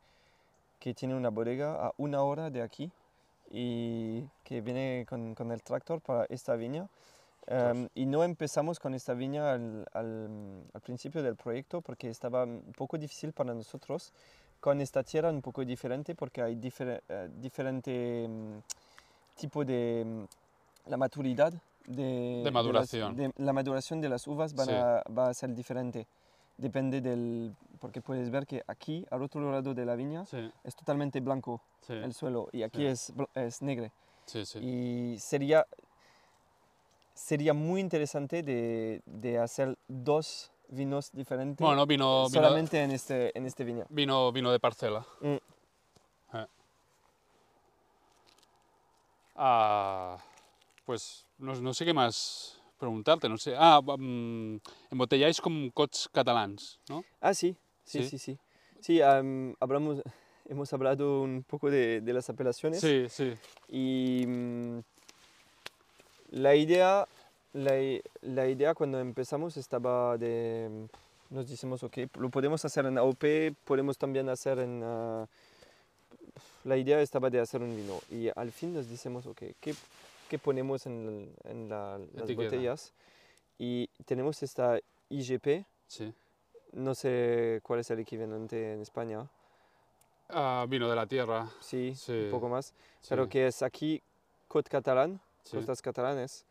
que 0.78 0.94
tiene 0.94 1.14
una 1.14 1.28
bodega 1.28 1.88
a 1.88 1.92
una 1.98 2.22
hora 2.22 2.48
de 2.48 2.62
aquí 2.62 2.90
y 3.50 4.22
que 4.44 4.60
viene 4.60 5.06
con, 5.08 5.34
con 5.34 5.50
el 5.52 5.62
tractor 5.62 6.00
para 6.00 6.24
esta 6.26 6.54
viña. 6.56 6.88
Am, 7.50 7.88
y 7.94 8.04
no 8.04 8.24
empezamos 8.24 8.78
con 8.78 8.92
esta 8.94 9.14
viña 9.14 9.52
al, 9.52 9.86
al, 9.94 10.64
al 10.74 10.80
principio 10.82 11.22
del 11.22 11.34
proyecto 11.34 11.80
porque 11.80 12.10
estaba 12.10 12.44
un 12.44 12.74
poco 12.76 12.98
difícil 12.98 13.32
para 13.32 13.54
nosotros 13.54 14.12
con 14.60 14.80
esta 14.82 15.02
tierra 15.02 15.30
un 15.30 15.40
poco 15.40 15.64
diferente 15.64 16.14
porque 16.14 16.42
hay 16.42 16.56
difer- 16.56 17.00
eh, 17.08 17.28
diferente 17.40 18.26
mm, 18.28 18.58
tipo 19.34 19.64
de 19.64 20.04
mm, 20.04 20.90
la 20.90 20.96
maturidad 20.98 21.54
de, 21.86 22.02
De 22.02 22.42
las- 22.44 22.52
maduración. 22.52 23.16
de 23.16 23.32
la 23.36 23.52
maduración 23.54 24.00
de 24.02 24.08
las 24.10 24.26
uvas 24.26 24.50
Sí. 24.50 24.70
a- 24.70 25.02
va 25.16 25.28
a 25.30 25.34
ser 25.34 25.54
diferente 25.54 26.06
depende 26.58 27.00
del... 27.00 27.54
Porque 27.80 28.02
puedes 28.02 28.28
ver 28.30 28.46
que 28.46 28.62
aquí, 28.66 29.06
al 29.10 29.22
otro 29.22 29.50
lado 29.50 29.72
de 29.72 29.86
la 29.86 29.94
viña, 29.94 30.26
Sí, 30.26 30.50
es 30.64 30.74
totalmente 30.76 31.20
blanco 31.20 31.62
sí, 31.86 31.92
el 31.94 32.12
suelo 32.12 32.48
y 32.52 32.62
aquí 32.62 32.78
Sí. 32.78 32.86
es, 32.86 33.12
es 33.34 33.62
negro. 33.62 33.90
sí, 34.26 34.44
sí. 34.44 34.58
Y 34.58 35.18
sería, 35.20 35.64
sería 37.14 37.54
muy 37.54 37.80
interesante 37.80 38.42
de, 38.42 39.00
de 39.06 39.38
hacer 39.38 39.78
dos 39.86 40.50
vinos 40.68 41.10
diferentes 41.12 41.64
Bueno, 41.64 41.86
vino, 41.86 42.26
vino, 42.28 42.30
solamente 42.30 42.82
en 42.82 42.90
este, 42.90 43.36
en 43.38 43.46
este 43.46 43.64
viña. 43.64 43.86
vino, 43.88 44.30
vino 44.32 44.50
de 44.52 44.58
parcela. 44.60 45.06
Mm. 45.20 45.36
Eh. 46.34 46.46
Ah, 49.36 50.18
pues 50.84 51.24
no, 51.38 51.54
no 51.54 51.72
sé 51.72 51.84
qué 51.84 51.94
más 51.94 52.57
preguntarte, 52.78 53.28
no 53.28 53.36
sé. 53.38 53.54
Ah, 53.56 53.80
mm, 53.82 54.56
embotelláis 54.90 55.40
con 55.40 55.70
cots 55.70 56.08
catalans, 56.12 56.78
¿no? 56.88 57.04
Ah, 57.20 57.34
sí, 57.34 57.56
sí, 57.84 58.02
Sí. 58.04 58.08
sí, 58.10 58.18
sí. 58.18 58.38
Sí, 58.80 59.02
am, 59.02 59.54
hablamos, 59.60 60.00
hemos 60.48 60.72
hablado 60.72 61.22
un 61.22 61.42
poco 61.46 61.70
de, 61.70 62.00
de 62.00 62.12
las 62.12 62.30
apelaciones 62.30 62.80
Sí, 62.80 63.06
sí. 63.10 63.34
y 63.68 64.24
mm, 64.26 64.78
la 66.30 66.54
idea, 66.54 67.06
la, 67.52 67.72
la 68.22 68.46
idea 68.48 68.74
cuando 68.74 69.00
empezamos 69.00 69.56
estaba 69.56 70.16
de, 70.16 70.68
mm, 70.70 71.34
nos 71.34 71.48
decimos, 71.48 71.82
ok, 71.82 71.98
lo 72.18 72.30
podemos 72.30 72.64
hacer 72.64 72.86
en 72.86 72.98
AOP, 72.98 73.52
podemos 73.64 73.98
también 73.98 74.28
hacer 74.28 74.58
en... 74.60 74.82
ah, 74.84 75.26
la 76.64 76.76
idea 76.76 77.00
estaba 77.00 77.30
de 77.30 77.40
hacer 77.40 77.62
un 77.62 77.74
vino 77.74 77.98
y 78.10 78.28
al 78.34 78.52
fin 78.52 78.74
nos 78.74 78.88
decimos, 78.88 79.26
ok, 79.26 79.42
¿qué, 79.60 79.74
qué 80.28 80.38
ponemos 80.38 80.86
en, 80.86 81.34
en 81.44 81.68
la- 81.68 81.98
las 82.12 82.34
botellas? 82.34 82.92
Y 83.58 83.88
tenemos 84.04 84.42
esta 84.42 84.78
IGP, 85.08 85.64
sí. 85.86 86.12
no 86.72 86.94
sé 86.94 87.60
cuál 87.62 87.80
es 87.80 87.90
el 87.90 87.98
equivalente 88.00 88.72
en 88.74 88.80
España, 88.82 89.28
Ah, 90.30 90.66
vino 90.68 90.88
de 90.90 90.94
la 90.96 91.06
tierra. 91.06 91.48
sí, 91.60 91.94
Sí, 91.94 92.12
un 92.12 92.30
poco 92.30 92.48
más, 92.48 92.66
sí, 93.00 93.08
pero 93.08 93.28
que 93.28 93.46
es 93.46 93.62
aquí 93.62 94.02
Côte 94.46 94.68
Catalán, 94.70 95.20
costas 95.50 95.80
catalanes, 95.80 96.44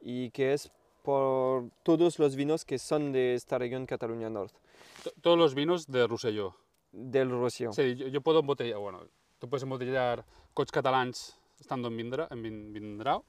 y 0.00 0.30
que 0.30 0.52
es 0.52 0.70
por 1.02 1.68
todos 1.82 2.18
los 2.18 2.36
vinos 2.36 2.64
que 2.64 2.78
son 2.78 3.12
de 3.12 3.34
esta 3.34 3.58
región 3.58 3.84
Cataluña 3.86 4.30
Norte, 4.30 4.58
To- 5.02 5.12
Todos 5.20 5.36
los 5.38 5.54
vinos 5.54 5.86
de 5.86 6.06
Rosselló. 6.06 6.54
del 6.92 7.28
Rocío. 7.30 7.72
Sí, 7.72 7.96
yo, 7.96 8.06
yo 8.06 8.20
puedo 8.20 8.38
embotellar, 8.40 8.78
bueno, 8.78 9.00
tú 9.40 9.48
puedes 9.48 9.64
embotellar 9.64 10.24
cots 10.54 10.70
catalans 10.70 11.36
estando 11.60 11.88
en, 11.88 11.96
Vindra, 11.96 12.28
en 12.30 12.42
Vin- 12.42 12.72
Vindrau, 12.72 13.24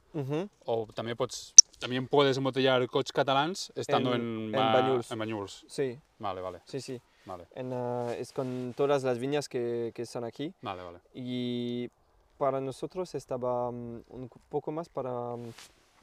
o 0.66 0.88
también 0.94 1.16
puedes, 1.18 1.54
también 1.80 2.08
puedes 2.08 2.38
embotellar 2.38 2.88
cots 2.88 3.12
catalans 3.12 3.72
estando 3.76 4.14
En- 4.16 4.22
en, 4.22 4.46
en 4.48 4.52
Ba- 4.52 4.74
Banyuls. 4.74 5.12
en 5.12 5.20
Banyuls. 5.20 5.66
Sí, 5.68 6.00
Vale, 6.18 6.40
vale, 6.42 6.62
sí, 6.66 6.80
sí. 6.80 7.02
vale, 7.26 7.46
En, 7.56 7.74
ah, 7.74 8.14
es 8.18 8.32
con 8.32 8.74
todas 8.76 9.04
las 9.04 9.20
viñas 9.20 9.50
que, 9.50 9.92
que 9.94 10.06
son 10.06 10.24
aquí. 10.24 10.54
vale, 10.62 10.82
vale. 10.84 11.00
Y 11.14 11.90
para 12.38 12.62
nosotros 12.62 13.14
estaba 13.16 13.70
mm, 13.72 14.04
un 14.10 14.30
poco 14.50 14.72
más 14.72 14.88
para... 14.90 15.36
mm, 15.36 15.52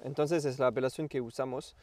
Entonces 0.04 0.44
es 0.44 0.58
la 0.58 0.66
apelación 0.68 1.08
que 1.08 1.20
usamos 1.20 1.74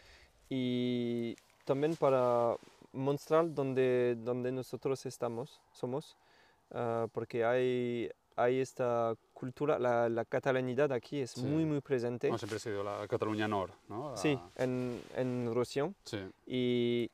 y 0.50 1.36
también 1.66 1.96
para 1.96 2.56
mostrar 2.94 3.54
dónde, 3.54 4.16
dónde 4.20 4.52
nosotros 4.52 5.06
estamos, 5.06 5.60
somos, 5.72 6.16
ah, 6.72 7.08
porque 7.14 7.44
hay, 7.46 8.10
hay 8.42 8.60
esta 8.60 9.16
cultura, 9.34 9.78
la, 9.80 10.10
la 10.10 10.26
catalanidad 10.26 10.92
aquí 10.92 11.20
es 11.22 11.32
Sí. 11.32 11.42
muy, 11.42 11.66
muy 11.66 11.82
presente. 11.82 12.28
Bueno, 12.28 12.38
siempre 12.38 12.58
ha 12.58 12.60
sido 12.60 12.84
la 12.84 13.08
Cataluña 13.08 13.48
Nord, 13.48 13.72
¿no? 13.88 14.12
La- 14.12 14.18
Sí, 14.18 14.38
en, 14.58 15.02
en 15.16 15.54
Roussillon. 15.54 15.96
sí, 16.06 16.20
Y 16.46 17.10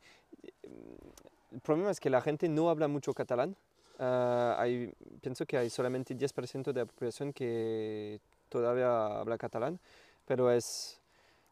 mm, 0.63 1.55
el 1.55 1.61
problema 1.61 1.91
es 1.91 1.99
que 1.99 2.09
la 2.09 2.21
gente 2.21 2.47
no 2.49 2.69
habla 2.69 2.87
mucho 2.87 3.13
catalán. 3.13 3.55
Ah, 3.99 4.55
hay, 4.59 4.91
pienso 5.21 5.45
que 5.45 5.57
hay 5.57 5.69
solamente 5.69 6.13
10% 6.15 6.73
de 6.73 6.81
la 6.81 6.85
población 6.85 7.31
que 7.31 8.19
todavía 8.49 9.19
habla 9.19 9.37
catalán, 9.37 9.79
pero 10.25 10.51
es, 10.51 10.99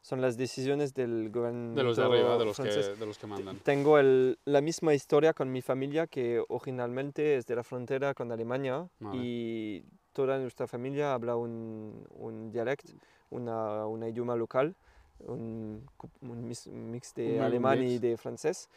son 0.04 0.20
las 0.20 0.36
decisiones 0.36 0.92
del 0.92 1.30
gobierno 1.30 1.74
de 1.74 1.82
los 1.82 1.96
de 1.96 2.02
arriba, 2.04 2.36
de 2.36 2.44
los, 2.44 2.58
que, 2.58 2.68
de 2.68 3.06
los 3.06 3.16
que 3.16 3.26
mandan. 3.26 3.58
Tengo 3.60 3.98
el- 3.98 4.38
la 4.44 4.60
misma 4.60 4.92
historia 4.92 5.32
con 5.32 5.50
mi 5.50 5.62
familia 5.62 6.06
que 6.06 6.44
originalmente 6.48 7.36
es 7.38 7.46
de 7.46 7.56
la 7.56 7.62
frontera 7.64 8.12
con 8.12 8.30
Alemania 8.30 8.86
Vale. 9.00 9.18
y 9.22 9.82
toda 10.12 10.38
nuestra 10.38 10.66
familia 10.66 11.14
habla 11.14 11.36
un, 11.36 12.06
un 12.10 12.50
dialecto, 12.52 12.92
una, 13.30 13.86
un 13.86 14.02
idioma 14.04 14.36
local, 14.36 14.74
un, 15.20 15.86
un 16.20 16.48
mix 16.90 17.14
de 17.14 17.36
Un 17.38 17.40
alemán 17.40 17.78
y 17.78 17.92
mix. 17.92 18.00
de 18.02 18.16
francés 18.18 18.68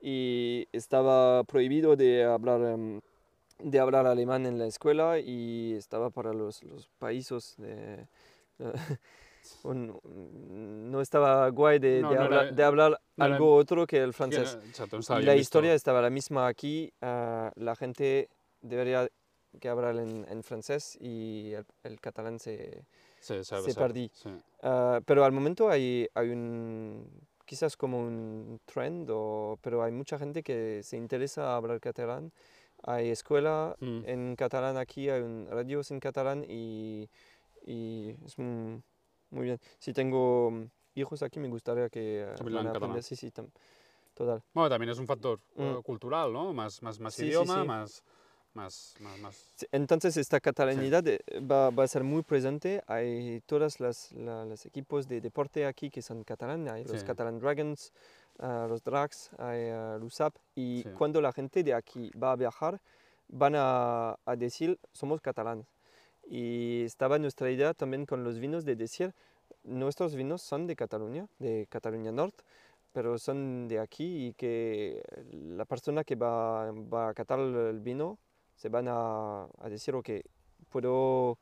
y 0.00 0.68
estaba 0.70 1.42
prohibido 1.42 1.96
de 1.96 2.22
hablar 2.22 2.60
em, 2.62 3.00
de 3.58 3.80
hablar 3.80 4.06
alemán 4.06 4.46
en 4.46 4.56
la 4.56 4.66
escuela 4.66 5.18
y 5.18 5.72
estaba 5.74 6.10
para 6.10 6.32
los, 6.32 6.62
los 6.62 6.86
países 7.00 7.56
de, 7.58 8.06
un- 9.64 9.98
un- 10.02 10.90
no 10.90 11.00
estaba 11.00 11.48
guay 11.50 11.78
de, 11.78 12.00
No, 12.02 12.10
de 12.10 12.16
no 12.16 12.24
era- 12.24 12.24
hablar, 12.40 12.54
de 12.54 12.62
hablar 12.64 13.00
no 13.16 13.24
era- 13.24 13.34
algo 13.34 13.54
otro 13.54 13.86
que 13.86 13.98
el 14.02 14.12
francés. 14.12 14.58
bien 14.62 15.26
la 15.26 15.32
visto. 15.32 15.34
historia 15.40 15.74
estaba 15.74 16.00
la 16.02 16.10
misma 16.10 16.46
aquí. 16.46 16.92
ah, 17.02 17.50
la 17.56 17.74
gente 17.76 18.28
debería 18.60 19.08
que 19.60 19.68
hablar 19.68 19.96
en, 19.96 20.26
en 20.28 20.42
francés 20.42 20.98
y 21.00 21.52
el, 21.52 21.64
el 21.84 22.00
catalán 22.00 22.38
se... 22.38 22.84
Sí, 23.20 23.42
sabe, 23.42 23.62
se 23.62 23.74
perdí. 23.74 24.10
sí. 24.12 24.28
ah, 24.62 25.00
pero 25.04 25.24
al 25.24 25.32
momento 25.32 25.68
hay, 25.70 26.06
hay 26.14 26.28
un... 26.30 27.08
quizás 27.46 27.76
como 27.76 27.98
un 28.00 28.60
trend, 28.66 29.08
o, 29.10 29.58
pero 29.62 29.82
hay 29.82 29.92
mucha 29.92 30.18
gente 30.18 30.42
que 30.42 30.82
se 30.82 30.96
interesa 30.96 31.56
hablar 31.56 31.80
catalán. 31.80 32.32
Hay 32.82 33.08
escuela 33.10 33.74
Mm. 33.80 34.02
en 34.04 34.36
catalán 34.36 34.76
aquí, 34.76 35.08
hay 35.08 35.22
un, 35.22 35.46
radios 35.50 35.90
en 35.90 35.98
catalán 36.00 36.44
y, 36.46 37.08
y 37.64 38.14
es 38.26 38.38
muy, 38.38 38.82
muy 39.36 39.44
bien. 39.44 39.60
Si 39.78 39.92
tengo 39.92 40.50
mm, 40.50 40.64
hijos 40.96 41.22
aquí, 41.22 41.38
me 41.38 41.48
gustaría 41.48 41.88
que 41.88 42.22
eh, 42.22 42.68
aprender. 42.68 43.02
Sí, 43.02 43.14
sí, 43.14 43.30
tam- 43.30 43.50
total. 44.14 44.42
Bueno, 44.54 44.68
también 44.70 44.90
es 44.90 44.98
un 44.98 45.06
factor 45.06 45.38
eh, 45.56 45.76
Mm. 45.78 45.82
cultural, 45.82 46.32
¿no? 46.32 46.52
Más, 46.52 46.82
más, 46.82 46.98
más 46.98 47.14
Sí, 47.14 47.22
sí, 47.22 47.28
idioma, 47.28 47.60
sí. 47.62 47.66
Más, 47.66 48.02
más, 48.54 48.94
más, 49.00 49.18
más... 49.18 49.52
Sí, 49.56 49.66
Entonces 49.72 50.16
esta 50.16 50.40
catalanidad 50.40 51.06
eh, 51.06 51.20
va, 51.40 51.70
va 51.70 51.84
a 51.84 51.88
ser 51.88 52.02
muy 52.02 52.22
presente. 52.22 52.82
Hay 52.86 53.40
todos 53.46 53.78
los 53.78 54.66
equipos 54.66 55.06
de 55.06 55.20
deporte 55.20 55.66
aquí 55.66 55.90
que 55.90 56.00
son 56.02 56.24
catalán. 56.24 56.66
Hay 56.68 56.84
los 56.84 57.00
Sí. 57.00 57.06
Catalan 57.06 57.38
Dragons, 57.38 57.92
ah, 58.38 58.66
los 58.68 58.82
Drags, 58.82 59.30
hay 59.38 59.68
ah, 59.68 59.98
l'USAP. 60.00 60.34
Y 60.54 60.82
Sí. 60.82 60.90
cuando 60.96 61.20
la 61.20 61.32
gente 61.32 61.62
de 61.62 61.74
aquí 61.74 62.10
va 62.20 62.32
a 62.32 62.36
viajar, 62.36 62.80
van 63.28 63.54
a, 63.56 64.16
a 64.24 64.36
decir 64.36 64.78
somos 64.92 65.20
catalanes. 65.20 65.66
Y 66.28 66.82
estaba 66.84 67.18
nuestra 67.18 67.50
idea 67.50 67.74
también 67.74 68.06
con 68.06 68.24
los 68.24 68.38
vinos 68.38 68.64
de 68.64 68.76
decir 68.76 69.14
nuestros 69.66 70.14
vinos 70.14 70.42
son 70.42 70.66
de 70.66 70.76
Cataluña, 70.76 71.26
de 71.38 71.66
Cataluña 71.68 72.12
Norte, 72.12 72.44
pero 72.92 73.18
son 73.18 73.68
de 73.68 73.78
aquí 73.78 74.28
y 74.28 74.32
que 74.34 75.02
la 75.30 75.64
persona 75.64 76.04
que 76.04 76.14
va, 76.14 76.70
va 76.72 77.08
a 77.10 77.14
catar 77.14 77.40
el 77.40 77.80
vino 77.80 78.18
se 78.54 78.68
van 78.68 78.86
a, 78.88 79.44
a 79.44 79.68
decir, 79.68 79.94
ok, 79.94 80.10
puedo 80.70 81.38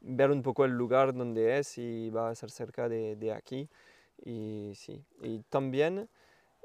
ver 0.00 0.30
un 0.30 0.42
poco 0.42 0.64
el 0.64 0.72
lugar 0.72 1.14
donde 1.14 1.58
es 1.58 1.78
y 1.78 2.10
va 2.10 2.30
a 2.30 2.34
ser 2.34 2.50
cerca 2.50 2.88
de, 2.88 3.16
de 3.16 3.32
aquí. 3.32 3.68
Y 4.24 4.72
sí, 4.74 5.04
y 5.22 5.40
también 5.50 6.08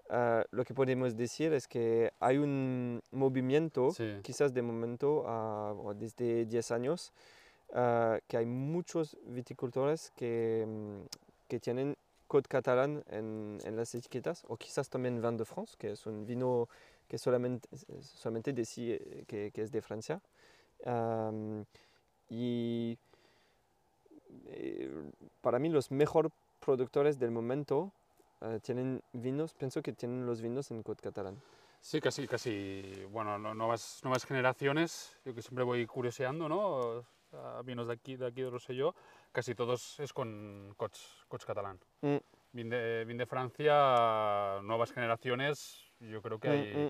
ah, 0.09 0.43
lo 0.51 0.63
que 0.63 0.73
podemos 0.73 1.15
decir 1.15 1.53
es 1.53 1.67
que 1.67 2.11
hay 2.19 2.37
un 2.37 3.01
movimiento, 3.11 3.91
Sí. 3.91 4.19
quizás 4.23 4.53
de 4.53 4.61
momento, 4.61 5.23
o 5.25 5.93
desde 5.95 6.45
10 6.45 6.71
años, 6.71 7.11
ah, 7.73 8.19
que 8.27 8.37
hay 8.37 8.45
muchos 8.45 9.15
viticultores 9.25 10.11
que, 10.15 10.65
mm, 10.67 11.01
que 11.47 11.59
tienen 11.59 11.95
Côte 12.27 12.47
catalán 12.47 13.03
en, 13.09 13.57
en 13.65 13.75
las 13.75 13.95
etiquetas, 13.95 14.45
o 14.47 14.55
quizás 14.55 14.87
también 14.87 15.19
Vin 15.19 15.35
de 15.37 15.45
France, 15.45 15.75
que 15.79 15.91
es 15.93 16.05
un 16.05 16.25
vino 16.27 16.69
que 17.07 17.17
solamente, 17.17 17.67
solamente 18.01 18.53
dice 18.53 19.25
que, 19.27 19.49
que 19.51 19.61
es 19.63 19.71
de 19.71 19.81
Francia. 19.81 20.21
Am, 20.85 21.65
y 22.29 22.99
eh, 24.45 24.91
para 25.41 25.57
mí 25.57 25.69
los 25.69 25.89
mejores 25.89 26.31
productores 26.59 27.17
del 27.17 27.31
momento 27.31 27.91
eh, 28.41 28.59
tienen 28.61 29.01
vinos, 29.13 29.53
pienso 29.53 29.81
que 29.81 29.93
tienen 29.93 30.25
los 30.25 30.41
vinos 30.41 30.71
en 30.71 30.83
catalán. 30.83 31.41
Sí, 31.81 32.01
casi, 32.01 32.27
casi, 32.27 33.05
bueno, 33.09 33.37
no- 33.37 33.53
nuevas, 33.53 34.01
nuevas 34.03 34.25
generaciones, 34.25 35.17
yo 35.23 35.33
que 35.33 35.41
siempre 35.41 35.63
voy 35.63 35.85
curioseando, 35.85 36.49
¿no? 36.49 37.05
A 37.31 37.61
vinos 37.63 37.87
de 37.87 37.93
aquí, 37.93 38.15
de 38.15 38.25
aquí 38.27 38.41
de 38.41 38.49
Rosselló, 38.49 38.95
casi 39.31 39.53
todos 39.55 39.99
es 39.99 40.11
con 40.13 40.73
cots, 40.75 41.23
cots 41.27 41.45
catalán. 41.45 41.79
Mm. 42.01 42.17
Vin 42.51 42.69
de, 42.69 43.05
vin 43.05 43.17
de 43.17 43.25
Francia, 43.27 44.59
nuevas 44.63 44.91
generaciones, 44.91 45.85
yo 45.99 46.21
creo 46.21 46.39
que 46.39 46.49
Mm, 46.49 46.51
hay, 46.51 46.75
mm, 46.85 46.89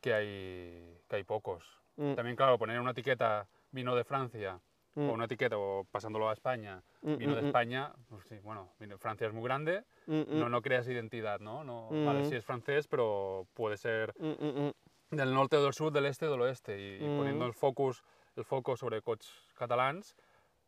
que 0.00 0.14
hay, 0.14 0.98
que 1.08 1.16
hay 1.16 1.24
pocos. 1.24 1.64
mm. 1.96 2.14
También, 2.14 2.34
claro, 2.36 2.58
poner 2.58 2.80
una 2.80 2.92
etiqueta 2.92 3.46
vino 3.70 3.94
de 3.94 4.04
Francia 4.04 4.58
Mm. 4.96 5.08
o 5.10 5.12
una 5.12 5.24
etiqueta, 5.24 5.56
o 5.58 5.84
pasándolo 5.90 6.28
a 6.28 6.32
España, 6.32 6.82
Mm, 7.02 7.16
vino 7.16 7.32
mm, 7.32 7.36
de 7.36 7.42
mm, 7.42 7.46
España, 7.46 7.92
pues 8.08 8.24
sí, 8.26 8.38
bueno, 8.42 8.70
vino- 8.78 8.96
Francia 8.98 9.26
es 9.26 9.32
muy 9.32 9.42
grande, 9.42 9.82
mm, 10.06 10.14
mm, 10.20 10.38
no, 10.38 10.48
no 10.48 10.62
creas 10.62 10.86
identidad, 10.88 11.40
¿no? 11.40 11.64
no 11.64 11.88
Vale, 11.90 12.20
Mm. 12.20 12.24
sí 12.26 12.36
es 12.36 12.44
francés, 12.44 12.86
pero 12.86 13.46
puede 13.54 13.76
ser 13.76 14.14
mm, 14.18 14.26
mm, 14.44 14.66
mm. 14.68 15.16
del 15.16 15.34
norte 15.34 15.56
o 15.56 15.62
del 15.64 15.72
sur, 15.74 15.92
del 15.92 16.06
este 16.06 16.26
o 16.26 16.30
del 16.30 16.40
oeste, 16.42 16.78
y, 16.78 17.04
y 17.04 17.16
poniendo 17.18 17.44
Mm. 17.44 17.48
el 17.48 17.54
focus, 17.54 18.04
el 18.36 18.44
foco 18.44 18.76
sobre 18.76 19.02
coches 19.02 19.30
catalans, 19.58 20.16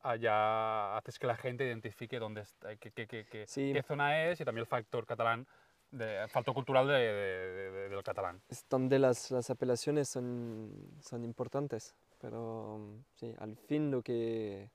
allá 0.02 0.96
haces 0.96 1.18
que 1.18 1.26
la 1.26 1.36
gente 1.36 1.64
identifique 1.64 2.18
dónde 2.18 2.42
está, 2.42 2.76
qué, 2.76 2.90
qué- 2.92 3.06
qué- 3.06 3.24
qué- 3.26 3.46
Sí. 3.46 3.72
qué 3.72 3.82
zona 3.82 4.24
es 4.26 4.40
y 4.40 4.44
también 4.44 4.62
el 4.62 4.66
factor 4.66 5.06
catalán, 5.06 5.46
de, 5.90 6.22
el 6.22 6.28
factor 6.28 6.52
cultural 6.52 6.86
de- 6.88 6.94
de- 6.94 7.70
de- 7.70 7.88
del 7.88 8.02
catalán. 8.02 8.40
Es 8.48 8.66
donde 8.68 8.98
las, 8.98 9.30
las 9.30 9.50
apelaciones 9.50 10.08
son, 10.08 10.72
son 11.00 11.24
importantes, 11.24 11.94
pero 12.20 12.78
mm, 12.78 13.04
sí, 13.14 13.34
al 13.38 13.56
fin 13.56 13.90
lo 13.90 14.02
que, 14.02 14.70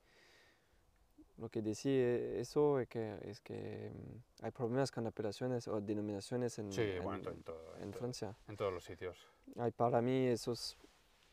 lo 1.37 1.49
que 1.49 1.61
decía 1.61 2.15
eso 2.39 2.79
es 2.79 2.87
que, 2.87 3.17
es 3.23 3.39
que 3.41 3.91
mm, 3.93 4.43
hay 4.45 4.51
problemas 4.51 4.91
con 4.91 5.07
apelaciones 5.07 5.67
o 5.67 5.81
denominaciones 5.81 6.57
en, 6.59 6.71
Sí, 6.71 6.81
en, 6.81 7.03
bueno, 7.03 7.17
en, 7.17 7.23
to- 7.23 7.31
en 7.31 7.43
todo- 7.43 7.75
en 7.77 7.83
en 7.83 7.91
to- 7.91 7.97
Francia. 7.99 8.35
en 8.47 8.57
todos 8.57 8.73
los 8.73 8.83
sitios. 8.83 9.27
Hay 9.57 9.71
para 9.71 10.01
mí 10.01 10.27
esos 10.27 10.77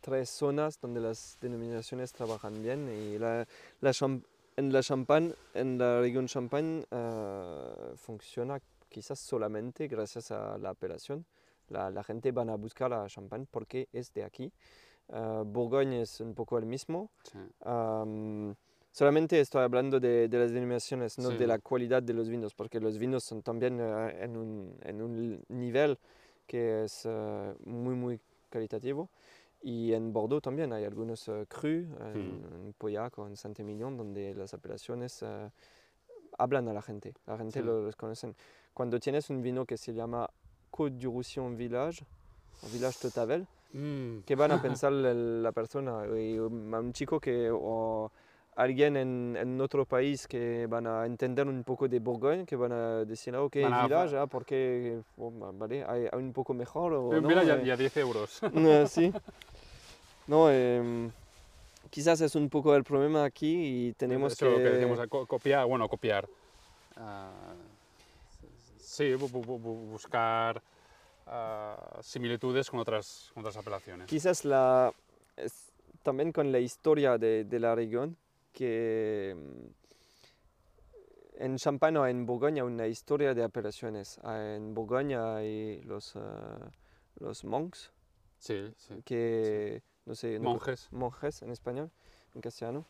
tres 0.01 0.31
zonas 0.31 0.81
donde 0.81 1.01
las 1.01 1.37
denominaciones 1.41 2.13
trabajan 2.13 2.63
bien 2.63 2.89
y 2.89 3.19
la, 3.19 3.47
la 3.81 3.93
en 4.57 4.73
la 4.73 4.83
Champagne, 4.83 5.35
en 5.55 5.79
la 5.79 6.01
región 6.01 6.27
Champagne, 6.27 6.85
eh, 6.91 7.93
funciona 7.97 8.61
quizás 8.89 9.21
solamente 9.21 9.87
gracias 9.87 10.31
a 10.33 10.59
la 10.59 10.71
apelación. 10.71 11.25
La, 11.69 11.91
la 11.91 12.03
gente 12.03 12.33
van 12.33 12.49
a 12.51 12.57
buscar 12.57 12.93
a 12.93 13.07
Champagne 13.09 13.47
porque 13.51 13.89
es 13.93 14.13
de 14.15 14.25
aquí. 14.25 14.51
Eh, 15.11 15.43
Bourgogne 15.47 16.03
es 16.03 16.21
un 16.21 16.35
poco 16.35 16.59
el 16.59 16.67
mismo. 16.67 17.11
Sí. 17.25 17.39
Am, 17.61 18.55
solamente 18.93 19.41
estoy 19.41 19.63
hablando 19.63 19.99
de, 20.01 20.29
de 20.29 20.39
las 20.39 20.53
denominaciones, 20.53 21.19
no 21.19 21.31
Sí. 21.31 21.37
de 21.39 21.47
la 21.47 21.59
calidad 21.59 22.03
de 22.03 22.13
los 22.15 22.29
vinos, 22.29 22.55
porque 22.55 22.81
los 22.81 22.99
vinos 22.99 23.25
son 23.25 23.43
también 23.43 23.79
eh, 23.81 24.25
en, 24.25 24.37
un, 24.37 24.77
en 24.83 25.03
un 25.03 25.45
nivel 25.49 25.99
que 26.47 26.85
es 26.85 27.03
eh, 27.05 27.55
muy, 27.65 27.95
muy 27.95 28.21
caritativo. 28.51 29.09
Y 29.61 29.93
en 29.93 30.13
Bordeaux 30.13 30.41
también 30.43 30.73
hay 30.73 30.85
algunos 30.85 31.27
eh, 31.29 31.45
crus, 31.49 31.87
en, 32.15 32.43
en 32.67 32.75
Pauillac 32.79 33.19
o 33.19 33.27
en 33.27 33.37
Saint-Emilion, 33.37 33.97
donde 33.97 34.35
las 34.35 34.55
apelaciones 34.55 35.25
hablan 36.39 36.69
a 36.69 36.73
la 36.73 36.83
gente, 36.83 37.15
la 37.27 37.37
gente 37.37 37.61
Sí. 37.61 37.65
lo 37.67 37.83
los 37.83 37.97
conocen. 37.97 38.37
Cuando 38.73 39.01
tienes 39.01 39.29
un 39.31 39.43
vino 39.43 39.65
que 39.67 39.77
se 39.77 39.93
llama 39.93 40.29
Côte 40.71 40.97
du 40.97 41.11
Roussillon 41.11 41.57
Village, 41.57 42.05
Village 42.73 42.99
de 43.03 43.11
Tavel, 43.11 43.47
Mm, 43.73 44.21
¿Qué 44.25 44.35
van 44.35 44.53
a 44.53 44.59
pensar 44.63 44.93
la 44.93 45.53
persona? 45.53 46.05
Y 46.17 46.37
a 46.37 46.43
un 46.43 46.93
chico 46.93 47.21
que, 47.21 47.51
o 47.53 48.11
alguien 48.57 48.97
en, 48.97 49.37
en 49.39 49.61
otro 49.61 49.85
país 49.85 50.27
que 50.27 50.67
van 50.67 50.87
a 50.87 51.07
entender 51.07 51.47
un 51.47 51.63
poco 51.65 51.87
de 51.89 51.99
Bourgogne, 52.01 52.45
que 52.45 52.57
van 52.57 52.73
a 52.73 53.05
decir, 53.05 53.35
ah, 53.35 53.43
ok, 53.43 53.57
Van 53.63 53.73
a- 53.73 53.83
village, 53.85 54.17
ah, 54.17 54.27
porque, 54.27 55.01
oh, 55.17 55.31
vale, 55.55 55.85
hay, 55.85 56.07
hay 56.11 56.19
un 56.19 56.33
poco 56.33 56.55
mejor 56.55 56.93
o 56.95 57.17
eh, 57.17 57.21
no. 57.21 57.31
Ya, 57.45 57.57
eh, 57.57 57.65
ya 57.67 57.77
10 57.77 57.97
euros. 57.99 58.41
eh, 58.55 58.85
sí. 58.89 59.13
No, 60.27 60.51
em, 60.51 61.11
quizás 61.91 62.21
es 62.21 62.35
un 62.35 62.49
poco 62.51 62.75
el 62.75 62.85
problema 62.85 63.25
aquí 63.25 63.89
y 63.89 63.93
tenemos 63.95 64.33
Eso 64.33 64.57
que... 64.57 64.63
que 64.63 64.69
decimos, 64.71 64.99
co- 65.09 65.27
copiar, 65.27 65.65
bueno, 65.67 65.89
copiar. 65.89 66.29
Ah, 66.97 67.31
sí, 68.79 69.15
bu- 69.15 69.31
bu- 69.31 69.45
bu- 69.45 69.91
buscar 69.93 70.61
similitudes 72.01 72.71
con 72.71 72.81
otras, 72.81 73.31
con 73.35 73.43
otras 73.43 73.57
apelaciones. 73.57 74.07
Quizás 74.07 74.45
la, 74.45 74.93
es 75.37 75.73
también 76.03 76.33
con 76.33 76.51
la 76.53 76.59
historia 76.59 77.19
de, 77.19 77.45
de 77.45 77.61
la 77.61 77.75
región, 77.75 78.17
que 78.53 79.35
mm, 79.37 79.67
en 81.45 81.57
Champagne 81.57 81.99
o 81.99 82.07
en 82.07 82.27
Borgoña 82.27 82.65
una 82.65 82.87
historia 82.87 83.35
de 83.35 83.45
apelaciones. 83.45 84.19
Ah, 84.25 84.55
En 84.57 84.75
Borgoña 84.75 85.37
hay 85.37 85.81
los, 85.83 86.17
ah, 86.17 86.71
los 87.21 87.45
monks, 87.45 87.93
Sí, 88.39 88.73
sí. 88.77 88.95
que 89.05 89.83
no 90.07 90.15
sé, 90.15 90.39
no- 90.39 90.51
Monjes. 90.51 90.89
monjes 90.93 91.43
en 91.43 91.51
español, 91.51 91.91
en 92.35 92.41
castellano, 92.41 92.85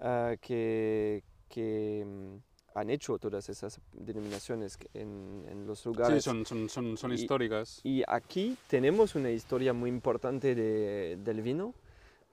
ah, 0.00 0.34
que, 0.40 1.22
que 1.48 2.04
mm, 2.06 2.36
han 2.74 2.90
hecho 2.90 3.18
todas 3.18 3.48
esas 3.48 3.80
denominaciones 3.92 4.78
en, 4.94 5.44
en 5.48 5.66
los 5.66 5.80
Sí, 5.80 5.88
lugares. 5.88 6.24
son, 6.24 6.46
son, 6.46 6.68
son, 6.68 6.96
son 6.96 7.10
Y- 7.12 7.14
históricas. 7.14 7.80
Y 7.84 8.02
aquí 8.06 8.56
tenemos 8.68 9.14
una 9.14 9.30
historia 9.30 9.72
muy 9.72 9.90
importante 9.90 10.54
de- 10.54 11.16
del 11.22 11.42
vino, 11.42 11.74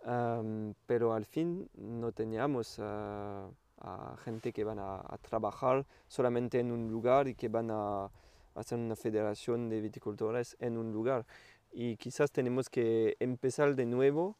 am, 0.06 0.74
pero 0.86 1.14
al 1.14 1.26
fin 1.26 1.70
no 1.76 2.12
teníamos 2.12 2.78
ah, 2.80 3.50
a 3.82 4.16
gente 4.24 4.52
que 4.54 4.64
van 4.64 4.80
a, 4.80 4.96
a 4.98 5.18
trabajar 5.22 5.86
solamente 6.08 6.60
en 6.60 6.72
un 6.72 6.90
lugar 6.92 7.28
y 7.28 7.36
que 7.36 7.48
van 7.50 7.70
a 7.72 8.10
hacer 8.56 8.78
una 8.78 8.96
federación 8.96 9.70
de 9.70 9.80
viticultores 9.82 10.56
en 10.60 10.78
un 10.78 10.92
lugar. 10.92 11.26
Y 11.72 11.98
quizás 11.98 12.32
tenemos 12.32 12.70
que 12.70 13.16
empezar 13.20 13.76
de 13.76 13.86
nuevo 13.86 14.36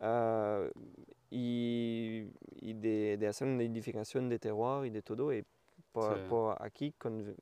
ah, 0.00 0.64
y, 1.30 2.26
y 2.60 2.72
de, 2.74 3.16
de 3.18 3.26
hacer 3.26 3.48
una 3.48 3.62
identificación 3.62 4.28
de 4.28 4.38
terroir 4.38 4.86
y 4.86 4.90
de 4.90 5.02
todo. 5.02 5.32
Y 5.32 5.44
por, 5.92 6.16
Sí. 6.16 6.22
por 6.28 6.62
aquí, 6.62 6.92
con, 6.98 7.34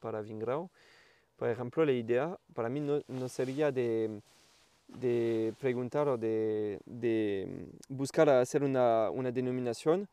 para 0.00 0.20
Vingrau, 0.22 0.70
por 1.36 1.48
ejemplo, 1.48 1.84
la 1.84 1.92
idea 1.92 2.38
para 2.54 2.68
mí 2.68 2.80
no, 2.80 3.00
no 3.08 3.28
sería 3.28 3.72
de, 3.72 4.20
de 4.88 5.54
preguntar 5.58 6.08
o 6.08 6.18
de, 6.18 6.78
de 6.84 7.66
buscar 7.88 8.28
hacer 8.28 8.62
una, 8.62 9.10
una 9.10 9.32
denominación 9.32 10.06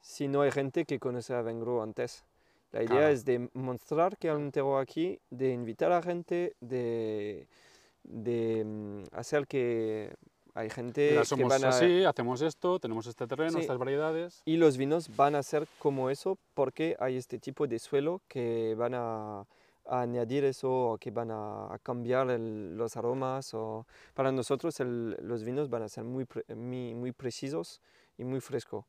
si 0.00 0.28
no 0.28 0.42
hay 0.42 0.50
gente 0.50 0.84
que 0.84 0.98
conoce 0.98 1.32
a 1.32 1.42
Vengro 1.42 1.82
antes. 1.82 2.24
La 2.72 2.80
idea 2.82 2.88
Claro. 2.98 3.08
es 3.08 3.24
de 3.24 3.48
mostrar 3.54 4.16
que 4.18 4.28
hay 4.28 4.36
un 4.36 4.50
terror 4.50 4.82
aquí, 4.82 5.20
de 5.30 5.52
invitar 5.52 5.92
a 5.92 6.02
gente, 6.02 6.56
de, 6.60 7.46
de 8.02 8.64
mm, 8.64 9.02
hacer 9.12 9.46
que 9.46 10.12
hay 10.54 10.70
gente 10.70 11.08
Mira, 11.10 11.22
que 11.22 11.26
somos 11.26 11.48
van 11.48 11.64
a... 11.64 11.68
así, 11.70 12.04
hacemos 12.04 12.40
esto, 12.40 12.78
tenemos 12.78 13.06
este 13.06 13.26
terreno, 13.26 13.52
Sí. 13.52 13.60
estas 13.60 13.76
variedades. 13.78 14.40
Y 14.44 14.56
los 14.56 14.76
vinos 14.76 15.14
van 15.16 15.34
a 15.34 15.42
ser 15.42 15.66
como 15.78 16.10
eso 16.10 16.38
porque 16.54 16.96
hay 17.00 17.16
este 17.16 17.38
tipo 17.38 17.66
de 17.66 17.78
suelo 17.78 18.22
que 18.28 18.74
van 18.78 18.94
a, 18.94 19.40
a 19.86 20.00
añadir 20.00 20.44
eso 20.44 20.70
o 20.92 20.98
que 20.98 21.10
van 21.10 21.30
a, 21.32 21.74
a 21.74 21.78
cambiar 21.80 22.30
el- 22.30 22.76
los 22.76 22.96
aromas. 22.96 23.52
O 23.54 23.84
para 24.14 24.30
nosotros 24.32 24.78
el- 24.80 25.16
los 25.22 25.42
vinos 25.44 25.68
van 25.68 25.82
a 25.82 25.88
ser 25.88 26.04
muy, 26.04 26.24
pre- 26.24 26.44
muy, 26.54 26.94
muy 26.94 27.10
precisos 27.12 27.80
y 28.16 28.24
muy 28.24 28.40
frescos. 28.40 28.84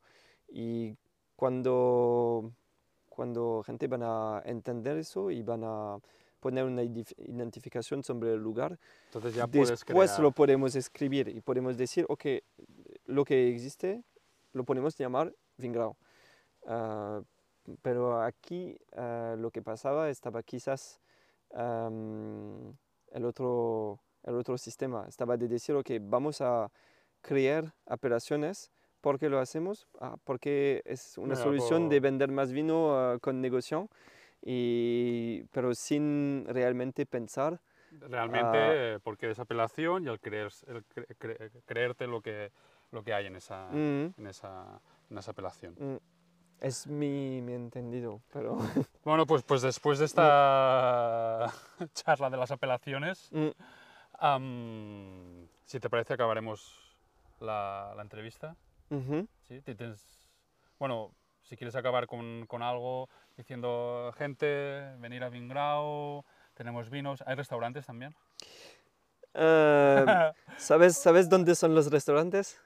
Y 0.48 0.94
cuando, 1.34 2.50
cuando 3.08 3.62
gente 3.66 3.88
van 3.88 4.02
a 4.04 4.42
entender 4.44 4.96
eso 4.98 5.30
y 5.30 5.42
van 5.42 5.62
a 5.64 5.98
poner 6.46 6.64
una 6.64 6.84
identificación 6.84 8.04
sobre 8.04 8.32
el 8.34 8.40
lugar, 8.40 8.78
Entonces 9.06 9.34
ya 9.34 9.48
Después 9.48 10.16
lo 10.20 10.30
podemos 10.30 10.76
escribir 10.76 11.26
y 11.28 11.40
podemos 11.40 11.76
decir, 11.76 12.06
ok, 12.08 12.24
lo 13.06 13.24
que 13.24 13.52
existe 13.52 14.04
lo 14.52 14.62
podemos 14.62 14.96
llamar 14.96 15.34
Vingrau. 15.56 15.96
Ah, 16.68 17.20
pero 17.82 18.22
aquí 18.22 18.78
ah, 18.96 19.34
lo 19.36 19.50
que 19.50 19.60
pasaba 19.60 20.08
estaba 20.08 20.40
quizás 20.44 21.00
am, 21.52 22.76
el, 23.10 23.24
otro, 23.24 23.98
el 24.22 24.36
otro 24.36 24.56
sistema. 24.56 25.04
Estaba 25.08 25.36
de 25.36 25.48
decir, 25.48 25.74
ok, 25.74 25.90
vamos 26.00 26.40
a 26.40 26.70
crear 27.22 27.74
apelaciones. 27.86 28.70
¿Por 29.00 29.18
qué 29.18 29.28
lo 29.28 29.40
hacemos? 29.40 29.88
Ah, 30.00 30.16
porque 30.22 30.82
es 30.84 31.18
una 31.18 31.34
solución 31.34 31.88
de 31.88 31.96
por- 31.96 32.02
vender 32.02 32.30
más 32.30 32.52
vino 32.52 32.96
ah, 32.96 33.18
con 33.20 33.40
negocio, 33.40 33.88
y, 34.48 35.42
pero 35.50 35.74
sin 35.74 36.44
realmente 36.48 37.04
pensar 37.04 37.60
Realmente, 37.90 38.56
Ah. 38.58 38.72
eh, 38.74 38.98
porque 39.02 39.30
es 39.30 39.38
apelación 39.38 40.04
y 40.04 40.08
al 40.08 40.20
creer, 40.20 40.50
el 40.66 40.84
cre- 40.88 41.06
cre- 41.18 41.50
creerte 41.64 42.06
lo 42.06 42.20
que, 42.20 42.52
lo 42.92 43.02
que 43.02 43.12
hay 43.14 43.26
en 43.26 43.36
esa, 43.36 43.68
Mm, 43.70 44.12
en 44.18 44.26
esa, 44.26 44.80
en 45.10 45.18
esa 45.18 45.30
apelación. 45.32 45.74
mm. 45.78 45.96
Es 46.60 46.86
mi, 46.86 47.40
mi 47.42 47.52
entendido, 47.54 48.22
pero... 48.32 48.56
Bueno, 49.04 49.26
pues, 49.26 49.42
pues 49.44 49.62
después 49.62 49.98
de 49.98 50.04
esta 50.06 51.52
charla 51.94 52.28
de 52.30 52.36
las 52.36 52.50
apelaciones, 52.50 53.30
Mm, 53.32 53.48
am, 54.18 55.48
si 55.64 55.80
te 55.80 55.88
parece 55.90 56.14
acabaremos 56.14 56.96
la, 57.40 57.92
la 57.96 58.02
entrevista. 58.02 58.56
ujú. 58.90 59.26
¿sí? 59.42 59.60
Ti- 59.62 59.74
tienes- 59.74 60.28
bueno, 60.78 61.12
si 61.48 61.56
quieres 61.56 61.76
acabar 61.76 62.06
con, 62.06 62.46
con 62.46 62.62
algo 62.62 63.08
diciendo 63.36 64.12
gente, 64.16 64.94
venir 64.98 65.22
a 65.22 65.28
Vingrau, 65.28 66.24
tenemos 66.54 66.90
vinos, 66.90 67.22
hay 67.26 67.36
restaurantes 67.36 67.86
también. 67.86 68.14
Eh, 69.34 70.32
¿sabes, 70.56 70.96
¿Sabes 70.96 71.28
dónde 71.28 71.54
son 71.54 71.74
los 71.74 71.90
restaurantes? 71.90 72.60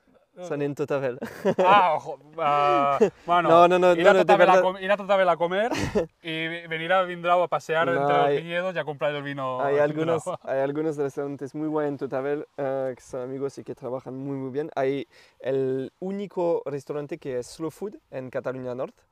Són 0.46 0.62
en 0.62 0.74
Totavel. 0.74 1.18
Ah, 1.58 1.92
ojo, 1.96 2.14
uh, 2.14 3.08
bueno, 3.26 3.48
No, 3.48 3.68
no, 3.68 3.78
no, 3.78 3.92
ir, 3.92 4.04
no, 4.04 4.10
a 4.10 4.12
no, 4.14 4.20
Totabel 4.20 4.62
com- 4.62 4.76
ir 4.78 4.90
a 4.90 4.96
Totabel 4.96 5.28
a 5.28 5.36
comer 5.36 5.70
y 6.22 6.46
venir 6.66 6.92
a 6.92 7.02
Vindrau 7.02 7.42
a 7.42 7.48
pasear 7.48 7.86
No, 7.86 7.92
entre 8.00 8.16
los 8.16 8.26
hay- 8.26 8.36
viñedos 8.42 8.74
y 8.74 8.78
a 8.78 8.84
comprar 8.84 9.14
el 9.14 9.22
vino. 9.22 9.60
Hay 9.60 9.78
algunos, 9.78 10.22
hay 10.44 10.60
algunos 10.60 10.96
restaurantes 10.96 11.54
muy 11.54 11.68
buenos 11.68 11.90
en 11.90 11.98
Totavel 11.98 12.46
eh, 12.56 12.92
que 12.96 13.02
son 13.02 13.22
amigos 13.22 13.58
y 13.58 13.64
que 13.64 13.74
trabajan 13.74 14.16
muy 14.16 14.36
muy 14.36 14.50
bien. 14.50 14.70
Hay 14.76 15.06
el 15.40 15.92
único 15.98 16.62
restaurante 16.64 17.18
que 17.18 17.38
es 17.40 17.46
Slow 17.48 17.70
Food 17.70 17.96
en 18.10 18.30
Cataluña 18.30 18.74
Norte. 18.74 19.02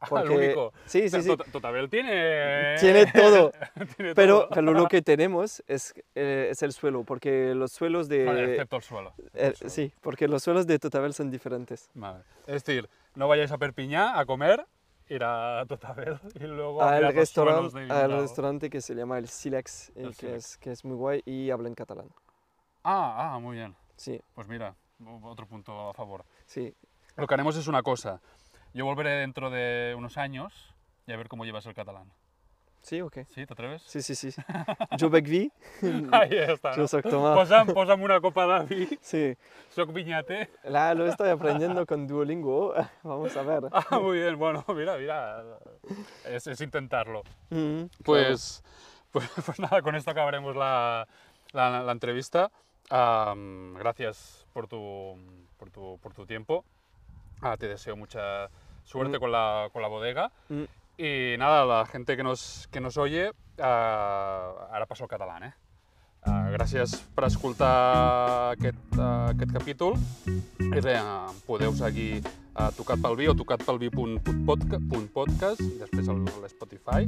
Porque- 0.08 0.32
el 0.34 0.38
único. 0.40 0.72
Sí, 0.84 1.08
sí, 1.08 1.22
sí. 1.22 1.28
Tot- 1.30 1.50
Totabel 1.50 1.88
tiene... 1.88 2.76
Tiene 2.78 3.06
todo. 3.12 3.52
tiene 3.96 4.14
Pero, 4.14 4.48
todo. 4.48 4.60
lo 4.62 4.86
que 4.88 5.02
tenemos 5.02 5.62
es, 5.66 5.94
eh, 6.14 6.48
es 6.50 6.62
el 6.62 6.72
suelo, 6.72 7.04
porque 7.04 7.54
los 7.54 7.72
suelos 7.72 8.08
de... 8.08 8.24
Vale, 8.24 8.52
excepto 8.52 8.76
el 8.76 8.82
suelo. 8.82 9.14
eh, 9.34 9.52
suelo. 9.56 9.70
sí, 9.70 9.92
porque 10.00 10.28
los 10.28 10.42
suelos 10.42 10.66
de 10.66 10.78
Totavel 10.78 11.14
son 11.14 11.30
diferentes. 11.30 11.90
Vale. 11.94 12.20
Es 12.46 12.64
decir, 12.64 12.88
no 13.14 13.28
vayáis 13.28 13.50
a 13.52 13.58
Perpiñá 13.58 14.18
a 14.18 14.26
comer, 14.26 14.66
ir 15.08 15.22
a 15.24 15.64
Totabel 15.68 16.18
y 16.34 16.40
luego 16.44 16.82
a 16.82 16.96
Al 16.96 17.14
restaurante, 17.14 17.86
al 17.90 18.12
restaurante 18.20 18.68
que 18.70 18.80
se 18.80 18.94
llama 18.94 19.18
el 19.18 19.28
Silex, 19.28 19.92
y 19.96 20.00
El 20.00 20.08
que, 20.08 20.14
Silex. 20.14 20.36
es, 20.36 20.56
que 20.58 20.72
es 20.72 20.84
muy 20.84 20.96
guay 20.96 21.22
y 21.24 21.50
habla 21.50 21.68
en 21.68 21.74
catalán. 21.74 22.08
Ah, 22.84 23.34
ah, 23.34 23.38
muy 23.38 23.56
bien. 23.56 23.74
Sí, 23.96 24.20
Pues 24.34 24.46
mira, 24.46 24.74
otro 25.22 25.46
punto 25.46 25.88
a 25.90 25.94
favor. 25.94 26.24
sí. 26.46 26.74
Lo 27.16 27.26
que 27.26 27.32
haremos 27.32 27.56
es 27.56 27.66
una 27.66 27.82
cosa. 27.82 28.20
Yo 28.76 28.84
volveré 28.84 29.10
dentro 29.12 29.48
de 29.48 29.94
unos 29.96 30.18
años 30.18 30.52
y 31.06 31.12
a 31.12 31.16
ver 31.16 31.28
cómo 31.28 31.46
llevas 31.46 31.64
el 31.64 31.72
catalán. 31.72 32.12
Sí, 32.82 33.00
ok. 33.00 33.20
¿Sí? 33.34 33.46
¿Te 33.46 33.54
atreves? 33.54 33.80
Sí, 33.82 34.02
sí, 34.02 34.14
sí. 34.14 34.30
Jo 35.00 35.08
bec 35.08 35.24
vi, 35.26 35.50
Ahí 36.12 36.28
está. 36.36 36.74
jo 36.74 36.82
¿no? 36.82 36.86
soc 36.86 37.02
Tomàs. 37.06 37.34
Posa'm, 37.34 37.66
posa'm 37.72 38.02
una 38.02 38.20
copa 38.20 38.46
de 38.46 38.74
vi, 38.76 38.98
Sí, 39.00 39.34
soc 39.70 39.94
viñate. 39.94 40.50
la, 40.64 40.92
lo 40.94 41.06
estoy 41.06 41.30
aprendiendo 41.30 41.86
con 41.86 42.06
Duolingo. 42.06 42.74
Vamos 43.02 43.34
a 43.34 43.42
ver. 43.42 43.62
Ah, 43.72 43.98
muy 43.98 44.18
bien, 44.18 44.38
bueno, 44.38 44.62
mira, 44.68 44.98
mira. 44.98 45.42
Es, 46.26 46.46
es 46.46 46.60
intentarlo. 46.60 47.22
Mm, 47.48 47.84
Pues, 48.04 48.62
pues, 49.10 49.26
pues 49.46 49.58
nada, 49.58 49.80
con 49.80 49.94
esto 49.96 50.10
acabaremos 50.10 50.54
la, 50.54 51.08
la- 51.52 51.82
la 51.82 51.92
entrevista. 51.92 52.50
Am, 52.90 53.72
gracias 53.78 54.46
por 54.52 54.68
tu, 54.68 55.16
por 55.56 55.70
tu, 55.70 55.98
por 56.02 56.12
tu 56.12 56.26
tiempo. 56.26 56.62
Ah, 57.40 57.56
te 57.56 57.68
deseo 57.68 57.96
mucha 57.96 58.48
suerte 58.86 59.18
Mm. 59.18 59.20
con, 59.20 59.32
la, 59.32 59.68
con 59.72 59.82
la 59.82 59.88
bodega. 59.88 60.30
Mm. 60.48 60.64
Y 60.96 61.36
nada, 61.36 61.66
la 61.66 61.84
gente 61.84 62.16
que 62.16 62.22
nos, 62.22 62.68
que 62.72 62.80
nos 62.80 62.96
oye, 62.96 63.30
ah, 63.60 64.68
ara 64.72 64.86
passo 64.86 65.04
al 65.04 65.10
català, 65.10 65.36
eh? 65.44 65.52
Ah, 66.26 66.48
gràcies 66.50 66.96
per 67.14 67.26
escoltar 67.28 68.52
aquest, 68.56 68.78
ah, 68.98 69.28
aquest 69.34 69.52
capítol. 69.52 69.94
I 70.58 70.70
res, 70.72 70.86
em 70.96 71.36
podeu 71.46 71.74
seguir 71.76 72.22
a 72.56 72.70
Tocat 72.72 73.00
pel 73.04 73.16
Vi 73.18 73.26
o 73.28 73.34
tocatpelvi.podcast 73.36 75.60
i 75.60 75.74
després 75.82 76.08
a 76.08 76.14
l'Spotify. 76.16 77.04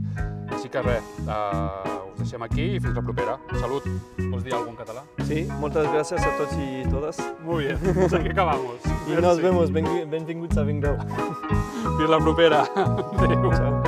Així 0.53 0.69
que 0.69 0.83
res, 0.85 1.03
ah, 1.27 2.05
us 2.13 2.19
deixem 2.21 2.43
aquí 2.45 2.67
i 2.77 2.81
fins 2.81 2.95
la 2.99 3.03
propera. 3.07 3.39
Salut! 3.61 3.85
Vols 4.29 4.45
dir 4.45 4.53
alguna 4.55 4.77
en 4.77 4.81
català? 4.83 5.03
Sí, 5.27 5.47
muchas 5.61 5.89
gracias 5.93 6.23
a 6.27 6.37
todos 6.37 6.53
y 6.61 6.85
todas. 6.91 7.17
Muy 7.45 7.65
bien, 7.65 7.79
pues 7.95 8.13
aquí 8.13 8.29
acabamos. 8.29 8.77
Y 9.09 9.13
nos 9.21 9.41
vemos. 9.41 9.73
Benvi- 9.73 10.05
Benvinguts 10.09 10.57
a 10.59 10.63
Vingrau. 10.63 10.97
Fins 11.99 12.11
la 12.11 12.19
propera. 12.19 12.63
Adéu. 12.77 13.51
Chao. 13.53 13.83